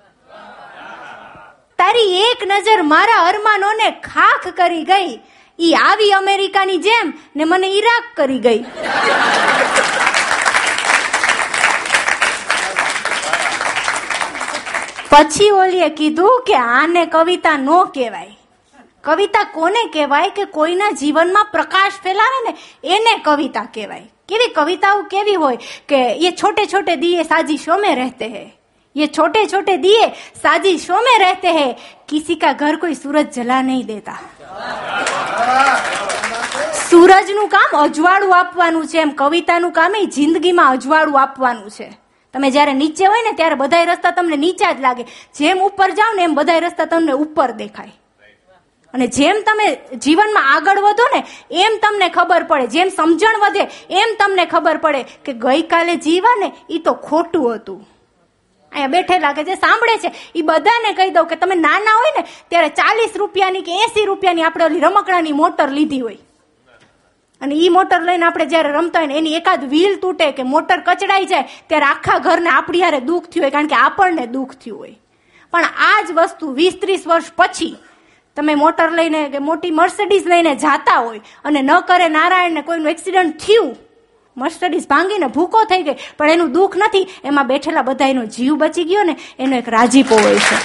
તારી 1.79 2.21
એક 2.21 2.45
નજર 2.45 2.81
મારા 2.81 3.25
અરમાનોને 3.29 3.91
ખાખ 3.91 4.47
કરી 4.47 4.83
ગઈ. 4.83 5.19
ઈ 5.59 5.73
આવી 5.73 6.11
અમેરિકાની 6.11 6.77
જેમ 6.77 7.13
ને 7.35 7.43
મને 7.43 7.67
ઈરાક 7.67 8.09
કરી 8.15 8.39
ગઈ. 8.39 8.65
પછી 15.11 15.49
ઓલીએ 15.51 15.89
કીધું 15.89 16.43
કે 16.47 16.55
આને 16.55 17.05
કવિતા 17.05 17.57
નો 17.57 17.85
કહેવાય. 17.85 18.33
કવિતા 19.03 19.43
કોને 19.43 19.81
કહેવાય 19.93 20.29
કે 20.29 20.45
કોઈના 20.45 20.91
જીવનમાં 20.91 21.45
પ્રકાશ 21.51 21.97
ફેલાવે 22.03 22.39
ને 22.45 22.53
એને 22.95 23.13
કવિતા 23.23 23.67
કહેવાય. 23.73 24.07
કેવી 24.28 24.50
કવિતાઓ 24.52 25.04
કેવી 25.08 25.36
હોય 25.36 25.58
કે 25.86 26.02
ये 26.18 26.34
छोटे 26.34 26.66
छोटे 26.66 26.96
दिए 26.96 27.24
साजिशों 27.26 27.78
में 27.78 27.94
रहते 27.94 28.28
हैं 28.28 28.44
ये 28.96 29.06
छोटे 29.08 29.46
छोटे 29.46 29.76
दिए 29.78 30.08
साजिशों 30.36 31.00
में 31.02 31.16
रहते 31.20 31.48
हैं 31.52 31.70
किसी 32.08 32.34
का 32.36 32.52
घर 32.54 32.76
कोई 32.78 32.94
सूरज 32.96 33.32
जला 33.32 33.62
नहीं 33.62 33.84
देता 33.86 34.18
સૂરજનું 36.84 37.48
કામ 37.48 37.74
અજવાળું 37.78 38.32
આપવાનું 38.34 38.86
છે 38.86 38.98
એમ 39.00 39.12
કવિતાનું 39.16 39.72
કામ 39.72 39.94
એ 39.96 40.04
જિંદગીમાં 40.10 40.72
અજવાળું 40.72 41.18
આપવાનું 41.18 41.70
છે 41.72 41.88
તમે 42.34 42.50
જ્યારે 42.50 42.74
નીચે 42.74 43.04
હોય 43.04 43.22
ને 43.22 43.32
ત્યારે 43.34 43.56
બધાય 43.56 43.88
રસ્તા 43.88 44.12
તમને 44.12 44.38
નીચા 44.38 44.72
જ 44.72 44.80
લાગે 44.80 45.04
જેમ 45.34 45.62
ઉપર 45.62 45.88
જાઓ 45.92 46.12
ને 46.14 46.24
એમ 46.24 46.34
બધાય 46.34 46.64
રસ્તા 46.64 46.88
તમને 46.88 47.14
ઉપર 47.16 47.48
દેખાય 47.54 47.94
અને 48.93 49.07
જેમ 49.17 49.37
તમે 49.47 49.65
જીવનમાં 50.05 50.47
આગળ 50.55 50.79
વધો 50.85 51.07
ને, 51.13 51.21
એમ 51.63 51.73
તમને 51.83 52.09
ખબર 52.09 52.43
પડે. 52.49 52.67
જેમ 52.67 52.89
સમજણ 52.89 53.37
વધે, 53.43 53.63
એમ 53.89 54.15
તમને 54.19 54.45
ખબર 54.53 54.77
પડે 54.85 55.01
કે 55.25 55.33
ગઈકાલે 55.45 55.95
જીવા 56.05 56.35
ને 56.41 56.51
એ 56.69 56.79
તો 56.79 56.93
ખોટું 57.07 57.55
હતું. 57.55 57.81
અહીંયા 58.71 58.93
બેઠેલા 58.95 59.33
કે 59.33 59.43
જે 59.49 59.55
સાંભળે 59.55 59.97
છે 60.03 60.09
એ 60.35 60.41
બધાને 60.41 60.89
કહી 60.97 61.11
દઉં 61.17 61.27
કે 61.27 61.35
તમે 61.41 61.55
નાના 61.55 61.97
હોય 61.99 62.13
ને, 62.17 62.23
ત્યારે 62.49 62.69
ચાલીસ 62.79 63.19
રૂપિયાની 63.21 63.65
કે 63.67 63.81
એસી 63.85 64.05
રૂપિયાની 64.05 64.47
આપણે 64.47 64.65
ઓલી 64.69 64.85
રમકડાની 64.85 65.35
મોટર 65.41 65.67
લીધી 65.77 66.01
હોય. 66.01 66.21
અને 67.41 67.55
એ 67.55 67.69
મોટર 67.69 67.99
લઈને 68.01 68.25
આપણે 68.25 68.45
જ્યારે 68.53 68.71
રમતા 68.77 68.99
હોય 68.99 69.07
ને, 69.07 69.17
એની 69.17 69.35
એકાદ 69.39 69.67
વ્હીલ 69.73 69.99
તૂટે 70.03 70.31
કે 70.31 70.43
મોટર 70.53 70.79
કચડાઈ 70.87 71.25
જાય, 71.25 71.47
ત્યારે 71.67 71.87
આખા 71.91 72.19
ઘરને 72.19 72.49
આપણી 72.49 72.81
હારે 72.81 73.01
દુઃખ 73.09 73.27
થયું 73.31 73.43
હોય, 73.43 73.51
કારણ 73.51 73.71
કે 73.73 73.75
આપણને 73.75 74.25
દુઃખ 74.37 74.55
થયું 74.63 74.79
હોય. 74.79 74.95
પણ 75.53 75.65
આ 75.89 75.99
જ 76.07 76.17
વસ્તુ 76.19 76.53
વીસ 76.61 76.79
ત્રીસ 76.81 77.05
વર્ષ 77.07 77.31
પછી 77.35 77.75
તમે 78.37 78.55
મોટર 78.61 78.87
લઈને 78.99 79.19
કે 79.33 79.43
મોટી 79.49 79.73
મર્સિડીઝ 79.81 80.31
લઈને 80.33 80.53
જાતા 80.63 81.01
હોય 81.01 81.21
અને 81.45 81.61
ન 81.61 81.73
કરે 81.89 82.07
નારાયણને 82.15 82.65
કોઈનું 82.69 82.93
એક્સિડન્ટ 82.95 83.37
થયું 83.45 83.75
મર્સિડીઝ 84.37 84.87
ભાંગીને 84.89 85.27
ભૂકો 85.35 85.63
થઈ 85.69 85.83
ગઈ, 85.83 85.97
પણ 86.17 86.29
એનું 86.29 86.51
દુઃખ 86.57 86.75
નથી, 86.77 87.07
એમાં 87.23 87.47
બેઠેલા 87.51 87.81
બધા 87.81 88.09
એનો 88.13 88.25
જીવ 88.35 88.53
બચી 88.61 88.85
ગયો 88.85 89.05
ને, 89.09 89.15
એનો 89.39 89.57
એક 89.57 89.67
રાજીપો 89.75 90.19
હોય 90.25 90.41
છે. 90.47 90.57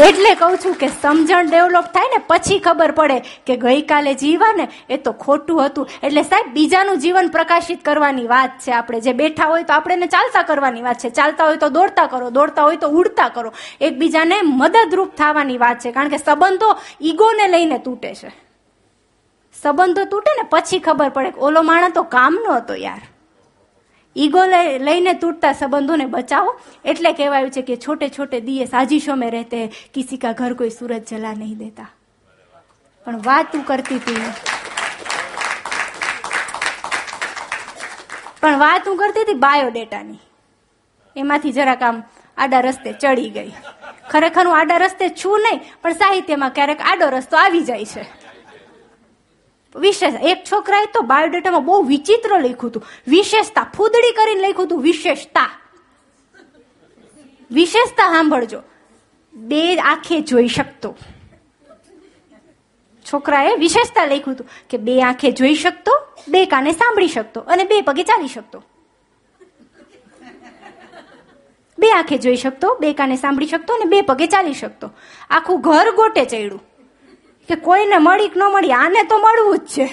એટલે 0.00 0.34
કહું 0.34 0.56
છું 0.56 0.74
કે 0.74 0.88
સમજણ 0.88 1.50
ડેવલપ 1.50 1.84
થાય 1.84 2.18
ને 2.18 2.24
પછી 2.26 2.58
ખબર 2.58 2.90
પડે 2.90 3.20
કે 3.46 3.56
ગઈકાલે 3.56 4.14
જીવન 4.14 4.66
એ 4.90 4.96
તો 4.96 5.12
ખોટું 5.12 5.66
હતું. 5.66 5.88
એટલે 6.02 6.22
સાહેબ, 6.22 6.52
બીજાનું 6.52 6.98
જીવન 6.98 7.28
પ્રકાશિત 7.28 7.84
કરવાની 7.84 8.26
વાત 8.26 8.50
છે 8.58 8.72
આપણે. 8.72 9.00
જે 9.00 9.12
બેઠા 9.12 9.44
હોય 9.44 9.62
તો 9.62 9.72
આપણે 9.72 10.06
ચાલતા 10.06 10.42
કરવાની 10.42 10.82
વાત 10.82 10.98
છે. 10.98 11.10
ચાલતા 11.10 11.44
હોય 11.44 11.56
તો 11.56 11.68
દોડતા 11.68 12.06
કરો, 12.06 12.30
દોડતા 12.30 12.62
હોય 12.62 12.76
તો 12.76 12.88
ઉડતા 12.88 13.28
કરો. 13.28 13.52
એકબીજાને 13.80 14.34
મદદરૂપ 14.42 15.14
થવાની 15.14 15.58
વાત 15.58 15.78
છે. 15.78 15.92
કારણ 15.92 16.08
કે 16.08 16.16
સંબંધો 16.16 16.76
ઈગોને 17.02 17.48
લઈને 17.48 17.78
તૂટે 17.78 18.14
છે. 18.14 18.28
સંબંધો 19.62 20.04
તૂટે 20.04 20.30
ને 20.42 20.48
પછી 20.50 20.78
ખબર 20.78 21.08
પડે 21.08 21.32
ઓલો 21.38 21.62
માણસ 21.62 21.92
તો 21.94 22.02
કામનો 22.02 22.54
હતો 22.54 22.74
યાર. 22.74 23.00
ઈગો 24.16 24.42
લઈને 24.86 25.12
તૂટતા 25.22 25.52
સંબંધોને 25.60 26.06
બચાવો. 26.14 26.50
એટલે 26.84 27.10
કહેવાયું 27.18 27.54
છે 27.56 27.62
કે 27.68 27.76
છોટે 27.84 28.08
છોટે 28.16 28.38
દિયે 28.48 28.66
સાજિશો 28.74 29.14
મેં 29.22 29.30
રહેતે 29.36 29.60
કિસી 29.94 30.20
કા 30.24 30.34
ઘર 30.40 30.54
કોઈ 30.60 30.74
સૂરજ 30.78 31.04
જલા 31.10 31.34
નહીં 31.40 31.58
દેતા. 31.58 31.90
પણ 33.06 33.20
વાત 33.28 33.46
તું 33.52 33.64
કરતી 33.70 33.98
હતી 33.98 34.20
પણ 38.42 38.58
વાત 38.64 38.86
હું 38.88 38.98
કરતી 38.98 39.24
હતી 39.26 39.40
બાયોડેટાની. 39.46 40.20
એમાંથી 41.16 41.56
જરાક 41.58 41.82
આમ 41.82 42.02
આડા 42.38 42.62
રસ્તે 42.66 42.90
ચડી 43.02 43.30
ગઈ. 43.36 43.52
ખરેખર 44.10 44.44
હું 44.46 44.56
આડા 44.58 44.78
રસ્તે 44.82 45.06
છું 45.20 45.40
નહીં, 45.44 45.60
પણ 45.82 45.96
સાહિત્યમાં 46.02 46.52
ક્યારેક 46.56 46.80
આડો 46.90 47.06
રસ્તો 47.16 47.36
આવી 47.42 47.64
જાય 47.70 47.86
છે. 47.92 48.04
વિશેષ 49.74 50.14
એક 50.22 50.44
છોકરાએ 50.52 50.86
તો 50.94 51.02
બાયોડેટામાં 51.02 51.64
બહુ 51.64 51.82
વિચિત્ર 51.82 52.38
લખ્યું 52.38 52.66
હતું. 52.66 52.84
વિશેષતા, 53.08 53.70
ફૂદડી 53.76 54.12
કરીને 54.12 54.48
લખ્યું 54.48 54.66
હતું 54.66 54.82
વિશેષતા. 54.82 55.50
વિશેષતા 57.50 58.12
સાંભળજો. 58.12 58.62
બે 59.34 59.76
આંખે 59.76 60.20
જોઈ 60.20 60.48
શકતો. 60.48 60.96
છોકરાએ 63.12 63.56
વિશેષતા 63.56 64.04
લખ્યું 64.04 64.30
હતું 64.30 64.46
કે 64.70 64.76
બે 64.76 65.02
આંખે 65.02 65.30
જોઈ 65.30 65.54
શકતો, 65.54 66.06
બે 66.28 66.46
કાને 66.46 66.72
સાંભળી 66.72 67.08
શકતો 67.08 67.40
અને 67.40 67.64
બે 67.64 67.80
પગે 67.80 68.02
ચાલી 68.02 68.28
શકતો. 68.28 68.64
બે 71.78 71.92
આંખે 71.92 72.18
જોઈ 72.18 72.36
શકતો, 72.36 72.74
બે 72.74 72.92
કાને 72.92 73.16
સાંભળી 73.16 73.46
શકતો 73.46 73.74
અને 73.74 73.84
બે 73.84 74.02
પગે 74.02 74.26
ચાલી 74.26 74.54
શકતો. 74.54 74.90
આખું 75.30 75.60
ઘર 75.60 75.90
ગોટે 75.94 76.24
ચડ્યું. 76.24 76.73
કે 77.48 77.54
કોઈને 77.54 77.98
મળી 77.98 78.28
કે 78.28 78.40
ન 78.40 78.42
મળી, 78.42 78.72
આને 78.72 79.02
તો 79.02 79.18
મળવું 79.18 79.58
જ 79.58 79.60
છે. 79.60 79.90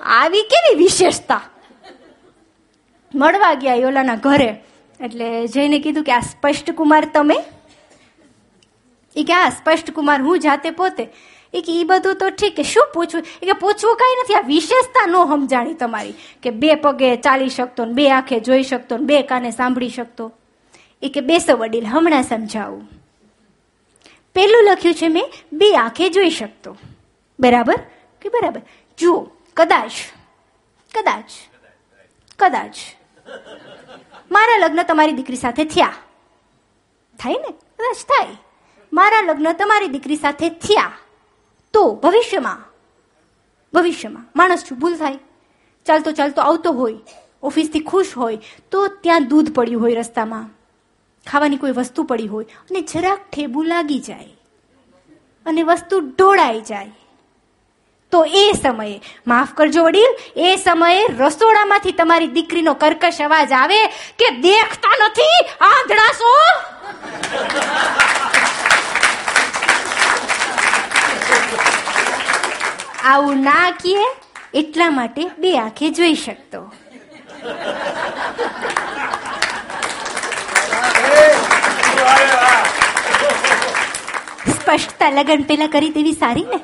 આવી 0.00 0.42
કેવી 0.42 0.78
વિશેષતા? 0.78 1.40
મળવા 3.14 3.54
ગયા 3.54 3.74
યોલાના 3.74 4.14
ઘરે. 4.14 4.64
એટલે 5.00 5.46
જઈને 5.46 5.78
કીધું 5.78 6.04
કે 6.04 6.12
આ 6.12 6.20
સ્પષ્ટ 6.20 6.70
કુમાર 6.70 7.08
તમે? 7.14 7.44
એ 9.16 9.22
કે 9.22 9.32
આ 9.32 9.48
સ્પષ્ટ 9.48 9.90
કુમાર 9.90 10.22
હું 10.22 10.38
જાતે 10.38 10.70
પોતે? 10.70 11.08
એ 11.54 11.60
કે 11.60 11.80
એ 11.80 11.84
બધું 11.84 12.14
તો 12.14 12.30
ઠીક. 12.30 12.56
કે 12.56 12.62
શું 12.62 12.88
પૂછવું? 12.94 13.24
એ 13.42 13.46
કે 13.46 13.52
પૂછવું 13.52 13.96
કઈ 13.96 14.16
નથી. 14.24 14.34
આ 14.34 14.40
વિશેષતા 14.40 15.06
નો 15.06 15.26
સમજાણી 15.26 15.74
તમારી. 15.74 16.14
કે 16.42 16.50
બે 16.50 16.74
પગે 16.74 17.16
ચાલી 17.16 17.48
શકતો 17.48 17.84
ને 17.84 17.92
બે 17.92 18.10
આંખે 18.10 18.40
જોઈ 18.40 18.62
શકતો 18.62 18.96
ને 18.96 19.04
બે 19.04 19.22
કાને 19.22 19.50
સાંભળી 19.50 19.88
શકતો. 19.88 20.32
એ 21.02 21.08
કે 21.08 21.20
બેસો 21.20 21.56
વડીલ, 21.56 21.86
હમણાં 21.86 22.22
સમજાવું. 22.22 22.97
પેલું 24.34 24.64
લખ્યું 24.64 24.94
છે 24.94 25.08
મેં, 25.08 25.32
બે 25.52 25.76
આંખે 25.76 26.08
જોઈ 26.08 26.30
શકતો. 26.30 26.76
બરાબર? 27.40 27.76
કે 28.22 28.28
બરાબર? 28.28 28.62
જુઓ, 28.98 29.20
કદાચ 29.56 29.92
કદાચ 30.94 31.24
કદાચ. 32.38 32.76
મારા 34.30 34.56
લગ્ન 34.56 34.82
તમારી 34.82 35.12
દીકરી 35.12 35.36
સાથે 35.36 35.64
થયા. 35.64 35.94
થાય 37.18 37.32
ને? 37.32 37.50
કદાચ 37.50 37.96
થાય. 37.96 38.36
મારા 38.92 39.20
લગ્ન 39.20 39.52
તમારી 39.52 39.88
દીકરી 39.88 40.16
સાથે 40.16 40.50
થયા. 40.50 40.92
તો 41.72 41.94
ભવિષ્યમાં 41.94 42.68
ભવિષ્યમાં 43.74 44.26
માણસ 44.36 44.64
છું, 44.70 44.78
ભૂલ 44.78 44.96
થાય. 44.96 45.18
ચાલતો 45.86 46.12
ચાલતો 46.12 46.42
આવતો 46.42 46.72
હોય, 46.72 46.94
ઓફિસથી 47.42 47.80
ખુશ 47.80 48.16
હોય, 48.16 48.38
તો 48.70 48.86
ત્યાં 48.86 49.28
દૂધ 49.28 49.54
પડ્યું 49.54 49.82
હોય 49.82 49.94
રસ્તામાં. 49.94 50.57
ખાવાની 51.30 51.60
કોઈ 51.64 51.76
વસ્તુ 51.78 52.08
પડી 52.12 52.30
હોય 52.32 52.46
અને 52.70 52.80
જરાક 52.92 53.20
ઠેબુ 53.32 53.66
લાગી 53.72 54.00
જાય 54.08 54.32
અને 55.46 55.62
વસ્તુ 55.68 55.96
ઢોળાઈ 56.06 56.64
જાય, 56.70 56.94
તો 58.12 58.20
એ 58.40 58.44
સમયે, 58.62 58.96
માફ 59.30 59.52
કરજો 59.56 59.82
વડીલ, 59.86 60.12
એ 60.44 60.48
સમયે 60.64 61.00
રસોડામાંથી 61.20 61.96
તમારી 62.00 62.30
દીકરીનો 62.36 62.74
કર્કશ 62.82 63.20
અવાજ 63.26 63.52
આવે 63.60 63.80
કે 64.22 64.28
દેખતા 64.44 64.96
નથી 65.06 65.38
આંધળા 65.68 66.12
છો 66.20 66.32
આવું 73.12 73.38
ના 73.48 73.68
કીએ, 73.82 74.08
એટલા 74.62 74.90
માટે 74.98 75.22
બે 75.42 75.50
આંખે 75.58 75.90
જોઈ 75.98 76.16
શકતો. 76.24 76.60
સ્પષ્ટતા 84.68 85.10
લગન 85.10 85.42
પેલા 85.42 85.66
કરી 85.66 85.90
તેવી 85.90 86.12
સારી 86.12 86.42
ને? 86.42 86.56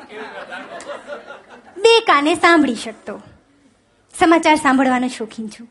બે 1.76 2.00
કાને 2.00 2.34
સાંભળી 2.34 2.74
શકતો. 2.74 3.22
સમાચાર 4.18 4.54
સાંભળવાનો 4.54 5.08
શોખીન 5.08 5.48
છું. 5.48 5.68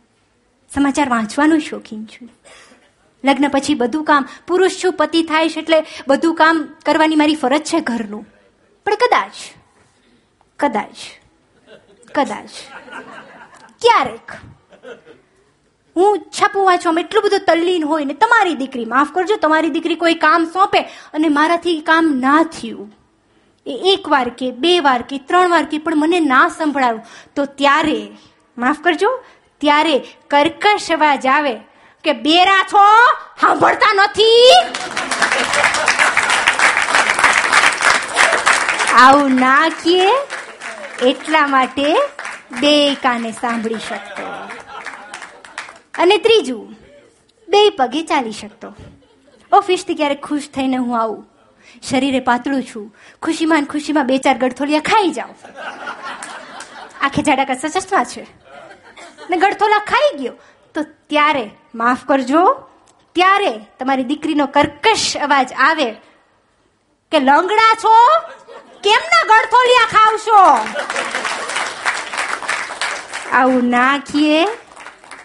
સમાચાર 0.76 1.10
વાંચવાનો 1.10 1.60
શોખીન 1.60 2.06
છું. 2.06 2.30
લગ્ન 3.26 3.50
પછી 3.50 3.74
બધું 3.74 4.04
કામ, 4.04 4.28
પુરુષ 4.48 4.84
છું, 4.84 4.94
પતિ 4.94 5.24
થાય 5.24 5.50
છે 5.50 5.60
એટલે 5.60 5.84
બધું 6.08 6.36
કામ 6.36 6.76
કરવાની 6.86 7.16
મારી 7.16 7.36
ફરજ 7.36 7.64
છે 7.64 7.80
ઘરનું. 7.80 8.26
પણ 8.86 8.96
કદાચ 8.96 9.32
કદાચ 10.60 10.96
કદાચ. 12.16 12.50
ક્યારેક 13.82 14.32
હું 15.96 16.20
છાપું 16.20 16.66
વાંચવામાં 16.66 17.04
એટલું 17.04 17.24
બધું 17.24 17.40
તલ્લીન 17.48 17.86
હોય 17.86 18.06
ને, 18.06 18.14
તમારી 18.14 18.56
દીકરી, 18.56 18.86
માફ 18.86 19.12
કરજો, 19.12 19.36
તમારી 19.36 19.70
દીકરી 19.70 19.96
કોઈ 19.96 20.14
કામ 20.16 20.46
સોંપે 20.46 20.80
અને 21.14 21.30
મારાથી 21.30 21.80
કામ 21.82 22.12
ના 22.20 22.44
થયું. 22.44 22.94
એ 23.66 23.78
એક 23.94 24.10
વાર 24.10 24.30
કે, 24.30 24.52
બે 24.52 24.80
વાર 24.80 25.02
કે, 25.02 25.18
ત્રણ 25.18 25.50
વાર 25.50 25.64
કે, 25.64 25.78
પણ 25.78 25.96
મને 25.96 26.20
ના 26.20 26.48
સંભળાવું 26.48 27.04
તો 27.36 27.46
ત્યારે, 27.46 28.00
માફ 28.58 28.82
કરજો, 28.82 29.12
ત્યારે 29.62 30.00
કર્કશ 30.30 30.92
અવાજ 30.92 31.28
આવે 31.28 31.56
કે, 32.04 32.14
બેરા 32.14 32.64
છો, 32.74 32.84
સાંભળતા 33.42 33.94
નથી? 33.94 34.52
આવું 38.96 39.32
ના 39.32 39.70
કીએ, 39.84 40.12
એટલા 41.02 41.48
માટે 41.48 41.88
બે 42.62 42.96
કાને 42.96 43.32
સાંભળી 43.32 43.86
શકતો 43.90 44.33
અને 45.98 46.18
ત્રીજું 46.18 46.76
બે 47.50 47.70
પગે 47.70 48.02
ચાલી 48.02 48.32
શકતો. 48.32 48.76
ઓફિસથી 49.54 49.96
ક્યારેક 49.96 50.26
ખુશ 50.26 50.50
થઈને 50.54 50.78
હું 50.78 51.02
આવું. 51.02 51.26
શરીરે 51.84 52.20
પાતળું 52.20 52.64
છું. 52.64 52.96
ખુશીમાં 53.22 53.60
ને 53.60 53.66
ખુશીમાં 53.66 54.08
બે 54.08 54.18
ચાર 54.18 54.38
ગળથોલિયા 54.38 54.80
ખાઈ 54.80 55.10
જાઉં. 55.10 55.36
આખે 57.02 57.22
જાડા 57.22 57.46
કસા 57.46 57.68
ચશ્મા 57.68 58.04
છે. 58.04 58.28
ને 59.30 59.38
ગળથોલા 59.38 59.80
ખાઈ 59.80 60.18
ગયો. 60.18 60.34
તો 60.74 60.84
ત્યારે, 60.84 61.50
માફ 61.76 62.06
કરજો, 62.06 62.70
ત્યારે 63.16 63.60
તમારી 63.80 64.04
દીકરીનો 64.04 64.46
કર્કશ 64.46 65.18
અવાજ 65.18 65.54
આવે 65.58 65.92
કે, 67.12 67.20
લંગડા 67.20 67.76
છો? 67.84 68.20
કેમના 68.84 69.24
ગળથોલિયા 69.28 69.88
ખાવશો? 69.92 70.40
આવું 73.32 73.64
ના 73.64 73.98
કીએ. 73.98 74.63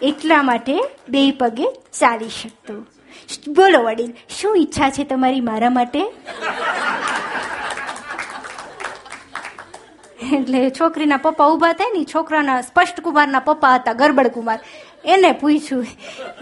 એટલા 0.03 0.43
માટે 0.43 0.85
બે 1.09 1.31
પગે 1.31 1.67
ચાલી 2.01 2.29
શકતો. 2.29 2.75
બોલો 3.49 3.83
વડીલ, 3.83 4.13
શું 4.29 4.57
ઈચ્છા 4.57 4.91
છે 4.91 5.05
તમારી 5.05 5.41
મારા 5.41 5.71
માટે? 5.71 6.01
એટલે 10.33 10.71
છોકરીના 10.71 11.17
પપ્પા 11.17 11.45
ઊભા 11.45 11.73
થાય 11.73 11.99
ને 11.99 12.05
છોકરાના 12.05 12.61
સ્પષ્ટ 12.61 13.01
કુમારના 13.01 13.39
પપ્પા 13.39 13.75
હતા, 13.75 13.93
ગરબડ 13.93 14.29
કુમાર. 14.29 14.59
એને 15.05 15.33
પૂછ્યું 15.33 15.87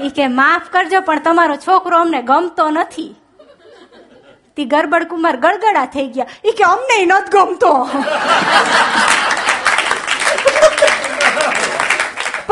એ 0.01 0.09
કે 0.09 0.27
માફ 0.27 0.63
કરજો, 0.71 1.01
પણ 1.01 1.19
તમારો 1.19 1.57
છોકરો 1.57 1.99
અમને 1.99 2.23
ગમતો 2.23 2.71
નથી. 2.71 3.15
તી 4.57 4.65
ગરબડ 4.65 5.05
કુમાર 5.05 5.37
ગળગડા 5.37 5.85
થઈ 5.85 6.07
ગયા. 6.07 6.27
એ 6.45 6.51
કે, 6.51 6.65
અમને 6.65 7.05
નથી 7.05 7.31
ગમતો. 7.31 7.89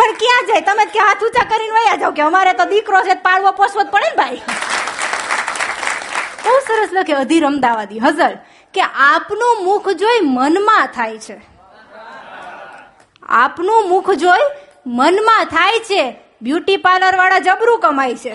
પણ 0.04 0.12
ક્યાં 0.12 0.46
જાય? 0.46 0.60
તમે 0.60 0.84
ક્યાં 0.84 1.08
હાથ 1.08 1.22
ઊંચા 1.22 1.44
કરીને 1.44 1.70
વયા 1.70 1.96
જાવ 1.96 2.12
કે 2.12 2.22
અમારે 2.22 2.52
તો 2.52 2.64
દીકરો 2.64 3.02
છે, 3.02 3.14
પાળવો 3.14 3.52
પોસવો 3.52 3.82
જ 3.82 3.86
પડે 3.86 4.08
ને 4.08 4.16
ભાઈ. 4.16 4.40
બહુ 6.44 6.58
સરસ 6.58 6.88
લખે 6.92 7.12
અધીર 7.12 7.46
અમદાવાદી. 7.46 7.98
હઝલ 7.98 8.36
કે 8.74 8.80
આપનું 8.80 9.64
મુખ 9.64 9.88
જોઈ 9.88 10.20
મનમાં 10.22 10.86
થાય 10.86 11.18
છે. 11.18 11.36
આપનું 13.22 13.88
મુખ 13.88 14.10
જોઈ 14.10 14.38
મનમાં 14.86 15.44
થાય 15.44 15.78
છે. 15.78 16.20
બ્યુટી 16.42 16.76
પાર્લર 16.76 17.16
વાળા 17.16 17.38
જબરું 17.38 17.80
કમાય 17.80 18.14
છે. 18.14 18.34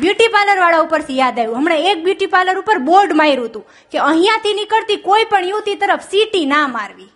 બ્યુટી 0.00 0.28
પાર્લર 0.28 0.58
વાળા 0.58 0.78
ઉપરથી 0.78 1.18
યાદ 1.18 1.38
આવ્યું. 1.38 1.56
હમણાં 1.56 1.78
એક 1.78 2.04
બ્યુટી 2.04 2.26
પાર્લર 2.26 2.58
ઉપર 2.58 2.78
બોર્ડ 2.78 3.12
માર્યું 3.12 3.44
હતું 3.44 3.66
કે 3.92 3.98
અહીંયાથી 3.98 4.54
નીકળતી 4.54 4.96
કોઈ 4.96 5.24
પણ 5.24 5.44
યુવતી 5.44 5.74
તરફ 5.74 6.00
સીટી 6.00 6.46
ના 6.46 6.68
મારવી. 6.68 7.10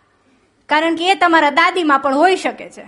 કારણ 0.69 0.97
કે 0.99 1.11
એ 1.13 1.15
તમારા 1.23 1.57
દાદીમાં 1.61 2.03
પણ 2.05 2.21
હોઈ 2.23 2.37
શકે 2.45 2.69
છે. 2.77 2.85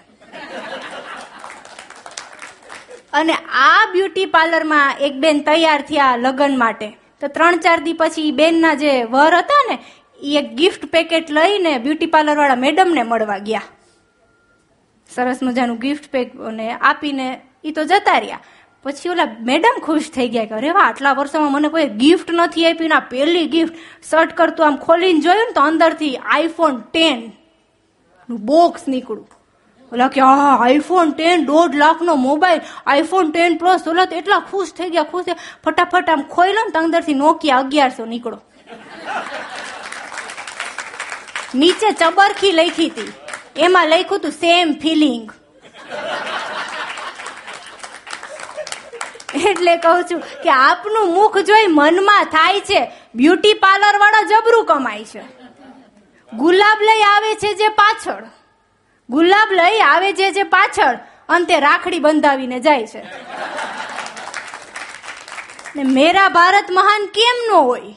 અને 3.13 3.35
આ 3.67 3.85
બ્યુટી 3.93 4.27
પાર્લરમાં 4.37 5.05
એક 5.07 5.15
બેન 5.25 5.45
તૈયાર 5.49 5.83
થયા 5.91 6.17
લગ્ન 6.17 6.59
માટે. 6.59 6.89
તો 7.21 7.29
ત્રણ 7.37 7.65
ચાર 7.65 7.79
દી 7.87 7.97
પછી 8.03 8.33
બેનના 8.41 8.75
જે 8.83 8.93
વર 9.15 9.35
હતા 9.41 9.63
ને 9.71 9.77
એ 10.21 10.37
એક 10.41 10.49
ગિફ્ટ 10.61 10.85
પેકેટ 10.95 11.31
લઈને 11.39 11.73
બ્યુટી 11.85 12.13
પાર્લર 12.15 12.57
મેડમને 12.67 13.03
મળવા 13.03 13.41
ગયા. 13.49 13.67
સરસ 15.09 15.43
મજાનું 15.43 15.79
ગિફ્ટ 15.85 16.07
પેક 16.15 16.29
આપીને 16.81 17.27
એ 17.65 17.71
તો 17.77 17.85
જતા 17.85 18.19
રહ્યા. 18.19 18.45
પછી 18.85 19.11
ઓલા 19.11 19.29
મેડમ 19.49 19.77
ખુશ 19.87 20.09
થઈ 20.17 20.29
ગયા 20.35 20.49
કે 20.51 20.55
અરે 20.55 20.71
વાહ, 20.77 20.87
આટલા 20.89 21.15
વર્ષોમાં 21.19 21.53
મને 21.53 21.69
કોઈ 21.69 21.89
ગિફ્ટ 22.03 22.29
નથી 22.31 22.67
આપી 22.67 22.91
ના 22.93 23.01
પહેલી 23.13 23.49
ગિફ્ટ 23.55 23.77
શર્ટ 24.11 24.37
કરતું 24.39 24.67
આમ 24.67 24.77
ખોલીને 24.87 25.21
જોયું 25.21 25.49
ને 25.49 25.55
તો 25.57 25.63
અંદરથી 25.71 26.15
આઈફોન 26.35 26.77
ટેન 26.93 27.19
નું 28.29 28.41
બોક્સ 28.51 28.83
નીકળું 28.95 29.27
ઓલા 29.93 30.09
કે 30.15 30.21
હા 30.21 30.51
આઈફોન 30.65 31.13
ટેન 31.19 31.47
દોઢ 31.51 31.77
લાખનો 31.83 32.17
મોબાઈલ 32.25 32.61
આઈફોન 32.93 33.31
ટેન 33.37 33.57
પ્લસ 33.63 33.87
ઓલા 33.93 34.07
તો 34.11 34.19
એટલા 34.21 34.43
ખુશ 34.51 34.73
થઈ 34.79 34.91
ગયા, 34.95 35.11
ખુશ 35.13 35.31
ફટાફટ 35.65 36.13
આમ 36.15 36.23
ખોઈલો 36.35 36.67
ને 36.67 36.79
અંદરથી 36.83 37.17
નોકિયા 37.23 37.63
અગિયારસો 37.65 38.07
નીકળો. 38.13 38.39
નીચે 41.61 41.89
ચબરખી 42.01 42.53
લખી 42.59 42.91
હતી. 42.91 43.11
એમાં 43.67 43.87
લખ્યું 43.93 44.21
હતું 44.21 44.35
સેમ 44.43 44.75
ફિલિંગ 44.83 45.27
એટલે 49.49 49.75
કહું 49.85 50.05
છું 50.11 50.21
કે 50.45 50.51
આપનું 50.59 51.11
મુખ 51.17 51.39
જોઈ 51.49 51.67
મનમાં 51.81 52.31
થાય 52.37 52.63
છે 52.71 52.81
બ્યુટી 53.21 53.57
પાર્લર 53.65 53.97
વાળા 54.05 54.29
જબરું 54.33 54.65
કમાય 54.71 55.05
છે. 55.13 55.23
ગુલાબ 56.37 56.79
લઈ 56.81 57.03
આવે 57.03 57.35
છે 57.35 57.55
જે 57.55 57.69
પાછળ. 57.69 58.25
ગુલાબ 59.11 59.53
લઈ 59.53 59.81
આવે 59.81 60.13
છે 60.13 60.33
જે 60.33 60.43
પાછળ 60.43 60.99
અંતે 61.29 61.61
રાખડી 61.61 61.99
બંધાવીને 61.99 62.61
જાય 62.61 62.87
છે. 62.87 63.03
ને 65.77 65.83
મેરા 65.83 66.29
ભારત 66.29 66.71
મહાન 66.71 67.07
કેમ 67.07 67.53
ન 67.53 67.55
હોય? 67.55 67.95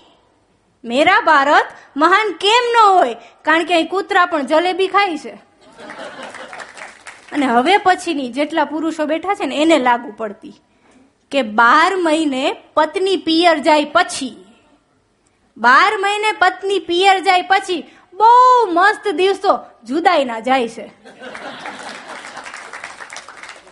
મેરા 0.84 1.20
ભારત 1.20 1.68
મહાન 1.98 2.32
કેમ 2.32 2.74
ન 2.74 2.90
હોય? 2.90 3.14
કારણ 3.42 3.66
કે 3.66 3.74
અહીં 3.74 3.90
કૂતરા 3.90 4.26
પણ 4.26 4.46
જલેબી 4.46 4.88
ખાય 4.88 5.18
છે. 5.18 5.32
અને 7.32 7.46
હવે 7.46 7.78
પછીની 7.78 8.30
જેટલા 8.30 8.66
પુરુષો 8.66 9.06
બેઠા 9.06 9.34
છે 9.34 9.46
ને, 9.46 9.62
એને 9.62 9.80
લાગુ 9.80 10.14
પડતી 10.18 10.62
કે 11.32 11.42
બાર 11.42 11.96
મહિને 11.96 12.56
પત્ની 12.74 13.18
પિયર 13.18 13.58
જાય 13.58 13.86
પછી. 13.86 14.46
બાર 15.58 15.98
મહિને 15.98 16.32
પત્ની 16.32 16.80
પિયર 16.80 17.20
જાય 17.20 17.42
પછી 17.42 17.92
બહુ 18.14 18.66
મસ્ત 18.72 19.08
દિવસો 19.08 19.60
જુદાઈના 19.84 20.40
જાય 20.40 20.68
છે. 20.70 20.92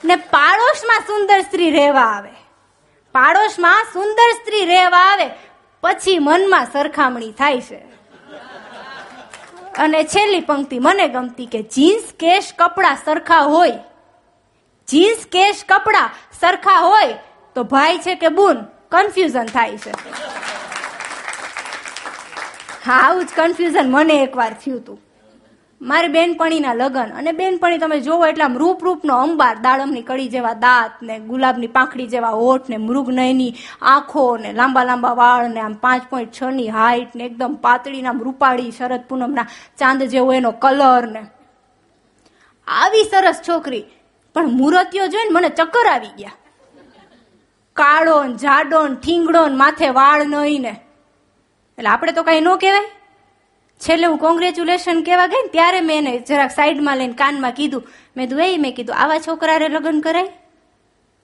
ને 0.06 0.16
પાડોશમાં 0.16 1.00
સુંદર 1.00 1.42
સ્ત્રી 1.42 1.72
રહેવા 1.72 2.02
આવે. 2.02 2.32
પાડોશમાં 3.12 3.86
સુંદર 3.94 4.32
સ્ત્રી 4.32 4.66
રહેવા 4.66 4.98
આવે, 4.98 5.30
પછી 5.82 6.20
મનમાં 6.20 6.66
સરખામણી 6.66 7.32
થાય 7.32 7.62
છે. 7.62 7.90
અને 9.78 10.04
છેલ્લી 10.04 10.40
પંક્તિ, 10.40 10.80
મને 10.80 11.08
ગમતી 11.08 11.46
કે 11.46 11.64
જીન્સ, 11.64 12.04
કેશ, 12.20 12.54
કપડા 12.58 12.98
સરખા 13.06 13.40
હોય. 13.40 13.72
જીન્સ, 14.88 15.26
કેશ, 15.32 15.64
કપડા 15.70 16.10
સરખા 16.40 16.80
હોય 16.80 17.14
તો 17.56 17.64
ભાઈ 17.64 17.98
છે 17.98 18.16
કે 18.16 18.28
બુન 18.28 18.64
કન્ફ્યુઝન 18.92 19.46
થાય 19.46 19.78
છે. 19.78 19.92
આવું 22.88 23.26
જ 23.26 23.28
કન્ફ્યુઝન 23.36 23.92
મને 23.92 24.14
એકવાર 24.14 24.54
થયું 24.54 24.80
હતું 24.80 25.00
મારી 25.82 26.08
બેનપણીના 26.08 26.74
લગ્ન 26.74 27.10
અને 27.18 27.32
બેનપણી 27.32 27.78
તમે 27.78 28.00
જોવો 28.00 28.26
એટલે 28.26 28.44
આમ 28.44 28.58
રૂપ 28.58 28.84
રૂપનો 28.84 29.16
અંબાર, 29.16 29.56
દાડમની 29.56 30.02
કડી 30.02 30.28
જેવા 30.28 30.54
દાંત 30.54 31.04
ને 31.04 31.20
ગુલાબની 31.20 31.68
પાંખડી 31.68 32.08
જેવા 32.08 32.30
હોઠ 32.30 32.70
ને 32.70 32.78
મૃગનયની 32.78 33.56
આંખો 33.82 34.38
ને 34.38 34.54
લાંબા 34.54 34.84
લાંબા 34.84 35.14
વાળ 35.14 35.50
ને 35.50 35.60
આમ 35.60 35.74
પાંચ 35.74 36.04
પોઈન્ટ 36.10 36.32
છ 36.32 36.44
ની 36.44 36.70
હાઈટ 36.70 37.16
ને 37.16 37.24
એકદમ 37.24 37.54
પાતળી 37.54 38.02
આમ 38.02 38.24
રૂપાળી 38.24 38.72
શરદ 38.72 39.02
પૂનમના 39.10 39.48
ચાંદ 39.80 40.04
જેવો 40.04 40.34
એનો 40.34 40.52
કલર 40.52 41.08
ને. 41.08 41.26
આવી 42.68 43.04
સરસ 43.04 43.42
છોકરી. 43.50 43.86
પણ 44.34 44.48
મૂર્તિઓ 44.48 45.08
જોઈને 45.08 45.32
મને 45.32 45.50
ચક્કર 45.50 45.88
આવી 45.88 46.08
ગયા. 46.08 46.32
કાળો 47.74 48.28
જાડો 48.28 48.88
ઠીંગડો 48.88 49.48
માથે 49.48 49.90
વાળ 49.90 50.26
નહીં 50.26 50.62
ને. 50.62 50.82
એટલે 51.80 51.90
આપણે 51.90 52.12
તો 52.12 52.24
કઈ 52.24 52.42
ન 52.42 52.56
કહેવાય. 52.56 52.86
છેલ્લે 53.80 54.08
હું 54.08 54.18
કોંગ્રેચ્યુલેશન 54.18 55.04
કહેવા 55.04 55.28
ગઈ 55.28 55.42
ને 55.42 55.48
ત્યારે 55.48 55.82
મેં 55.82 55.98
એને 55.98 56.20
જરાક 56.20 56.52
સાઈડમાં 56.52 56.98
લઈને 56.98 57.14
કાનમાં 57.14 57.52
કીધું. 57.52 57.84
મેં 58.18 58.28
કીધું 58.28 58.44
એ 58.44 58.58
મેં 58.58 58.76
કીધું, 58.76 58.96
આવા 58.96 59.20
છોકરાને 59.20 59.68
લગ્ન 59.68 60.00
કરાય? 60.00 60.28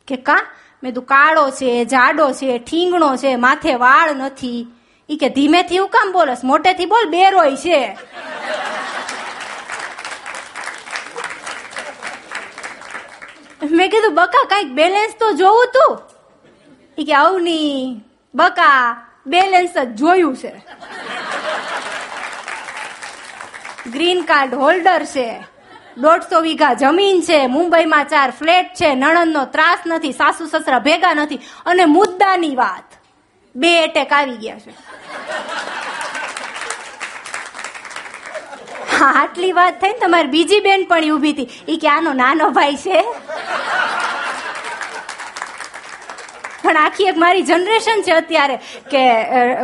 કે 0.07 0.15
કા? 0.15 0.33
મેં 0.83 0.91
કીધું, 0.91 1.03
કાળો 1.03 1.49
છે, 1.49 1.85
જાડો 1.85 2.31
છે, 2.31 2.59
ઠીંગણો 2.59 3.15
છે, 3.15 3.35
માથે 3.35 3.73
વાળ 3.73 4.15
નથી. 4.15 4.67
ઈ 5.09 5.17
કે, 5.17 5.29
ધીમેથી 5.29 5.77
હું 5.77 5.89
કામ 5.89 6.11
બોલસ? 6.11 6.41
મોટેથી 6.43 6.85
બોલ, 6.85 7.05
બેરોય 7.05 7.55
છે. 7.55 7.97
મેં 13.71 13.91
કીધું, 13.91 14.13
બકા, 14.13 14.45
કંઈક 14.49 14.67
બેલેન્સ 14.67 15.13
તો 15.19 15.31
જોવું 15.31 15.67
તું. 15.73 15.99
ઈ 17.01 17.03
કે, 17.03 17.13
આવું 17.13 17.41
ની 17.41 18.01
બકા. 18.35 19.04
બેલેન્સ 19.27 19.77
જ 19.77 19.95
જોયું 19.95 20.37
છે. 20.37 20.65
ગ્રીન 23.91 24.21
કાર્ડ 24.21 24.53
હોલ્ડર 24.53 25.05
છે. 25.05 25.45
દોઢસો 25.97 26.41
વીઘા 26.41 26.73
જમીન 26.73 27.21
છે. 27.21 27.47
મુંબઈમાં 27.47 28.05
ચાર 28.05 28.31
ફ્લેટ 28.31 28.65
છે. 28.65 28.95
નણંદનો 28.95 29.45
ત્રાસ 29.45 29.79
નથી. 29.87 30.11
સાસુ 30.11 30.45
સસરા 30.45 30.79
ભેગા 30.79 31.13
નથી. 31.13 31.39
અને 31.65 31.85
મુદ્દાની 31.85 32.55
વાત. 32.55 32.83
બે 33.55 33.83
એટેક 33.83 34.13
આવી 34.13 34.37
ગયા 34.37 34.59
છે. 34.59 34.71
હા, 38.99 39.05
આટલી 39.05 39.51
વાત 39.51 39.81
થઈ 39.81 39.89
ને 39.89 39.99
તમારી 39.99 40.27
બીજી 40.27 40.59
બેન 40.59 40.85
પણ 40.87 41.11
ઊભી 41.11 41.31
હતી. 41.31 41.49
એ 41.67 41.77
કે, 41.77 41.89
આનો 41.89 42.13
નાનો 42.13 42.49
ભાઈ 42.49 42.75
છે. 42.75 43.05
પણ 46.75 46.83
આખી 46.83 47.07
એક 47.11 47.21
મારી 47.23 47.45
જનરેશન 47.49 48.03
છે 48.07 48.13
અત્યારે 48.21 48.57
કે 48.91 49.03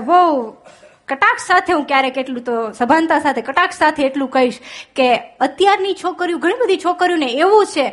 બહુ 0.08 0.22
કટાક્ષ 1.10 1.48
સાથે 1.52 1.74
હું 1.74 1.86
ક્યારેક 1.92 2.18
એટલું 2.24 2.44
તો 2.44 2.56
સભાનતા 2.80 3.20
સાથે, 3.26 3.42
કટાક્ષ 3.50 3.82
સાથે 3.84 4.02
એટલું 4.08 4.30
કહીશ 4.36 4.60
કે 4.96 5.08
અત્યારની 5.48 5.96
છોકરીઓ, 6.04 6.40
ઘણી 6.44 6.62
બધી 6.64 6.84
છોકરીઓને 6.86 7.30
એવું 7.44 7.66
છે 7.74 7.86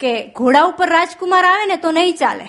કે 0.00 0.12
ઘોડા 0.38 0.68
ઉપર 0.72 0.88
રાજકુમાર 0.96 1.44
આવે 1.44 1.64
ને 1.70 1.76
તો 1.84 1.90
નહીં 1.98 2.16
ચાલે. 2.22 2.46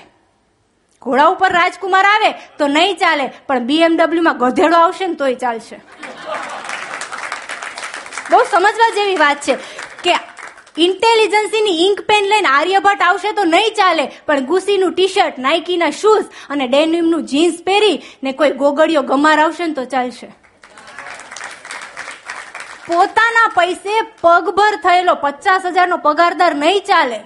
ઘોડા 1.01 1.31
ઉપર 1.35 1.51
રાજકુમાર 1.59 2.05
આવે 2.13 2.29
તો 2.57 2.67
નહીં 2.67 2.97
ચાલે, 3.03 3.25
પણ 3.47 3.67
બીએમડબ્લ્યુમાં 3.71 4.39
ગધેડો 4.43 4.77
આવશે 4.77 5.05
ને 5.07 5.15
તોય 5.15 5.41
ચાલશે. 5.43 5.77
બહુ 8.29 8.39
સમજવા 8.53 8.91
જેવી 8.97 9.19
વાત 9.25 9.45
છે 9.45 9.57
કે 10.05 10.15
ઇન્ટેલિજન્સીની 10.77 11.85
ઇન્ક 11.85 12.01
પેન 12.07 12.25
લઈને 12.29 12.47
આર્યભટ્ટ 12.47 13.01
આવશે 13.01 13.31
તો 13.31 13.43
નહીં 13.43 13.75
ચાલે. 13.75 14.05
પણ 14.27 14.45
ગુસીનું 14.45 14.93
ટી 14.93 15.07
શર્ટ 15.07 15.37
નાઇકીના 15.37 15.89
શૂઝ 15.89 16.25
અને 16.49 16.67
ડેનિમનું 16.67 17.25
જીન્સ 17.25 17.61
પહેરી 17.63 18.01
ને 18.23 18.33
કોઈ 18.33 18.51
ગોગડીઓ 18.51 19.01
ગમાર 19.01 19.39
આવશે 19.39 19.67
ને 19.67 19.73
તો 19.73 19.85
ચાલશે. 19.85 20.27
પોતાના 22.87 23.47
પૈસે 23.55 23.93
પગભર 24.21 24.75
થયેલો 24.83 25.15
પચાસ 25.15 25.65
હજારનો 25.65 25.97
પગારદાર 25.97 26.53
નહીં 26.55 26.83
ચાલે. 26.83 27.19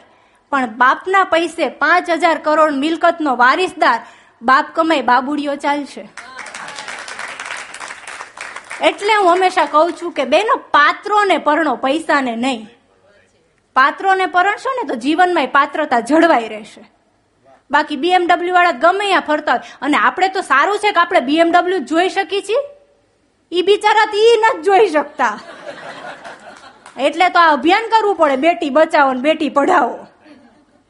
પણ 0.52 0.66
બાપના 0.78 1.24
પૈસે 1.24 1.70
પાંચ 1.84 2.10
હજાર 2.10 2.38
કરોડ 2.38 2.82
મિલકતનો 2.86 3.36
વારિસદાર 3.36 4.00
બાપ 4.42 4.74
કમાય 4.76 5.02
બાબુડીઓ 5.02 5.56
ચાલશે. 5.56 6.04
એટલે 8.82 9.14
હું 9.14 9.32
હંમેશા 9.34 9.66
કહું 9.66 9.94
છું 10.02 10.12
કે 10.12 10.24
બેનો 10.24 10.56
પાત્રોને 10.58 11.38
પરણો, 11.38 11.76
પૈસાને 11.76 12.36
નહીં. 12.36 12.79
પાત્રોને 13.80 14.26
પરણશો 14.36 14.72
ને 14.78 14.88
તો 14.90 14.96
જીવનમાં 15.06 15.52
પાત્રતા 15.58 16.02
જળવાઈ 16.10 16.50
રહેશે. 16.54 16.82
બાકી 17.72 18.02
બીએમડબલ્યુ 18.04 18.56
વાળા 18.58 18.82
ગમે 18.84 19.06
ત્યાં 19.06 19.28
ફરતા 19.30 19.56
હોય, 19.56 19.78
અને 19.82 19.98
આપણે 20.00 20.30
તો 20.36 20.42
સારું 20.52 20.84
છે 20.84 20.92
કે 20.92 21.02
આપણે 21.02 21.22
બીએમડબલ્યુ 21.30 21.88
જોઈ 21.92 22.10
શકીએ 22.10 22.44
છીએ? 22.50 22.62
ઈ 23.52 23.64
બિચારા 23.70 24.08
ઈ 24.24 24.36
નથી 24.38 24.64
જોઈ 24.68 24.90
શકતા. 24.90 25.36
એટલે 27.06 27.28
તો 27.30 27.40
આ 27.40 27.52
અભિયાન 27.58 27.92
કરવું 27.92 28.16
પડે, 28.22 28.38
બેટી 28.46 28.72
બચાવો 28.78 29.14
ને 29.14 29.22
બેટી 29.28 29.52
પઢાવો. 29.58 29.98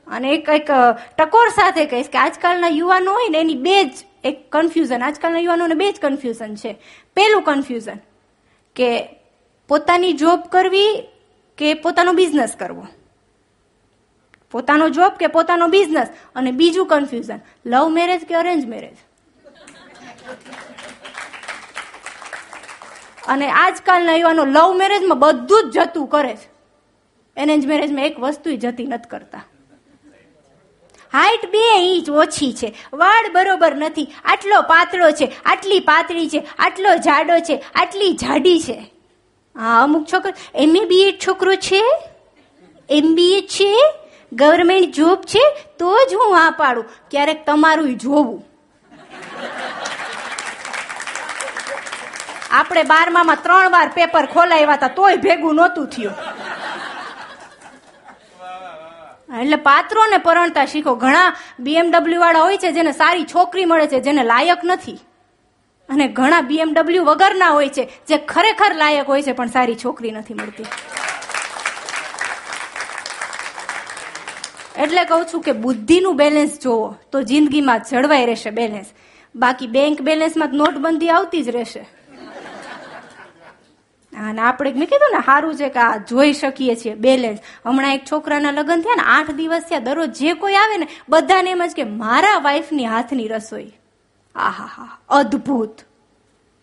અને 0.08 0.28
એક 0.36 0.50
એક 0.58 0.70
ટકોર 1.18 1.50
સાથે 1.58 1.84
કહીશ 1.92 2.10
કે 2.14 2.20
આજકાલના 2.22 2.72
યુવાનો 2.80 3.18
હોય 3.18 3.30
ને 3.36 3.42
એની 3.44 3.60
બે 3.68 3.78
જ 3.84 4.06
એક 4.30 4.38
કન્ફ્યુઝન 4.56 5.06
આજકાલના 5.08 5.44
યુવાનોને 5.46 5.78
બે 5.82 5.92
જ 5.92 6.02
કન્ફ્યુઝન 6.06 6.56
છે. 6.62 6.72
પેલું 7.18 7.44
કન્ફ્યુઝન 7.50 8.00
કે 8.76 8.90
પોતાની 9.70 10.16
જોબ 10.24 10.40
કરવી 10.56 10.92
કે 11.60 11.74
પોતાનો 11.74 12.14
બિઝનેસ 12.14 12.56
કરવો. 12.60 12.88
પોતાનો 14.52 14.90
જોબ 14.90 15.14
કે 15.20 15.28
પોતાનો 15.28 15.68
બિઝનેસ 15.68 16.08
અને 16.36 16.52
બીજું 16.52 16.88
કન્ફ્યુઝન 16.88 17.40
લવ 17.66 17.90
મેરેજ 17.90 18.26
કે 18.26 18.36
અરેન્જ 18.36 18.66
મેરેજ 18.66 18.98
અને 23.28 23.50
આજકાલના 23.50 24.16
યુવાનો 24.16 24.46
લવ 24.46 24.74
મેરેજમાં 24.74 25.20
બધું 25.20 25.72
જ 25.72 25.78
જતું 25.78 26.08
કરે 26.08 26.36
છે. 26.36 26.48
એરેન્જ 27.38 27.66
મેરેજમાં 27.66 28.06
એક 28.06 28.20
વસ્તુ 28.20 28.56
જતી 28.56 28.88
નથી 28.88 29.10
કરતા. 29.10 29.46
હાઈટ 31.14 31.46
બે 31.46 31.82
ઇંચ 31.82 32.10
ઓછી 32.10 32.54
છે. 32.54 32.74
વાળ 32.94 33.32
બરોબર 33.32 33.76
નથી. 33.76 34.08
આટલો 34.26 34.62
પાતળો 34.62 35.12
છે, 35.12 35.32
આટલી 35.46 35.80
પાતળી 35.80 36.30
છે, 36.30 36.48
આટલો 36.60 36.96
જાડો 36.98 37.40
છે, 37.40 37.64
આટલી 37.76 38.14
જાડી 38.14 38.60
છે. 38.60 38.99
હા, 39.60 39.84
અમુક 39.84 40.08
છોકરો 40.14 40.34
એમબીએ 40.56 41.20
છોકરો 41.28 41.56
છે? 41.56 41.84
એમબીએ 42.90 43.42
છે? 43.42 43.94
ગવર્મેન્ટ 44.34 44.94
જોબ 44.94 45.22
છે? 45.22 45.66
તો 45.80 45.98
જ 46.12 46.14
હું 46.14 46.48
આ 46.48 46.50
પાડું. 46.50 46.86
ક્યારેક 47.12 47.46
તમારું 47.46 47.96
જોવું. 47.96 48.46
આપણે 52.52 52.84
બારમામાં 52.84 53.38
ત્રણ 53.44 53.72
વાર 53.72 53.92
પેપર 53.96 54.26
ખોલાવ્યા 54.26 54.74
હતા, 54.74 54.88
તોય 54.88 55.16
ભેગું 55.16 55.56
નહોતું 55.56 55.88
થયું. 55.88 56.14
એટલે 59.42 59.56
પાત્રોને 59.56 60.18
પરણતા 60.18 60.66
શીખો. 60.66 60.96
ઘણા 60.96 61.36
બીએમડબલ્યુ 61.60 62.22
વાળા 62.22 62.40
હોય 62.40 62.58
છે, 62.58 62.72
જેને 62.72 62.92
સારી 62.92 63.26
છોકરી 63.26 63.66
મળે 63.66 63.88
છે, 63.88 64.00
જેને 64.00 64.24
લાયક 64.24 64.58
નથી. 64.64 65.00
અને 65.90 66.08
ઘણા 66.08 66.42
બીએમડબલ્યુ 66.42 67.04
વગરના 67.04 67.50
હોય 67.50 67.70
છે, 67.70 67.84
જે 68.08 68.18
ખરેખર 68.18 68.72
લાયક 68.76 69.08
હોય 69.08 69.24
છે, 69.24 69.32
પણ 69.32 69.48
સારી 69.48 69.76
છોકરી 69.76 70.12
નથી 70.12 70.34
મળતી. 70.34 70.66
એટલે 74.78 75.06
કહું 75.06 75.26
છું 75.34 75.42
કે 75.42 75.52
બુદ્ધિનું 75.52 76.18
બેલેન્સ 76.18 76.60
જોવો, 76.60 76.96
તો 77.12 77.22
જિંદગીમાં 77.22 77.82
જળવાઈ 77.92 78.26
રહેશે 78.26 78.50
બેલેન્સ 78.50 78.94
બાકી 79.36 79.68
બેંક 79.68 80.02
બેલેન્સમાં 80.02 80.50
નોટબંધી 80.54 81.10
આવતી 81.10 81.44
જ 81.44 81.50
રહેશે. 81.50 81.84
અને 84.14 84.42
આપણે 84.42 84.74
મેં 84.74 84.88
કીધું 84.88 85.14
ને 85.16 85.22
સારું 85.26 85.56
છે 85.56 85.70
કે 85.70 85.80
આ 85.80 85.98
જોઈ 85.98 86.34
શકીએ 86.34 86.76
છીએ 86.76 86.96
બેલેન્સ 86.96 87.40
હમણાં 87.66 87.94
એક 87.94 88.06
છોકરાના 88.12 88.52
લગ્ન 88.52 88.82
થયા 88.82 88.96
ને, 88.96 89.06
આઠ 89.18 89.32
દિવસ 89.32 89.64
થયા, 89.70 89.80
દરરોજ 89.80 90.10
જે 90.22 90.34
કોઈ 90.34 90.56
આવે 90.56 90.78
ને, 90.78 90.88
બધાને 91.10 91.52
એમ 91.52 91.68
જ 91.68 91.74
કે 91.74 91.84
મારા 91.84 92.40
વાઈફની 92.48 92.86
હાથની 92.86 93.28
રસોઈ. 93.28 93.79
આહા 94.40 94.66
હા 94.66 95.00
અદ્ભુત. 95.10 95.78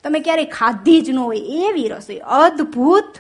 તમે 0.05 0.21
ક્યારેય 0.21 0.45
ખાધી 0.45 1.01
જ 1.01 1.11
ન 1.11 1.19
હોય 1.19 1.39
એવી 1.39 1.89
રસોઈ, 1.89 2.19
અદ્ભુત. 2.19 3.15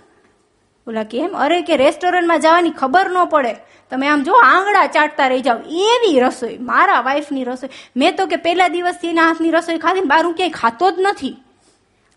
ઓલા 0.89 1.05
કેમ 1.05 1.35
અરે 1.35 1.63
કે 1.63 1.77
રેસ્ટોરન્ટમાં 1.77 2.41
જવાની 2.41 2.71
ખબર 2.71 3.11
ન 3.11 3.25
પડે. 3.25 3.57
તમે 3.91 4.09
આમ 4.09 4.23
જો 4.23 4.33
આંગળા 4.33 4.87
ચાટતા 4.87 5.27
રહી 5.27 5.41
જાવ 5.41 5.59
એવી 5.69 6.21
રસોઈ. 6.21 6.59
મારા 6.59 7.01
વાઈફની 7.01 7.45
રસોઈ. 7.45 7.69
મેં 7.97 8.17
તો 8.17 8.27
કે 8.27 8.37
પહેલા 8.37 8.69
દિવસથી 8.69 9.09
એના 9.09 9.27
હાથની 9.27 9.51
રસોઈ 9.51 9.79
ખાધી 9.79 10.01
બાર 10.01 10.25
હું 10.27 10.35
ક્યાંય 10.35 10.53
ખાતો 10.53 10.91
જ 10.91 10.95
નથી. 10.99 11.37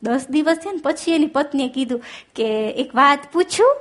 દસ 0.04 0.26
દિવસ 0.30 0.58
છે 0.58 0.72
ને 0.72 0.80
પછી 0.84 1.16
એની 1.16 1.28
પત્નીએ 1.28 1.70
કીધું 1.70 2.02
કે 2.36 2.70
એક 2.72 2.96
વાત 2.96 3.20
પૂછું? 3.34 3.76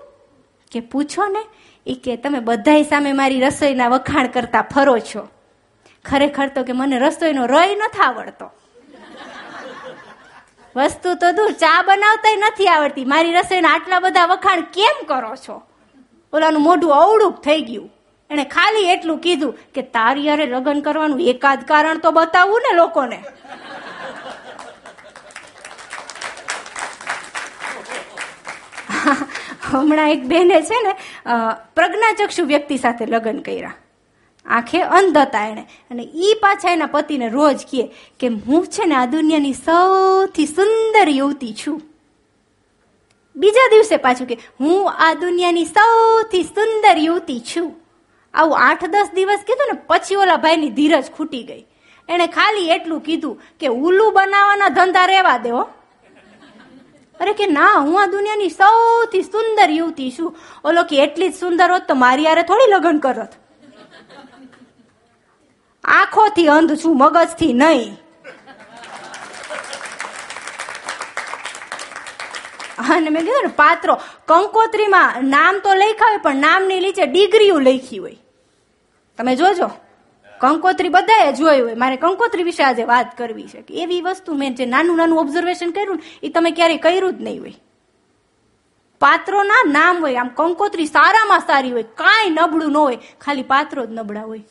કે 0.73 0.81
પૂછો 0.81 1.27
ને? 1.27 1.43
એ 1.87 1.95
કે 1.95 2.17
તમે 2.17 2.41
બધાય 2.41 2.83
સામે 2.83 3.13
મારી 3.13 3.41
રસોઈના 3.41 3.89
વખાણ 3.89 4.27
કરતા 4.27 4.63
ફરો 4.63 4.99
છો. 4.99 5.29
ખરેખર 6.05 6.49
તો 6.49 6.63
કે 6.63 6.73
મને 6.73 6.99
રસોઈનો 6.99 7.47
રય 7.47 7.75
નથી 7.75 8.01
આવડતો. 8.01 8.51
વસ્તુ 10.77 11.15
તો 11.15 11.33
દૂર, 11.33 11.53
ચા 11.53 11.83
બનાવતા 11.83 12.37
નથી 12.37 12.67
આવડતી. 12.67 13.05
મારી 13.05 13.33
રસોઈના 13.33 13.69
આટલા 13.69 14.01
બધા 14.01 14.27
વખાણ 14.27 14.61
કેમ 14.61 15.07
કરો 15.07 15.37
છો? 15.37 15.63
ઓલાનું 16.33 16.63
મોઢું 16.63 16.95
અવળું 16.95 17.33
થઈ 17.33 17.61
ગયું. 17.61 17.91
એને 18.31 18.45
ખાલી 18.45 18.85
એટલું 18.85 19.19
કીધું 19.19 19.59
કે 19.75 19.83
તારી 19.83 20.29
અરે 20.29 20.47
લગ્ન 20.47 20.81
કરવાનું 20.81 21.21
એકાદ 21.21 21.65
કારણ 21.65 21.99
તો 21.99 22.11
બતાવવું 22.11 22.61
ને 22.61 22.77
લોકોને. 22.77 23.19
હમણાં 29.71 30.11
એક 30.11 30.25
બેને 30.25 30.63
છે 30.63 30.75
ને 30.83 30.95
પ્રજ્ઞાચક્ષુ 31.75 32.45
વ્યક્તિ 32.45 32.77
સાથે 32.77 33.07
લગ્ન 33.07 33.39
કર્યા. 33.39 33.88
આંખે 34.49 34.81
અંધ 34.99 35.19
હતા 35.19 35.47
એને 35.53 35.65
અને 35.91 36.05
ઈ 36.27 36.35
પાછા 36.43 36.75
એના 36.77 36.87
પતિને 36.87 37.29
રોજ 37.29 37.65
કહે 37.71 37.85
કે 38.21 38.29
હું 38.49 38.67
છે 38.75 38.89
ને 38.91 38.95
આ 38.95 39.07
દુનિયાની 39.07 39.53
સૌથી 39.53 40.47
સુંદર 40.47 41.09
યુવતી 41.09 41.55
છું. 41.55 41.79
બીજા 43.37 43.69
દિવસે 43.73 43.97
પાછું 43.97 44.27
કે 44.27 44.37
હું 44.61 44.93
આ 45.07 45.15
દુનિયાની 45.15 45.65
સૌથી 45.65 46.45
સુંદર 46.45 46.97
યુવતી 46.99 47.41
છું. 47.41 47.73
આવું 48.35 48.59
આઠ 48.59 48.87
દસ 48.95 49.11
દિવસ 49.15 49.43
કીધું 49.49 49.73
ને 49.73 49.81
પછી 49.87 50.17
ઓલા 50.17 50.37
ભાઈની 50.37 50.71
ધીરજ 50.71 51.11
ખૂટી 51.17 51.43
ગઈ. 51.43 51.65
એણે 52.09 52.27
ખાલી 52.27 52.71
એટલું 52.77 53.01
કીધું 53.01 53.41
કે 53.61 53.67
ઉલ્લુ 53.67 54.07
બનાવવાના 54.11 54.69
ધંધા 54.69 55.07
રહેવા 55.07 55.39
દેવો 55.39 55.65
અરે 57.21 57.33
કે 57.33 57.47
ના, 57.47 57.75
હું 57.87 58.03
આ 58.03 58.07
દુનિયાની 58.07 58.51
સૌથી 58.51 59.23
સુંદર 59.23 59.71
યુવતી 59.71 60.11
છું. 60.19 60.37
ઓલો 60.65 60.83
કે, 60.85 61.03
એટલી 61.03 61.29
જ 61.29 61.35
સુંદર 61.35 61.69
હોત 61.73 61.87
તો 61.89 61.95
મારી 61.95 62.27
હારે 62.27 62.43
થોડી 62.43 62.73
લગ્ન 62.73 62.99
કરત. 62.99 63.33
આંખોથી 65.89 66.49
અંધ 66.49 66.77
છું, 66.85 66.99
મગજથી 66.99 67.53
નહીં. 67.53 67.97
અને 72.95 73.11
મેં 73.11 73.23
કીધું 73.23 73.43
ને, 73.43 73.49
પાત્રો, 73.49 73.95
કંકોત્રીમાં 74.29 75.15
નામ 75.23 75.59
તો 75.59 75.75
લખ્યા 75.75 76.09
હોય, 76.09 76.17
પણ 76.17 76.37
નામની 76.37 76.81
નીચે 76.81 77.07
ડિગ્રીઓ 77.07 77.59
લખી 77.59 77.99
હોય. 77.99 78.17
તમે 79.19 79.37
જોજો. 79.37 79.71
કંકોત્રી 80.39 80.89
બધાએ 80.89 81.33
જોઈ 81.33 81.61
હોય. 81.61 81.75
મારે 81.75 81.97
કંકોત્રી 81.97 82.43
વિશે 82.43 82.65
આજે 82.65 82.85
વાત 82.85 83.19
કરવી 83.19 83.49
છે 83.49 83.63
કે 83.63 83.83
એવી 83.83 84.01
વસ્તુ 84.01 84.35
મેં 84.35 84.55
જે 84.55 84.67
નાનું 84.67 84.97
નાનું 84.97 85.19
ઓબ્ઝર્વેશન 85.19 85.71
કર્યું 85.71 85.97
ને 85.97 86.21
એ 86.23 86.29
તમે 86.29 86.51
ક્યારેય 86.51 86.77
કર્યું 86.77 87.13
જ 87.13 87.23
નહીં 87.23 87.41
હોય. 87.41 87.55
પાત્રોના 89.01 89.65
નામ 89.67 90.01
હોય. 90.01 90.17
આમ 90.17 90.29
કંકોત્રી 90.29 90.87
સારામાં 90.87 91.41
સારી 91.41 91.71
હોય. 91.71 91.83
કાંઈ 91.83 92.31
નબળું 92.31 92.73
ન 92.73 92.77
હોય. 92.77 92.99
ખાલી 93.21 93.43
પાત્રો 93.43 93.87
જ 93.87 93.89
નબળા 93.91 94.21
હોય. 94.21 94.45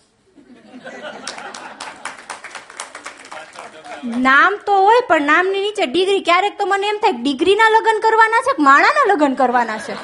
નામ 4.06 4.56
તો 4.66 4.74
હોય, 4.74 5.02
પણ 5.08 5.22
નામની 5.22 5.62
નીચે 5.62 5.86
ડિગ્રી 5.86 6.20
ક્યારેક 6.20 6.58
તો 6.58 6.66
મને 6.66 6.88
એમ 6.88 6.98
થાય, 6.98 7.12
ડિગ્રીના 7.12 7.70
લગ્ન 7.70 8.00
કરવાના 8.00 8.42
છે 8.42 8.62
માણાના 8.62 9.14
લગ્ન 9.14 9.34
કરવાના 9.34 9.78
છે? 9.78 9.96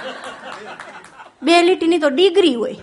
બે 1.41 1.61
લીટીની 1.61 1.99
તો 1.99 2.09
ડિગ્રી 2.09 2.55
હોય. 2.55 2.75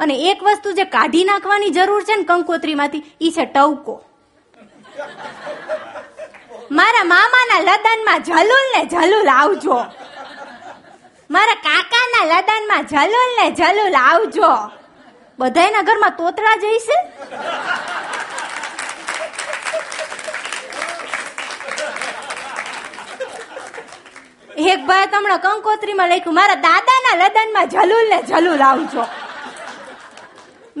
અને 0.00 0.14
એક 0.14 0.42
વસ્તુ 0.42 0.72
જે 0.72 0.84
કાઢી 0.84 1.24
નાખવાની 1.24 1.70
જરૂર 1.70 2.02
છે 2.02 2.16
ને 2.16 2.24
કંકોત્રીમાંથી, 2.24 3.02
ઈ 3.20 3.30
છે 3.30 3.44
ટવકો. 3.44 4.04
મારા 6.70 7.04
મામાના 7.04 7.60
લદનમાં 7.60 8.22
જલુલ 8.22 8.66
ને 8.76 8.84
જલુલ 8.84 9.28
આવજો. 9.28 9.84
મારા 11.30 11.54
કાકાના 11.54 12.38
લદનમાં 12.38 12.86
જલુલ 12.86 13.30
ને 13.42 13.50
જલુલ 13.50 13.94
આવજો. 13.94 14.78
બધાયના 15.38 15.86
ઘરમાં 15.88 16.14
તોતરા 16.18 16.56
જઈશે 16.62 16.96
એક 24.72 24.80
ભાઈ 24.88 25.10
તમને 25.12 25.36
કંકોત્રીમાં 25.44 26.10
લખ્યું, 26.12 26.36
મારા 26.38 26.62
દાદાના 26.66 27.16
લદનમાં 27.20 27.68
જલુલ 27.74 28.06
ને 28.12 28.18
જલુલ 28.30 28.62
આવજો. 28.70 29.04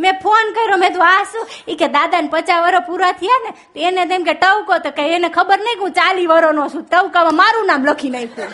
મેં 0.02 0.18
ફોન 0.22 0.50
કર્યો, 0.56 0.78
મેં 0.82 0.92
તો 0.96 1.00
આ 1.10 1.22
શું? 1.32 1.46
એ 1.68 1.76
કે 1.80 1.88
દાદાને 1.96 2.28
પચાસ 2.34 2.64
વર્ષ 2.64 2.86
પૂરા 2.88 3.12
થયા 3.22 3.40
ને, 3.44 3.50
તો 3.74 3.86
એને 3.90 4.02
તેમ 4.10 4.26
કે 4.28 4.34
ટવકો, 4.42 4.80
તો 4.84 4.90
કે 4.98 5.06
એને 5.14 5.28
ખબર 5.38 5.58
નહીં 5.64 5.78
કે 5.78 5.84
હું 5.86 5.94
ચાલી 6.00 6.28
વર્ષનો 6.32 6.68
છું. 6.74 6.84
ટવકામાં 6.92 7.40
મારું 7.42 7.66
નામ 7.72 7.88
લખી 7.90 8.12
નાખ્યું. 8.16 8.52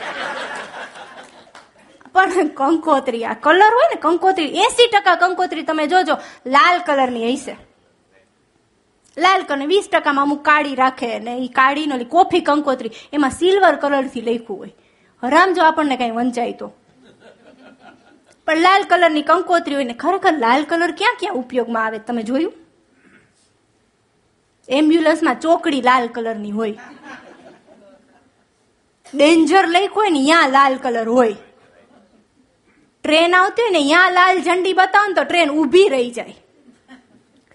પણ 2.15 2.49
કંકોત્રી, 2.49 3.25
આ 3.25 3.35
કલર 3.35 3.73
હોય 3.75 3.89
ને 3.95 4.01
કંકોત્રી, 4.01 4.47
એસી 4.47 4.87
ટકા 4.87 5.15
કંકોત્રી 5.15 5.63
તમે 5.63 5.87
જોજો, 5.87 6.17
લાલ 6.47 6.79
કલરની 6.79 7.35
હશે. 7.35 7.57
લાલ 9.19 9.43
કલર 9.43 9.67
વીસ 9.67 9.89
ટકામાં 9.93 10.25
અમુક 10.25 10.45
કાળી 10.45 10.75
રાખે 10.75 11.19
ને 11.19 11.37
એ 11.37 11.49
કાળી 11.49 11.87
નો 11.87 11.99
કોફી 12.05 12.41
કંકોત્રી, 12.41 12.91
એમાં 13.13 13.31
સિલ્વર 13.31 13.77
કલરથી 13.77 14.21
લખ્યું 14.21 14.59
હોય. 14.59 14.75
હરામ 15.23 15.53
જો 15.53 15.63
આપણને 15.63 15.97
કઈ 15.97 16.11
વંચાય 16.11 16.53
તો. 16.53 16.75
પણ 18.47 18.57
લાલ 18.57 18.83
કલરની 18.83 19.23
કંકોત્રી 19.23 19.75
હોય 19.75 19.85
ને 19.85 19.93
ખરેખર 19.93 20.39
લાલ 20.39 20.63
કલર 20.63 20.91
ક્યાં 20.91 21.17
ક્યાં 21.21 21.35
ઉપયોગમાં 21.35 21.85
આવે 21.85 21.99
તમે 21.99 22.23
જોયું? 22.23 22.53
એમ્બ્યુલન્સમાં 24.69 25.41
ચોકડી 25.41 25.81
લાલ 25.81 26.07
કલરની 26.07 26.51
હોય. 26.51 26.79
ડેન્જર 29.15 29.67
લખ્યું 29.67 29.95
હોય 29.95 30.11
ને 30.11 30.25
ત્યાં 30.25 30.51
લાલ 30.51 30.77
કલર 30.77 31.09
હોય. 31.09 31.37
ટ્રેન 33.05 33.37
આવતી 33.37 33.63
હોય 33.63 33.71
ને 33.71 33.79
ત્યાં 33.79 34.13
લાલ 34.13 34.43
ઝંડી 34.43 34.73
બતાવો 34.73 35.07
ને 35.07 35.15
તો 35.15 35.25
ટ્રેન 35.25 35.51
ઊભી 35.51 35.89
રહી 35.89 36.11
જાય. 36.11 36.35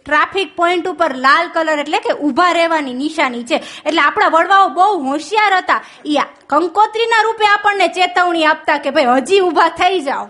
ટ્રાફિક 0.06 0.56
પોઈન્ટ 0.56 0.88
ઉપર 0.88 1.16
લાલ 1.16 1.48
કલર 1.48 1.80
એટલે 1.80 2.00
કે 2.00 2.14
ઊભા 2.14 2.52
રહેવાની 2.52 2.94
નિશાની 2.94 3.44
છે. 3.44 3.64
એટલે 3.86 4.02
આપણા 4.02 4.28
વડવાઓ 4.28 4.70
બહુ 4.70 5.04
હોશિયાર 5.04 5.54
હતા. 5.54 5.82
ઈ 6.06 6.18
કંકોત્રીના 6.48 7.22
રૂપે 7.22 7.46
આપણને 7.46 7.88
ચેતવણી 7.88 8.46
આપતા 8.46 8.78
કે 8.78 8.90
ભાઈ, 8.90 9.06
હજી 9.06 9.40
ઊભા 9.40 9.70
થઈ 9.70 10.00
જાઓ. 10.00 10.26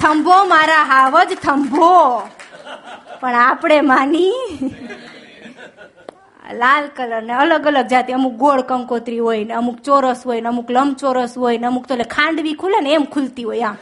થંભો 0.00 0.44
મારા 0.44 0.82
હાવજ 0.82 1.38
થંભો. 1.42 2.28
પણ 3.20 3.34
આપણે 3.34 3.80
માની 3.80 4.34
લાલ 6.52 6.86
કલર 6.86 7.22
ને 7.22 7.32
અલગ 7.32 7.66
અલગ 7.66 7.86
જાતિ. 7.86 8.12
અમુક 8.12 8.32
ગોળ 8.32 8.60
કંકોત્રી 8.60 9.18
હોય 9.18 9.44
ને, 9.44 9.54
અમુક 9.54 9.80
ચોરસ 9.80 10.22
હોય 10.26 10.40
ને, 10.40 10.48
અમુક 10.48 10.70
લંબચોરસ 10.70 11.38
હોય 11.38 11.58
ને, 11.58 11.66
અમુક 11.66 11.86
તો 11.86 11.96
ખાંડવી 11.96 12.54
ખુલે 12.54 12.80
ને 12.80 12.92
એમ 12.92 13.04
ખુલતી 13.04 13.42
હોય 13.42 13.60
આમ. 13.60 13.76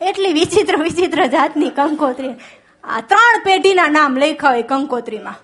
એટલી 0.00 0.32
વિચિત્ર 0.32 0.76
વિચિત્ર 0.76 1.26
જાતની 1.26 1.70
કંકોત્રી. 1.70 2.30
આ 2.84 3.00
ત્રણ 3.00 3.40
પેઢીના 3.44 3.88
નામ 3.88 4.16
લખ્યા 4.16 4.50
હોય 4.50 4.62
કંકોત્રીમાં. 4.62 5.34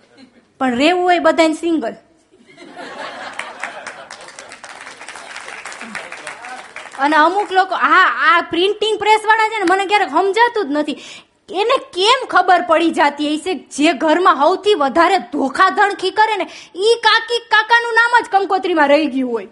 પણ 0.59 0.75
રેવું 0.75 1.03
હોય 1.03 1.19
બધાને 1.19 1.55
સિંગલ. 1.55 1.95
અને 6.99 7.17
અમુક 7.17 7.53
લોકો, 7.53 7.75
આ 7.75 8.05
આ 8.05 8.41
પ્રિન્ટિંગ 8.41 8.99
પ્રેસ 8.99 9.27
વાળા 9.27 9.49
છે 9.49 9.59
ને, 9.59 9.65
મને 9.71 9.87
ક્યારેક 9.87 10.09
સમજાતું 10.09 10.69
જ 10.69 10.69
નથી. 10.71 10.99
એને 11.51 11.77
કેમ 11.93 12.27
ખબર 12.27 12.63
પડી 12.63 12.91
જાતી? 12.91 13.37
હશે 13.37 13.55
જે 13.55 13.93
ઘરમાં 13.93 14.37
સૌથી 14.37 14.75
વધારે 14.75 15.19
ધોખાધણખી 15.19 16.11
કરે 16.11 16.37
ને, 16.37 16.47
ઈ 16.77 16.95
કાકી 17.01 17.39
કાકાનું 17.39 17.95
નામ 17.95 18.13
જ 18.25 18.29
કંકોત્રીમાં 18.31 18.89
રહી 18.89 19.07
ગયું 19.07 19.33
હોય. 19.33 19.49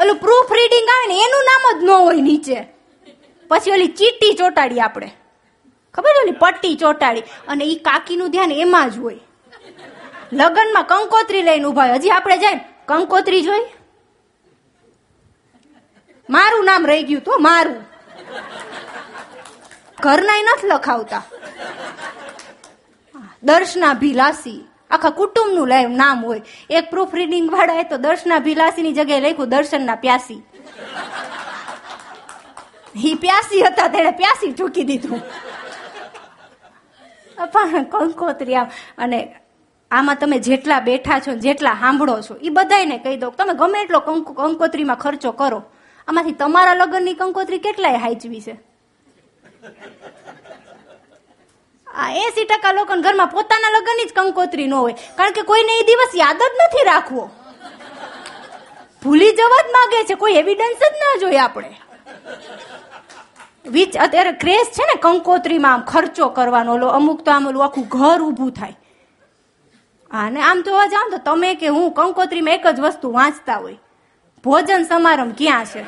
ઓલું 0.00 0.16
પ્રૂફ 0.16 0.52
રીડિંગ 0.52 0.88
આવે 0.88 1.06
ને, 1.06 1.16
એનું 1.22 1.44
નામ 1.44 1.80
જ 1.80 1.84
ન 1.84 1.90
હોય 1.90 2.20
નીચે. 2.20 2.58
પછી 3.48 3.70
ઓલી 3.70 3.86
ચીટી 3.86 4.32
ચોટાડી 4.32 4.80
આપણે. 4.80 5.10
ખબર 5.94 6.14
ઓલી 6.22 6.30
પટ્ટી 6.30 6.74
ચોટાડી? 6.74 7.20
અને 7.48 7.64
ઈ 7.64 7.74
કાકીનું 7.74 8.30
ધ્યાન 8.30 8.52
એમાં 8.52 8.90
જ 8.90 8.98
હોય. 8.98 9.20
લગ્નમાં 10.32 10.84
કંકોત્રી 10.84 11.42
લઈને 11.42 11.64
ઊભા 11.64 11.94
હજી 11.94 12.10
આપણે 12.10 12.38
જાય 12.38 12.60
કંકોત્રી 12.86 13.42
જોઈ? 13.42 13.66
મારું 16.30 16.64
નામ 16.64 16.86
રહી 16.86 17.02
ગયું 17.02 17.20
તો 17.20 17.38
મારું. 17.38 17.88
ઘરના 20.00 20.42
નથી 20.42 20.68
લખાવતા. 20.68 21.22
દર્શના 23.42 23.94
ભીલાસી 23.94 24.66
આખા 24.90 25.10
કુટુંબનું 25.10 25.68
લાઈવ 25.68 25.88
નામ 25.88 26.26
હોય. 26.26 26.42
એક 26.70 26.90
પ્રૂફ 26.90 27.14
રીડિંગ 27.14 27.52
વાળા 27.52 27.82
તો 27.82 27.96
દર્શના 27.96 28.38
ભીલાસીની 28.38 28.92
જગ્યાએ 28.92 29.20
લખ્યું 29.20 29.48
દર્શનના 29.48 29.94
પ્યાસી. 29.94 30.42
હી 32.96 33.14
પ્યાસી 33.14 33.62
હતા, 33.62 33.88
તેણે 33.88 34.10
પ્યાસી 34.10 34.52
ઠૂકી 34.52 34.84
દીધું. 34.84 35.20
પણ 37.52 37.84
કંકોત્રી 37.84 38.54
આમ, 38.54 38.66
અને 38.98 39.34
આમાં 39.90 40.16
તમે 40.16 40.38
જેટલા 40.38 40.80
બેઠા 40.80 41.18
છો 41.18 41.34
જેટલા 41.34 41.72
સાંભળો 41.72 42.20
છો 42.20 42.34
એ 42.34 42.48
બધાને 42.48 42.98
કહી 42.98 43.16
દો 43.16 43.30
તમે 43.30 43.54
ગમે 43.54 43.82
એટલો 43.82 44.00
કંકો 44.00 44.32
કંકોત્રીમાં 44.32 44.96
ખર્ચો 44.96 45.32
કરો. 45.32 45.62
આમાંથી 46.08 46.32
તમારા 46.32 46.74
લગ્નની 46.74 47.14
કંકોત્રી 47.14 47.58
કેટલાય 47.58 47.96
હાચવી 47.96 48.40
છે? 48.40 48.67
આ 51.86 52.10
એસી 52.12 52.44
ટકા 52.44 52.72
લોકો 52.72 53.00
ઘરમાં 53.00 53.28
પોતાના 53.28 53.70
લગ્નની 53.70 54.04
જ 54.04 54.12
કંકોત્રી 54.12 54.66
ન 54.66 54.74
હોય, 54.74 54.94
કારણ 55.16 55.32
કે 55.32 55.42
કોઈને 55.42 55.72
એ 55.80 55.82
દિવસ 55.82 56.12
યાદ 56.14 56.38
જ 56.38 56.50
નથી 56.60 56.84
રાખવો. 56.84 57.30
ભૂલી 59.02 59.32
જવા 59.32 59.62
જ 59.62 59.68
માગે 59.72 60.04
છે, 60.04 60.14
કોઈ 60.14 60.34
એવિડન્સ 60.34 60.80
જ 60.80 60.92
ના 61.00 61.14
જોઈએ 61.20 61.38
આપણે. 61.38 61.76
વીજ, 63.66 63.96
અત્યારે 63.96 64.32
ક્રેઝ 64.32 64.66
છે 64.66 64.84
ને, 64.86 64.96
કંકોત્રીમાં 65.00 65.74
આમ 65.74 65.80
ખર્ચો 65.80 66.28
કરવાનો, 66.28 66.74
ઓલો 66.74 66.88
અમુક 66.88 67.24
તો 67.24 67.30
આમ 67.30 67.48
આખું 67.48 67.88
ઘર 67.88 68.20
ઊભું 68.22 68.52
થાય. 68.52 68.76
અને 70.10 70.40
આમ 70.40 70.62
જોવા 70.62 70.86
જાવ 70.86 71.10
તો 71.10 71.18
તમે 71.18 71.54
કે 71.54 71.68
હું, 71.68 71.92
કંકોત્રીમાં 71.92 72.54
એક 72.54 72.66
જ 72.66 72.80
વસ્તુ 72.80 73.12
વાંચતા 73.12 73.56
હોય. 73.56 73.78
ભોજન 74.44 74.82
સમારંભ 74.84 75.34
ક્યાં 75.38 75.64
છે? 75.64 75.82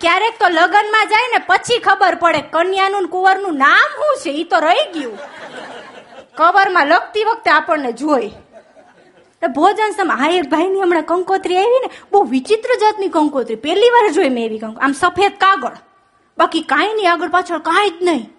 ક્યારેક 0.00 0.38
તો 0.38 0.48
લગ્નમાં 0.48 1.06
જાય 1.06 1.38
ને 1.38 1.44
પછી 1.46 1.78
ખબર 1.78 2.14
પડે 2.14 2.40
કન્યાનું 2.40 3.02
ને 3.02 3.08
કુંવરનું 3.08 3.56
નામ 3.56 3.88
શું 3.96 4.16
છે? 4.22 4.30
એ 4.30 4.44
તો 4.44 4.58
રહી 4.58 4.92
ગયું. 4.92 5.18
કવરમાં 6.36 6.86
લખતી 6.86 7.24
વખતે 7.24 7.50
આપણને 7.50 7.92
જોઈ 7.92 8.30
ભોજન 9.54 9.92
સમ 9.96 10.10
હા, 10.10 10.28
એક 10.28 10.50
ભાઈની 10.50 10.80
હમણાં 10.80 11.02
કંકોત્રી 11.02 11.56
આવી 11.56 11.80
ને, 11.82 11.90
બહુ 12.12 12.22
વિચિત્ર 12.22 12.68
જાતની 12.80 13.08
કંકોત્રી. 13.08 13.56
પહેલી 13.56 13.90
વાર 13.90 14.12
જોઈ 14.12 14.28
મેં 14.28 14.44
એવી 14.44 14.58
કંકો 14.58 14.80
આમ 14.80 14.92
સફેદ 14.92 15.32
કાગળ. 15.32 15.76
બાકી 16.38 16.62
કાંઈ 16.62 16.92
નહીં, 16.92 17.12
આગળ 17.12 17.28
પાછળ 17.28 17.58
કાંઈ 17.58 17.90
જ 17.90 17.94
નહીં. 18.02 18.30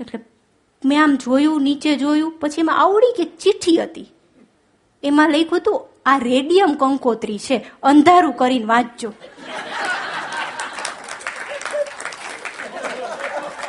એટલે 0.00 0.20
મેં 0.84 1.02
આમ 1.02 1.16
જોયું, 1.16 1.62
નીચે 1.62 1.96
જોયું, 1.96 2.38
પછી 2.40 2.60
એમાં 2.60 2.78
આવડી 2.78 3.12
કે 3.16 3.24
ચિઠ્ઠી 3.24 3.82
હતી. 3.82 4.12
એમાં 5.02 5.30
લખ્યું 5.30 5.56
હતું, 5.56 5.88
આ 6.06 6.18
રેડિયમ 6.18 6.74
કંકોત્રી 6.74 7.38
છે, 7.38 7.70
અંધારું 7.82 8.32
કરીને 8.32 8.64
વાંચજો. 8.64 9.12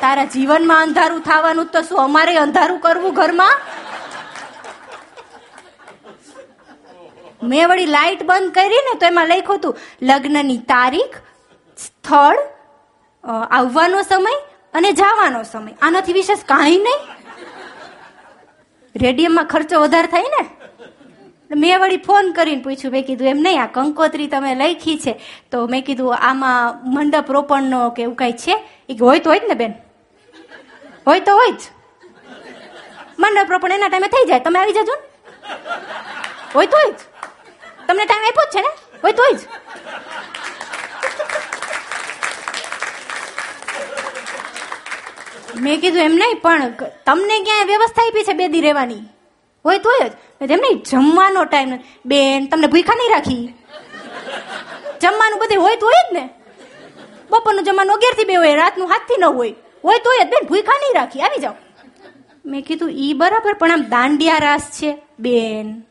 તારા 0.03 0.29
જીવનમાં 0.35 0.81
અંધારું 0.85 1.21
થવાનું 1.29 1.67
તો 1.73 1.81
શું? 1.87 1.99
અમારે 2.07 2.33
અંધારું 2.45 2.79
કરવું 2.85 3.13
ઘરમાં? 3.19 3.55
મેં 7.51 7.63
વળી 7.69 7.91
લાઈટ 7.95 8.23
બંધ 8.29 8.51
કરી 8.57 8.81
ને 8.87 8.93
તો 8.99 9.05
એમાં 9.11 9.27
લખ્યું 9.31 9.59
હતું, 9.59 9.75
લગ્નની 10.09 10.59
તારીખ, 10.71 11.15
સ્થળ 11.77 12.39
આવવાનો 13.57 14.01
સમય 14.11 14.35
અને 14.73 14.89
જવાનો 15.01 15.41
સમય. 15.51 15.73
આનાથી 15.81 16.17
વિશેષ 16.19 16.43
કાંઈ 16.51 16.81
નહીં. 16.87 17.01
રેડિયમમાં 18.95 19.47
ખર્ચો 19.53 19.81
વધારે 19.83 20.09
થાય 20.13 20.29
ને. 20.35 20.43
મેં 21.61 21.75
વળી 21.81 22.03
ફોન 22.07 22.25
કરીને 22.37 22.63
પૂછ્યું, 22.65 22.93
મેં 22.95 23.03
કીધું, 23.07 23.27
એમ 23.27 23.41
નહીં, 23.45 23.59
આ 23.63 23.71
કંકોત્રી 23.75 24.29
તમે 24.33 24.51
લખી 24.61 24.97
છે. 25.05 25.13
તો 25.51 25.57
મેં 25.73 25.81
કીધું, 25.87 26.11
આમાં 26.29 26.79
મંડપ 26.95 27.27
રોપણનો 27.37 27.81
કે 27.95 28.01
એવું 28.05 28.15
કાંઈ 28.21 28.39
છે? 28.45 28.55
એ 28.89 28.93
હોય 29.01 29.19
તો 29.25 29.29
હોય 29.33 29.43
જ 29.43 29.51
ને 29.51 29.57
બેન. 29.63 29.73
હોય 31.07 31.21
તો 31.27 31.31
હોય 31.39 31.51
જ. 31.51 31.61
મંડપ 33.21 33.47
પ્રોપણ 33.47 33.75
એના 33.77 33.89
ટાઈમે 33.89 34.09
થઈ 34.13 34.25
જાય. 34.29 34.43
તમે 34.45 34.59
આવી 34.59 34.75
જજો 34.77 34.95
હોય 36.55 36.67
તો 36.67 36.77
હોય 36.81 36.91
જ. 36.91 36.99
તમને 37.87 38.05
ટાઈમ 38.05 38.25
આપ્યો 38.29 38.47
જ 38.51 38.53
છે 38.55 38.61
ને? 38.65 38.71
હોય 39.03 39.13
તો 39.17 39.21
હોય 39.25 39.35
જ. 39.39 39.41
મેં 45.63 45.81
કીધું 45.81 46.03
એમ 46.03 46.15
નહીં, 46.21 46.39
પણ 46.45 46.71
તમને 47.07 47.35
ક્યાંય 47.47 47.65
વ્યવસ્થા 47.71 48.05
આપી 48.07 48.23
છે 48.29 48.33
બે 48.39 48.47
દી 48.53 48.63
રહેવાની? 48.67 49.03
હોય 49.65 49.79
તો 49.79 49.89
હોય 49.89 50.07
જ. 50.09 50.13
એમ 50.55 50.61
નહીં, 50.63 50.79
જમવાનો 50.91 51.43
ટાઈમ 51.45 51.75
બેન, 52.05 52.47
તમને 52.49 52.67
ભૂખા 52.67 52.97
નહીં 53.01 53.11
રાખી? 53.15 53.43
જમવાનું 55.01 55.39
બધે 55.43 55.55
હોય 55.65 55.77
તો 55.83 55.85
હોય 55.91 56.03
જ 56.07 56.13
ને? 56.17 56.23
બપોરનું 57.29 57.63
જમવાનું 57.67 57.95
અગિયારથી 57.95 58.29
બે 58.31 58.35
હોય, 58.35 58.55
રાતનું 58.55 58.89
હાથથી 58.93 59.19
ન 59.21 59.23
હોય. 59.23 59.53
હોય 59.83 59.99
તો 59.99 60.09
હોય 60.09 60.23
જ 60.23 60.29
બેન, 60.29 60.47
ભૂખા 60.47 60.77
નહીં 60.79 60.95
રાખી. 60.95 61.21
આવી 61.21 61.41
જાઓ. 61.41 61.55
મેં 62.45 62.63
કીધું, 62.63 62.91
ઈ 62.91 63.13
બરાબર, 63.13 63.53
પણ 63.53 63.71
આમ 63.71 63.81
દાંડિયા 63.81 64.37
રાસ 64.37 64.61
છે, 64.61 64.97
બેન. 65.19 65.83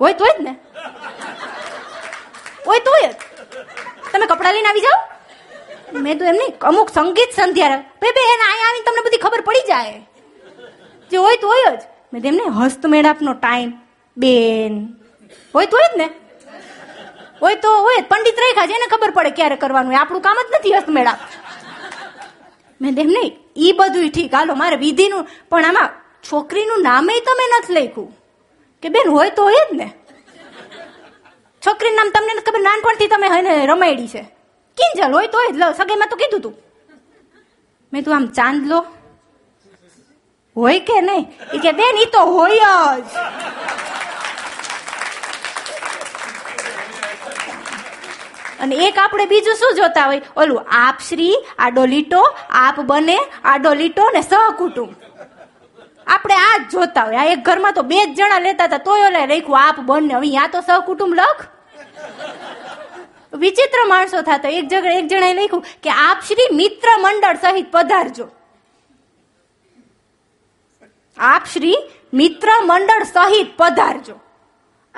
હોય 0.00 0.12
તો 0.12 0.24
હોય 0.24 0.38
જ 0.38 0.42
ને? 0.42 0.56
હોય 2.66 2.80
તો 2.80 2.90
હોય 2.90 3.08
જ. 3.08 3.14
તમે 4.12 4.26
કપડાં 4.26 4.54
લઈને 4.54 4.68
આવી 4.68 4.80
જાઓ. 4.80 5.00
મેં 6.00 6.18
તો 6.18 6.24
એમ 6.24 6.34
નહીં, 6.34 6.54
અમુક 6.60 6.90
સંગીત 6.90 7.30
સંધ્યા 7.36 7.76
બે 7.76 8.08
બે, 8.10 8.20
એને 8.34 8.44
અહીંયા 8.44 8.68
આવીને 8.68 8.84
તમને 8.84 9.00
બધી 9.00 9.16
ખબર 9.16 9.40
પડી 9.40 9.68
જાય. 9.68 10.00
જે 11.10 11.16
હોય 11.16 11.36
તો 11.36 11.48
હોય 11.48 11.76
જ. 11.76 11.80
મેં 12.12 12.22
તેમને 12.22 12.42
હસ્તમેળાપનો 12.42 13.32
ટાઈમ, 13.32 13.72
બેન. 14.16 14.94
હોય 15.54 15.66
તો 15.66 15.76
હોય 15.76 15.94
જ 15.94 15.96
ને? 15.96 16.10
હોય 17.42 17.54
તો 17.54 17.68
હોય 17.76 18.02
પંડિત 18.02 18.34
રેખા 18.38 18.66
છે 18.66 18.72
એને 18.72 18.86
ખબર 18.86 19.10
પડે 19.10 19.30
ક્યારે 19.30 19.56
કરવાનું 19.56 20.00
આપણું 20.00 20.22
કામ 20.22 20.36
જ 20.36 20.56
નથી 20.58 20.72
હસ્તમેળાપ. 20.72 21.18
મેં 22.82 22.98
એમ 22.98 23.06
નહીં, 23.06 23.38
ઈ 23.56 23.72
બધું 23.72 24.10
ઠીક. 24.10 24.34
હાલો, 24.34 24.54
મારે 24.54 24.76
વિધિનું, 24.76 25.26
પણ 25.50 25.64
આમાં 25.64 25.88
છોકરીનું 26.32 26.82
નામે 26.82 27.20
તમે 27.20 27.58
નથી 27.58 27.72
લખ્યું. 27.72 28.16
કે 28.82 28.88
બેન, 28.88 29.10
હોય 29.10 29.30
તો 29.30 29.42
હોય 29.42 29.66
જ 29.72 29.74
ને. 29.74 29.92
છોકરીનું 31.66 31.96
નામ 31.96 32.10
તમને 32.14 32.42
ખબર? 32.42 32.60
નાનપણથી 32.60 33.06
તમે 33.06 33.26
એને 33.38 33.66
રમાયડી 33.66 34.08
છે. 34.08 34.22
કિંજલ, 34.76 35.12
હોય 35.12 35.26
તો 35.26 35.38
જ. 35.52 35.56
લો, 35.56 35.72
સગાઈમાં 35.72 36.08
તો 36.08 36.16
કીધું 36.16 36.40
તું. 36.40 36.54
મેં 37.92 38.04
તું 38.04 38.16
આમ 38.16 38.26
ચાંદલો 38.26 38.86
હોય 40.56 40.80
કે 40.80 41.00
નહીં? 41.00 41.26
એ 41.54 41.58
કે, 41.58 41.72
બેન 41.72 41.96
એ 41.96 42.04
તો 42.04 42.18
હોય 42.18 43.00
જ. 43.00 43.04
અને 48.62 48.76
એક 48.76 48.98
આપણે 48.98 49.26
બીજું 49.26 49.54
શું 49.54 49.74
જોતા 49.74 50.04
હોય? 50.04 50.20
ઓલું, 50.36 50.66
આપ 50.70 50.98
શ્રી, 51.08 51.34
આડો 51.58 51.84
લીટો, 51.84 52.36
આપ 52.50 52.80
બને, 52.80 53.18
આડો 53.44 53.74
લીટો 53.74 54.10
ને 54.14 54.22
સહકુટુંબ. 54.22 54.94
આપણે 56.06 56.34
આ 56.34 56.58
જ 56.58 56.72
જોતા 56.72 57.02
હોય. 57.02 57.16
આ 57.16 57.24
એક 57.24 57.38
ઘરમાં 57.38 57.72
તો 57.72 57.82
બે 57.82 58.14
જ 58.14 58.16
જણા 58.16 58.38
લેતા 58.38 58.64
હતા, 58.64 58.78
તોય 58.78 59.06
ઓલા 59.06 59.24
રાખ્યું, 59.24 59.68
આપ 59.68 59.80
બને. 59.80 60.14
હવે 60.14 60.36
આ 60.36 60.46
તો 60.46 60.60
સહકુટુંબ 60.60 61.14
લખ. 61.14 61.44
વિચિત્ર 63.32 63.86
માણસો 63.86 64.22
થતા 64.22 64.48
એક 64.48 64.68
જગ્યા 64.68 64.92
એક 64.92 65.06
જણાએ 65.06 65.34
લખ્યું 65.34 65.64
કે, 65.82 65.90
આપ 65.90 66.20
શ્રી 66.20 66.56
મિત્ર 66.56 66.88
મંડળ 66.98 67.36
સહિત 67.36 67.66
પધારજો. 67.72 68.28
આપ 71.18 71.44
શ્રી 71.44 71.76
મિત્ર 72.14 72.48
મંડળ 72.64 73.02
સહિત 73.02 73.56
પધારજો. 73.56 74.20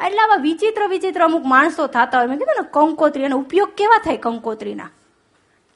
એટલે 0.02 0.18
આવા 0.18 0.36
વિચિત્ર 0.36 0.86
વિચિત્ર 0.86 1.24
અમુક 1.24 1.46
માણસો 1.46 1.86
થતા 1.86 2.18
હોય. 2.18 2.26
મેં 2.26 2.38
કીધું 2.38 2.62
ને, 2.62 2.68
કંકોત્રી 2.72 3.22
એનો 3.22 3.36
ઉપયોગ 3.36 3.68
કેવા 3.68 3.98
થાય 3.98 4.16
કંકોત્રીના? 4.16 4.90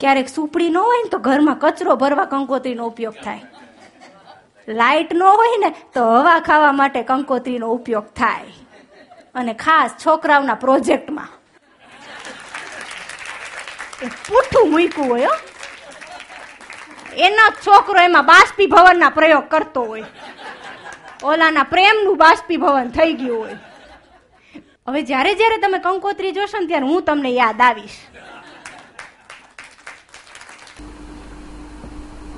ક્યારેક 0.01 0.29
સુપડી 0.29 0.71
ન 0.71 0.77
હોય 0.77 1.03
ને 1.03 1.09
તો 1.09 1.19
ઘરમાં 1.19 1.57
કચરો 1.59 1.97
ભરવા 1.97 2.25
કંકોત્રીનો 2.25 2.87
ઉપયોગ 2.87 3.15
થાય. 3.25 3.41
લાઈટ 4.69 5.15
ન 5.15 5.23
હોય 5.23 5.57
ને 5.59 5.71
તો 5.71 6.05
હવા 6.05 6.41
ખાવા 6.41 6.73
માટે 6.73 7.03
કંકોત્રીનો 7.03 7.67
ઉપયોગ 7.67 8.05
થાય. 8.05 8.53
અને 9.35 9.55
ખાસ 9.55 9.91
છોકરાઓના 10.07 10.55
પ્રોજેક્ટમાં. 10.55 11.29
પૂઠું 14.01 14.71
મૂક્યું 14.71 15.09
હોય. 15.09 15.27
એના 17.17 17.51
છોકરો 17.51 18.01
એમાં 18.01 18.27
બાષ્પીભવનના 18.27 19.09
પ્રયોગ 19.09 19.49
કરતો 19.49 19.83
હોય. 19.83 20.05
ઓલાના 21.23 21.63
પ્રેમનું 21.63 22.17
બાષ્પીભવન 22.17 22.89
થઈ 22.89 23.13
ગયું 23.13 23.39
હોય. 23.41 23.57
હવે 24.89 25.03
જ્યારે 25.03 25.35
જ્યારે 25.35 25.57
તમે 25.59 25.79
કંકોત્રી 25.79 26.33
જોશો 26.33 26.61
ને 26.61 26.67
ત્યારે 26.67 26.87
હું 26.87 27.03
તમને 27.03 27.31
યાદ 27.31 27.61
આવીશ. 27.61 27.97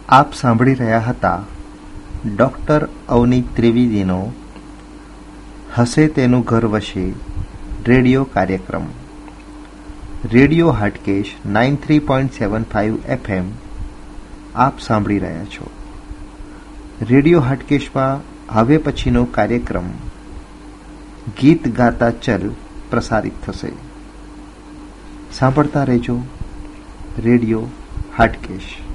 આપ 0.08 0.34
સાંભળી 0.34 0.74
રહ્યા 0.74 0.98
હતા 0.98 1.42
ડોક્ટર 2.36 2.88
અવની 3.08 3.42
ત્રિવેદીનો 3.42 4.32
હસે 5.78 6.08
તેનું 6.08 6.44
ઘર 6.44 6.66
વસે 6.66 7.12
રેડિયો 7.86 8.24
કાર્યક્રમ. 8.24 8.84
Radio 10.24 10.70
Hatkesh 10.70 11.34
nine 11.46 11.76
three 11.76 11.98
point 11.98 12.32
seven 12.32 12.62
five 12.62 12.98
FM 13.08 13.52
આપ 14.54 14.80
સાંભળી 14.80 15.18
રહ્યા 15.18 15.44
છો. 15.44 15.70
રેડિયો 17.10 17.40
હાટકેશમાં 17.40 18.20
હવે 18.54 18.76
પછીનો 18.76 19.24
કાર્યક્રમ. 19.24 19.84
ગીત 21.38 21.76
ગાતા 21.76 22.10
ચલ 22.10 22.50
પ્રસારિત 22.90 23.32
થશે. 23.46 23.72
સાંભળતા 25.32 25.84
રહેજો. 25.84 26.20
રેડિયો 27.18 27.66
હાટકેશ. 28.18 28.89